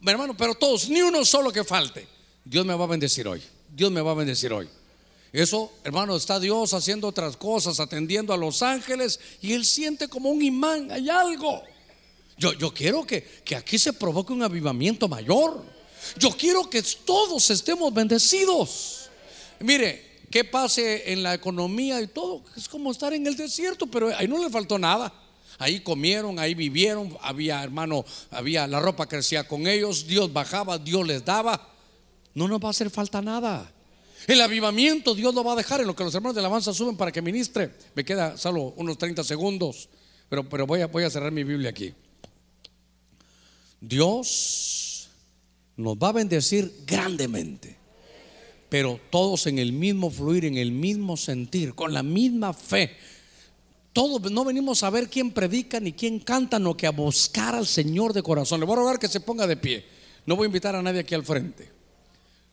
hermano, 0.05 0.37
pero 0.37 0.57
todos, 0.57 0.89
ni 0.89 1.03
uno 1.03 1.25
solo 1.25 1.53
que 1.53 1.62
falte. 1.62 2.09
Dios 2.45 2.66
me 2.66 2.75
va 2.75 2.85
a 2.85 2.89
bendecir 2.89 3.29
hoy. 3.29 3.41
Dios 3.73 3.93
me 3.93 4.01
va 4.01 4.11
a 4.11 4.14
bendecir 4.14 4.53
hoy. 4.53 4.68
Eso, 5.33 5.73
hermano, 5.85 6.16
está 6.16 6.41
Dios 6.41 6.75
haciendo 6.75 7.07
otras 7.07 7.37
cosas, 7.37 7.79
atendiendo 7.79 8.35
a 8.35 8.37
los 8.37 8.62
ángeles 8.62 9.21
y 9.41 9.53
Él 9.53 9.64
siente 9.64 10.09
como 10.09 10.31
un 10.31 10.43
imán, 10.43 10.91
hay 10.91 11.09
algo. 11.09 11.62
Yo, 12.37 12.53
yo 12.55 12.75
quiero 12.75 13.07
que, 13.07 13.23
que 13.45 13.55
aquí 13.55 13.79
se 13.79 13.93
provoque 13.93 14.33
un 14.33 14.43
avivamiento 14.43 15.07
mayor. 15.07 15.62
Yo 16.18 16.31
quiero 16.31 16.68
que 16.68 16.83
todos 16.83 17.51
estemos 17.51 17.95
bendecidos. 17.95 19.10
Mire, 19.61 20.11
que 20.31 20.45
pase 20.45 21.13
en 21.13 21.23
la 21.23 21.35
economía 21.35 22.01
y 22.01 22.07
todo, 22.07 22.43
es 22.57 22.69
como 22.69 22.93
estar 22.93 23.13
en 23.13 23.27
el 23.27 23.37
desierto, 23.37 23.87
pero 23.87 24.17
ahí 24.17 24.29
no 24.29 24.43
le 24.43 24.49
faltó 24.49 24.79
nada. 24.79 25.13
Ahí 25.59 25.81
comieron, 25.81 26.39
ahí 26.39 26.55
vivieron, 26.55 27.19
había 27.21 27.63
hermano, 27.63 28.05
había 28.31 28.67
la 28.67 28.81
ropa 28.81 29.07
crecía 29.07 29.47
con 29.47 29.67
ellos, 29.67 30.07
Dios 30.07 30.33
bajaba, 30.33 30.79
Dios 30.79 31.07
les 31.07 31.25
daba. 31.25 31.69
No 32.35 32.49
nos 32.49 32.63
va 32.63 32.69
a 32.69 32.71
hacer 32.71 32.89
falta 32.89 33.21
nada. 33.21 33.71
El 34.27 34.41
avivamiento 34.41 35.15
Dios 35.15 35.35
lo 35.35 35.43
va 35.43 35.55
a 35.55 35.57
dejar 35.57 35.81
en 35.81 35.89
lo 35.89 35.97
que 35.97 36.05
los 36.05 36.15
hermanos 36.15 36.35
de 36.35 36.41
alabanza 36.41 36.73
suben 36.73 36.97
para 36.97 37.11
que 37.11 37.21
ministre. 37.21 37.75
Me 37.95 38.05
queda 38.05 38.39
solo 38.39 38.73
unos 38.77 38.97
30 38.97 39.25
segundos, 39.25 39.89
pero, 40.29 40.49
pero 40.49 40.67
voy, 40.67 40.81
a, 40.81 40.87
voy 40.87 41.05
a 41.05 41.11
cerrar 41.11 41.33
mi 41.33 41.45
Biblia 41.45 41.71
aquí. 41.71 41.93
Dios 43.81 45.11
nos 45.77 45.97
va 45.97 46.11
a 46.11 46.13
bendecir 46.13 46.85
grandemente 46.87 47.80
pero 48.71 49.01
todos 49.11 49.47
en 49.49 49.59
el 49.59 49.73
mismo 49.73 50.11
fluir, 50.11 50.45
en 50.45 50.57
el 50.57 50.71
mismo 50.73 51.16
sentir, 51.16 51.75
con 51.75 51.93
la 51.93 52.05
misma 52.05 52.55
fe. 52.55 52.97
Todos 53.93 54.31
no 54.31 54.45
venimos 54.45 54.85
a 54.85 54.91
ver 54.91 55.11
quién 55.11 55.33
predica 55.33 55.81
ni 55.81 55.93
quién 55.93 56.21
canta, 56.21 56.61
no 56.61 56.77
que 56.77 56.87
a 56.87 56.91
buscar 56.91 57.57
al 57.57 57.66
Señor 57.66 58.12
de 58.12 58.23
corazón. 58.23 58.61
Le 58.61 58.66
voy 58.66 58.75
a 58.75 58.79
rogar 58.79 58.99
que 59.01 59.09
se 59.09 59.21
ponga 59.21 59.49
de 59.49 59.57
pie. 59.57 59.85
No 60.25 60.37
voy 60.37 60.45
a 60.45 60.47
invitar 60.47 60.77
a 60.77 60.83
nadie 60.83 61.01
aquí 61.01 61.16
al 61.16 61.25
frente. 61.25 61.68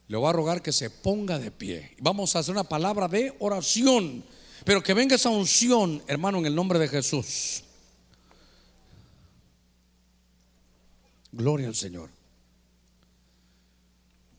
Le 0.07 0.17
voy 0.17 0.27
a 0.27 0.33
rogar 0.33 0.63
que 0.63 0.71
se 0.71 0.89
ponga 0.89 1.37
de 1.37 1.51
pie. 1.51 1.91
Vamos 1.99 2.35
a 2.35 2.39
hacer 2.39 2.53
una 2.53 2.63
palabra 2.63 3.07
de 3.07 3.35
oración, 3.37 4.23
pero 4.65 4.81
que 4.81 4.95
venga 4.95 5.15
esa 5.15 5.29
unción, 5.29 6.01
hermano, 6.07 6.39
en 6.39 6.47
el 6.47 6.55
nombre 6.55 6.79
de 6.79 6.87
Jesús. 6.87 7.63
Gloria 11.31 11.67
al 11.67 11.75
Señor. 11.75 12.09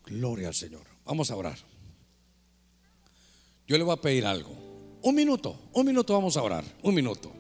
Gloria 0.06 0.48
al 0.48 0.54
Señor. 0.54 0.82
Vamos 1.04 1.30
a 1.30 1.36
orar. 1.36 1.67
Yo 3.68 3.76
le 3.76 3.84
voy 3.84 3.92
a 3.92 4.00
pedir 4.00 4.24
algo. 4.24 4.50
Un 5.02 5.14
minuto, 5.14 5.56
un 5.74 5.86
minuto 5.86 6.14
vamos 6.14 6.36
a 6.38 6.42
orar, 6.42 6.64
un 6.82 6.94
minuto. 6.94 7.30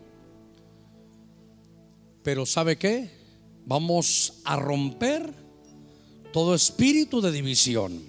Pero 2.22 2.44
¿sabe 2.44 2.76
qué? 2.76 3.10
Vamos 3.64 4.34
a 4.44 4.56
romper 4.56 5.32
todo 6.30 6.54
espíritu 6.54 7.22
de 7.22 7.32
división. 7.32 8.02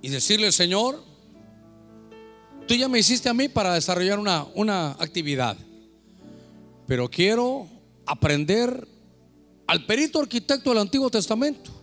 Y 0.00 0.08
decirle, 0.08 0.52
Señor, 0.52 1.02
tú 2.68 2.74
ya 2.74 2.86
me 2.88 3.00
hiciste 3.00 3.28
a 3.28 3.34
mí 3.34 3.48
para 3.48 3.74
desarrollar 3.74 4.20
una, 4.20 4.46
una 4.54 4.92
actividad. 4.92 5.56
Pero 6.86 7.10
quiero 7.10 7.66
aprender 8.06 8.86
al 9.66 9.84
perito 9.84 10.20
arquitecto 10.20 10.70
del 10.70 10.78
Antiguo 10.78 11.10
Testamento. 11.10 11.77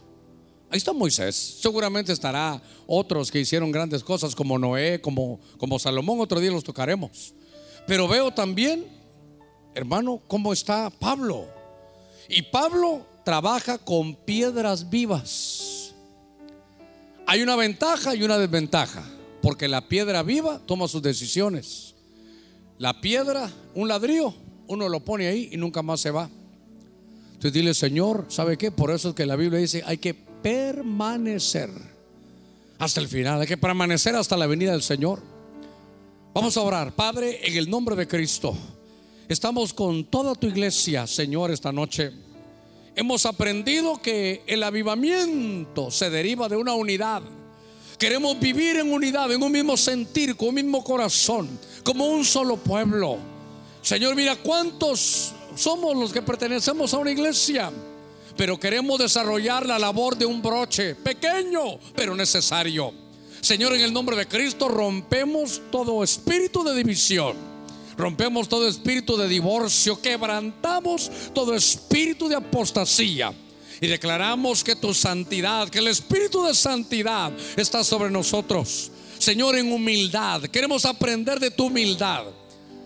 Ahí 0.76 0.80
está 0.80 0.92
Moisés. 0.92 1.60
Seguramente 1.62 2.12
estará 2.12 2.62
otros 2.86 3.32
que 3.32 3.40
hicieron 3.40 3.72
grandes 3.72 4.04
cosas 4.04 4.36
como 4.36 4.60
Noé, 4.60 5.00
como, 5.00 5.40
como 5.58 5.80
Salomón. 5.80 6.20
Otro 6.20 6.42
día 6.42 6.52
los 6.52 6.66
tocaremos. 6.66 7.34
Pero 7.88 8.10
veo 8.10 8.34
también, 8.34 8.86
hermano, 9.74 10.22
cómo 10.28 10.52
está 10.52 10.90
Pablo. 10.90 11.46
Y 12.28 12.42
Pablo 12.42 13.06
trabaja 13.24 13.78
con 13.78 14.16
piedras 14.16 14.90
vivas. 14.90 15.94
Hay 17.26 17.42
una 17.42 17.56
ventaja 17.56 18.14
y 18.14 18.24
una 18.24 18.38
desventaja. 18.38 19.10
Porque 19.42 19.70
la 19.70 19.88
piedra 19.88 20.24
viva 20.24 20.60
toma 20.66 20.90
sus 20.90 21.02
decisiones. 21.02 21.96
La 22.80 23.00
piedra, 23.00 23.50
un 23.76 23.88
ladrillo, 23.88 24.34
uno 24.68 24.90
lo 24.90 25.00
pone 25.00 25.28
ahí 25.28 25.48
y 25.54 25.56
nunca 25.56 25.82
más 25.82 26.02
se 26.02 26.12
va. 26.12 26.30
Entonces 27.28 27.54
dile, 27.54 27.74
Señor, 27.74 28.26
¿sabe 28.28 28.58
qué? 28.58 28.72
Por 28.72 28.92
eso 28.92 29.08
es 29.08 29.16
que 29.16 29.26
la 29.26 29.38
Biblia 29.38 29.60
dice, 29.60 29.82
hay 29.86 30.00
que 30.00 30.25
permanecer 30.46 31.72
hasta 32.78 33.02
el 33.02 33.08
final, 33.08 33.42
hay 33.42 33.48
que 33.48 33.58
permanecer 33.58 34.16
hasta 34.16 34.38
la 34.38 34.46
venida 34.46 34.74
del 34.74 34.84
Señor. 34.84 35.20
Vamos 36.36 36.56
a 36.56 36.62
orar, 36.62 36.94
Padre, 36.94 37.40
en 37.50 37.58
el 37.58 37.68
nombre 37.68 37.96
de 37.96 38.08
Cristo. 38.08 38.56
Estamos 39.28 39.74
con 39.74 40.04
toda 40.04 40.36
tu 40.36 40.46
iglesia, 40.46 41.08
Señor, 41.08 41.50
esta 41.50 41.72
noche. 41.72 42.12
Hemos 42.96 43.26
aprendido 43.26 44.00
que 44.00 44.44
el 44.46 44.62
avivamiento 44.62 45.90
se 45.90 46.12
deriva 46.12 46.48
de 46.48 46.58
una 46.58 46.76
unidad. 46.76 47.24
Queremos 47.98 48.40
vivir 48.40 48.76
en 48.76 48.94
unidad, 48.94 49.32
en 49.32 49.42
un 49.42 49.52
mismo 49.52 49.76
sentir, 49.76 50.36
con 50.36 50.50
un 50.50 50.56
mismo 50.56 50.84
corazón, 50.84 51.50
como 51.84 52.06
un 52.06 52.24
solo 52.24 52.58
pueblo. 52.58 53.18
Señor, 53.82 54.16
mira 54.16 54.36
cuántos 54.36 55.34
somos 55.56 55.98
los 55.98 56.14
que 56.14 56.22
pertenecemos 56.22 56.94
a 56.94 57.00
una 57.00 57.10
iglesia 57.10 57.72
pero 58.38 58.60
queremos 58.60 59.00
desarrollar 59.00 59.66
la 59.66 59.80
labor 59.80 60.18
de 60.18 60.26
un 60.26 60.42
broche, 60.42 60.96
pequeño, 60.96 61.80
pero 61.96 62.16
necesario. 62.16 62.94
Señor, 63.42 63.76
en 63.76 63.82
el 63.82 63.94
nombre 63.94 64.16
de 64.16 64.28
Cristo 64.28 64.68
rompemos 64.68 65.62
todo 65.72 66.04
espíritu 66.04 66.64
de 66.64 66.76
división. 66.76 67.36
Rompemos 67.98 68.50
todo 68.50 68.68
espíritu 68.68 69.16
de 69.16 69.28
divorcio, 69.28 70.02
quebrantamos 70.02 71.10
todo 71.34 71.56
espíritu 71.56 72.28
de 72.28 72.36
apostasía 72.36 73.34
y 73.80 73.88
declaramos 73.88 74.64
que 74.64 74.76
tu 74.76 74.94
santidad, 74.94 75.70
que 75.70 75.80
el 75.80 75.88
espíritu 75.88 76.44
de 76.44 76.54
santidad 76.54 77.32
está 77.56 77.84
sobre 77.84 78.10
nosotros. 78.10 78.92
Señor, 79.18 79.58
en 79.58 79.72
humildad, 79.72 80.44
queremos 80.44 80.86
aprender 80.86 81.40
de 81.40 81.52
tu 81.52 81.68
humildad. 81.68 82.26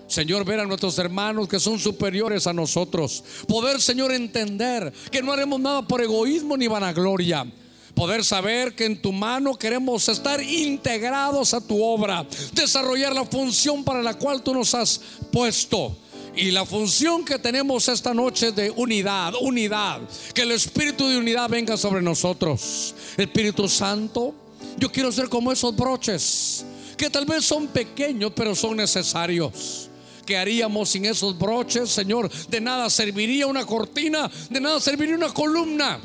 Señor, 0.10 0.44
ver 0.44 0.60
a 0.60 0.66
nuestros 0.66 0.98
hermanos 0.98 1.48
que 1.48 1.60
son 1.60 1.78
superiores 1.78 2.48
a 2.48 2.54
nosotros. 2.54 3.24
Poder, 3.48 3.80
Señor, 3.80 4.12
entender 4.12 4.92
que 5.12 5.22
no 5.22 5.32
haremos 5.32 5.60
nada 5.60 5.88
por 5.88 6.02
egoísmo 6.02 6.58
ni 6.58 6.68
vanagloria. 6.68 7.46
Poder 7.94 8.24
saber 8.26 8.74
que 8.74 8.86
en 8.86 9.00
tu 9.00 9.12
mano 9.12 9.56
queremos 9.56 10.10
estar 10.10 10.42
integrados 10.42 11.54
a 11.54 11.62
tu 11.62 11.84
obra, 11.84 12.26
desarrollar 12.54 13.14
la 13.14 13.26
función 13.26 13.84
para 13.84 14.02
la 14.02 14.16
cual 14.16 14.42
tú 14.42 14.54
nos 14.54 14.74
has 14.74 15.00
puesto. 15.32 15.96
Y 16.36 16.52
la 16.52 16.66
función 16.66 17.24
que 17.24 17.38
tenemos 17.38 17.88
esta 17.88 18.14
noche 18.14 18.52
de 18.52 18.72
unidad, 18.72 19.34
unidad, 19.42 20.02
que 20.34 20.42
el 20.42 20.54
espíritu 20.54 21.08
de 21.08 21.18
unidad 21.18 21.50
venga 21.50 21.78
sobre 21.78 22.02
nosotros. 22.02 22.96
Espíritu 23.18 23.68
Santo, 23.68 24.34
yo 24.78 24.92
quiero 24.92 25.12
ser 25.12 25.30
como 25.30 25.52
esos 25.52 25.76
broches, 25.76 26.66
que 26.98 27.10
tal 27.10 27.26
vez 27.26 27.46
son 27.46 27.68
pequeños, 27.68 28.32
pero 28.36 28.56
son 28.56 28.78
necesarios. 28.78 29.89
¿Qué 30.30 30.38
haríamos 30.38 30.90
sin 30.90 31.06
esos 31.06 31.36
broches, 31.40 31.90
Señor? 31.90 32.30
De 32.50 32.62
nada 32.62 32.88
serviría 32.92 33.48
una 33.48 33.66
cortina, 33.66 34.30
de 34.52 34.62
nada 34.62 34.80
serviría 34.80 35.16
una 35.16 35.34
columna. 35.34 36.00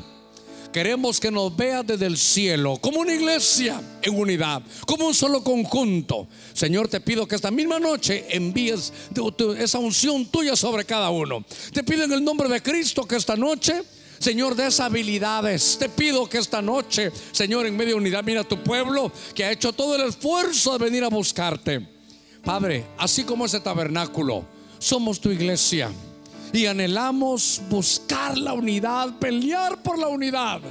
Queremos 0.73 1.19
que 1.19 1.29
nos 1.29 1.55
veas 1.55 1.85
desde 1.85 2.07
el 2.07 2.17
cielo, 2.17 2.77
como 2.81 3.01
una 3.01 3.13
iglesia 3.13 3.79
en 4.01 4.19
unidad, 4.19 4.63
como 4.87 5.05
un 5.05 5.13
solo 5.13 5.43
conjunto. 5.43 6.27
Señor, 6.53 6.87
te 6.87 7.01
pido 7.01 7.27
que 7.27 7.35
esta 7.35 7.51
misma 7.51 7.77
noche 7.77 8.25
envíes 8.29 8.91
esa 9.59 9.77
unción 9.77 10.25
tuya 10.25 10.55
sobre 10.55 10.85
cada 10.85 11.11
uno. 11.11 11.45
Te 11.71 11.83
pido 11.83 12.05
en 12.05 12.11
el 12.11 12.23
nombre 12.23 12.49
de 12.49 12.63
Cristo 12.63 13.05
que 13.05 13.17
esta 13.17 13.35
noche 13.35 13.83
Señor, 14.17 14.55
des 14.55 14.79
habilidades. 14.79 15.77
Te 15.77 15.87
pido 15.87 16.27
que 16.27 16.39
esta 16.39 16.61
noche, 16.61 17.11
Señor, 17.31 17.67
en 17.67 17.77
medio 17.77 17.93
de 17.93 17.99
unidad, 17.99 18.23
mira 18.23 18.41
a 18.41 18.43
tu 18.43 18.63
pueblo 18.63 19.11
que 19.35 19.43
ha 19.43 19.51
hecho 19.51 19.71
todo 19.71 19.95
el 19.95 20.09
esfuerzo 20.09 20.79
de 20.79 20.85
venir 20.85 21.03
a 21.03 21.09
buscarte. 21.09 21.94
Padre, 22.45 22.85
así 22.99 23.23
como 23.23 23.47
ese 23.47 23.59
tabernáculo, 23.59 24.45
somos 24.77 25.19
tu 25.19 25.31
iglesia 25.31 25.91
y 26.53 26.67
anhelamos 26.67 27.59
buscar 27.69 28.37
la 28.37 28.53
unidad, 28.53 29.17
pelear 29.17 29.81
por 29.81 29.97
la 29.97 30.07
unidad. 30.07 30.61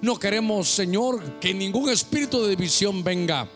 No 0.00 0.16
queremos, 0.16 0.68
Señor, 0.68 1.40
que 1.40 1.52
ningún 1.52 1.90
espíritu 1.90 2.42
de 2.42 2.50
división 2.50 3.02
venga. 3.02 3.48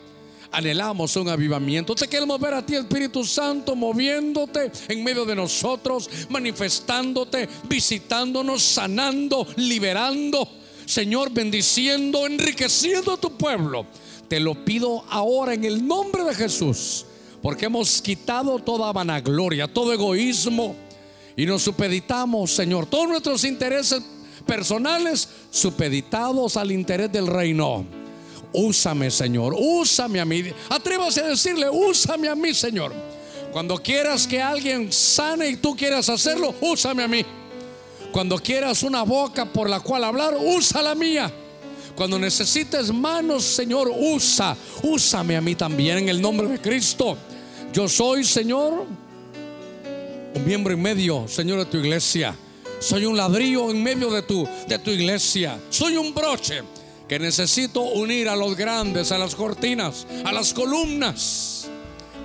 Anhelamos 0.51 1.15
un 1.15 1.29
avivamiento. 1.29 1.95
Te 1.95 2.07
queremos 2.07 2.39
ver 2.39 2.53
a 2.53 2.65
ti, 2.65 2.75
Espíritu 2.75 3.23
Santo, 3.23 3.75
moviéndote 3.75 4.69
en 4.89 5.03
medio 5.03 5.25
de 5.25 5.33
nosotros, 5.33 6.09
manifestándote, 6.29 7.47
visitándonos, 7.67 8.61
sanando, 8.61 9.47
liberando. 9.55 10.47
Señor, 10.85 11.31
bendiciendo, 11.31 12.27
enriqueciendo 12.27 13.13
a 13.13 13.17
tu 13.17 13.31
pueblo. 13.37 13.87
Te 14.27 14.39
lo 14.39 14.65
pido 14.65 15.05
ahora 15.09 15.53
en 15.53 15.63
el 15.63 15.87
nombre 15.87 16.23
de 16.25 16.35
Jesús, 16.35 17.05
porque 17.43 17.65
hemos 17.65 18.01
quitado 18.01 18.57
toda 18.57 18.93
vanagloria, 18.93 19.67
todo 19.67 19.91
egoísmo 19.91 20.77
y 21.35 21.45
nos 21.45 21.61
supeditamos, 21.61 22.51
Señor, 22.51 22.85
todos 22.85 23.09
nuestros 23.09 23.43
intereses 23.43 24.01
personales 24.47 25.27
supeditados 25.51 26.55
al 26.55 26.71
interés 26.71 27.11
del 27.11 27.27
reino. 27.27 27.85
Úsame, 28.53 29.11
Señor, 29.11 29.55
úsame 29.59 30.21
a 30.21 30.25
mí. 30.25 30.41
Atrévase 30.69 31.19
a 31.19 31.27
decirle, 31.27 31.69
úsame 31.69 32.29
a 32.29 32.35
mí, 32.35 32.53
Señor. 32.53 32.93
Cuando 33.51 33.77
quieras 33.77 34.25
que 34.25 34.41
alguien 34.41 34.93
sane 34.93 35.49
y 35.49 35.57
tú 35.57 35.75
quieras 35.75 36.07
hacerlo, 36.07 36.55
úsame 36.61 37.03
a 37.03 37.09
mí. 37.09 37.25
Cuando 38.13 38.37
quieras 38.37 38.83
una 38.83 39.03
boca 39.03 39.51
por 39.51 39.69
la 39.69 39.81
cual 39.81 40.05
hablar, 40.05 40.37
usa 40.39 40.81
la 40.81 40.95
mía. 40.95 41.29
Cuando 41.93 42.17
necesites 42.17 42.93
manos, 42.93 43.43
Señor, 43.43 43.91
usa, 43.93 44.55
úsame 44.83 45.35
a 45.35 45.41
mí 45.41 45.55
también 45.55 45.97
en 45.97 46.09
el 46.09 46.21
nombre 46.21 46.47
de 46.47 46.61
Cristo. 46.61 47.17
Yo 47.73 47.89
soy, 47.89 48.23
Señor, 48.23 48.85
un 50.35 50.45
miembro 50.45 50.75
en 50.75 50.81
medio, 50.81 51.27
Señor, 51.27 51.57
de 51.57 51.65
tu 51.65 51.77
iglesia. 51.77 52.35
Soy 52.79 53.05
un 53.05 53.17
ladrillo 53.17 53.71
en 53.71 53.81
medio 53.81 54.11
de 54.11 54.21
tu, 54.21 54.47
de 54.67 54.77
tu 54.77 54.91
iglesia. 54.91 55.59
Soy 55.71 55.97
un 55.97 56.13
broche 56.13 56.61
que 57.07 57.17
necesito 57.17 57.81
unir 57.81 58.29
a 58.29 58.35
los 58.35 58.55
grandes, 58.55 59.11
a 59.11 59.17
las 59.17 59.33
cortinas, 59.33 60.05
a 60.23 60.31
las 60.31 60.53
columnas. 60.53 61.67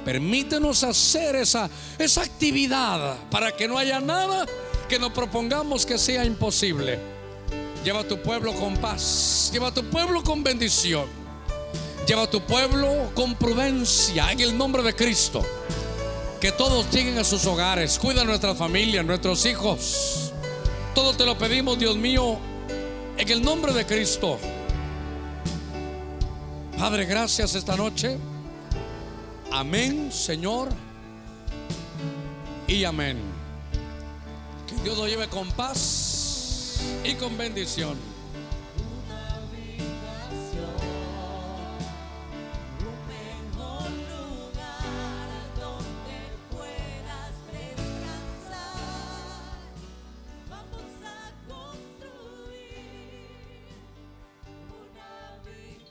Permítenos 0.05 0.84
hacer 0.84 1.36
esa, 1.36 1.70
esa 1.99 2.22
actividad 2.22 3.16
para 3.30 3.51
que 3.57 3.66
no 3.66 3.78
haya 3.78 4.01
nada 4.01 4.44
que 4.86 4.99
nos 4.99 5.12
propongamos 5.12 5.86
que 5.86 5.96
sea 5.96 6.26
imposible. 6.26 6.99
Lleva 7.82 8.01
a 8.01 8.05
tu 8.07 8.20
pueblo 8.20 8.53
con 8.53 8.76
paz, 8.76 9.49
lleva 9.51 9.68
a 9.68 9.74
tu 9.74 9.82
pueblo 9.84 10.22
con 10.22 10.42
bendición, 10.42 11.07
lleva 12.09 12.22
a 12.22 12.30
tu 12.30 12.40
pueblo 12.40 13.11
con 13.14 13.34
prudencia 13.34 14.32
en 14.32 14.40
el 14.40 14.56
nombre 14.56 14.82
de 14.82 14.94
Cristo. 14.94 15.44
Que 16.40 16.52
todos 16.52 16.90
lleguen 16.90 17.18
a 17.18 17.24
sus 17.24 17.44
hogares, 17.44 17.98
cuida 17.98 18.22
a 18.22 18.24
nuestra 18.24 18.54
familia, 18.54 19.02
nuestros 19.02 19.44
hijos. 19.44 20.32
Todo 20.94 21.12
te 21.12 21.26
lo 21.26 21.36
pedimos, 21.36 21.78
Dios 21.78 21.96
mío, 21.96 22.38
en 23.18 23.28
el 23.28 23.42
nombre 23.42 23.74
de 23.74 23.84
Cristo. 23.84 24.38
Padre, 26.78 27.04
gracias 27.04 27.54
esta 27.54 27.76
noche. 27.76 28.16
Amén, 29.52 30.11
Señor. 30.11 30.70
Y 32.66 32.84
amén. 32.84 33.18
Que 34.66 34.82
Dios 34.82 34.96
lo 34.96 35.06
lleve 35.06 35.28
con 35.28 35.50
paz 35.52 36.78
y 37.04 37.14
con 37.14 37.36
bendición. 37.36 38.18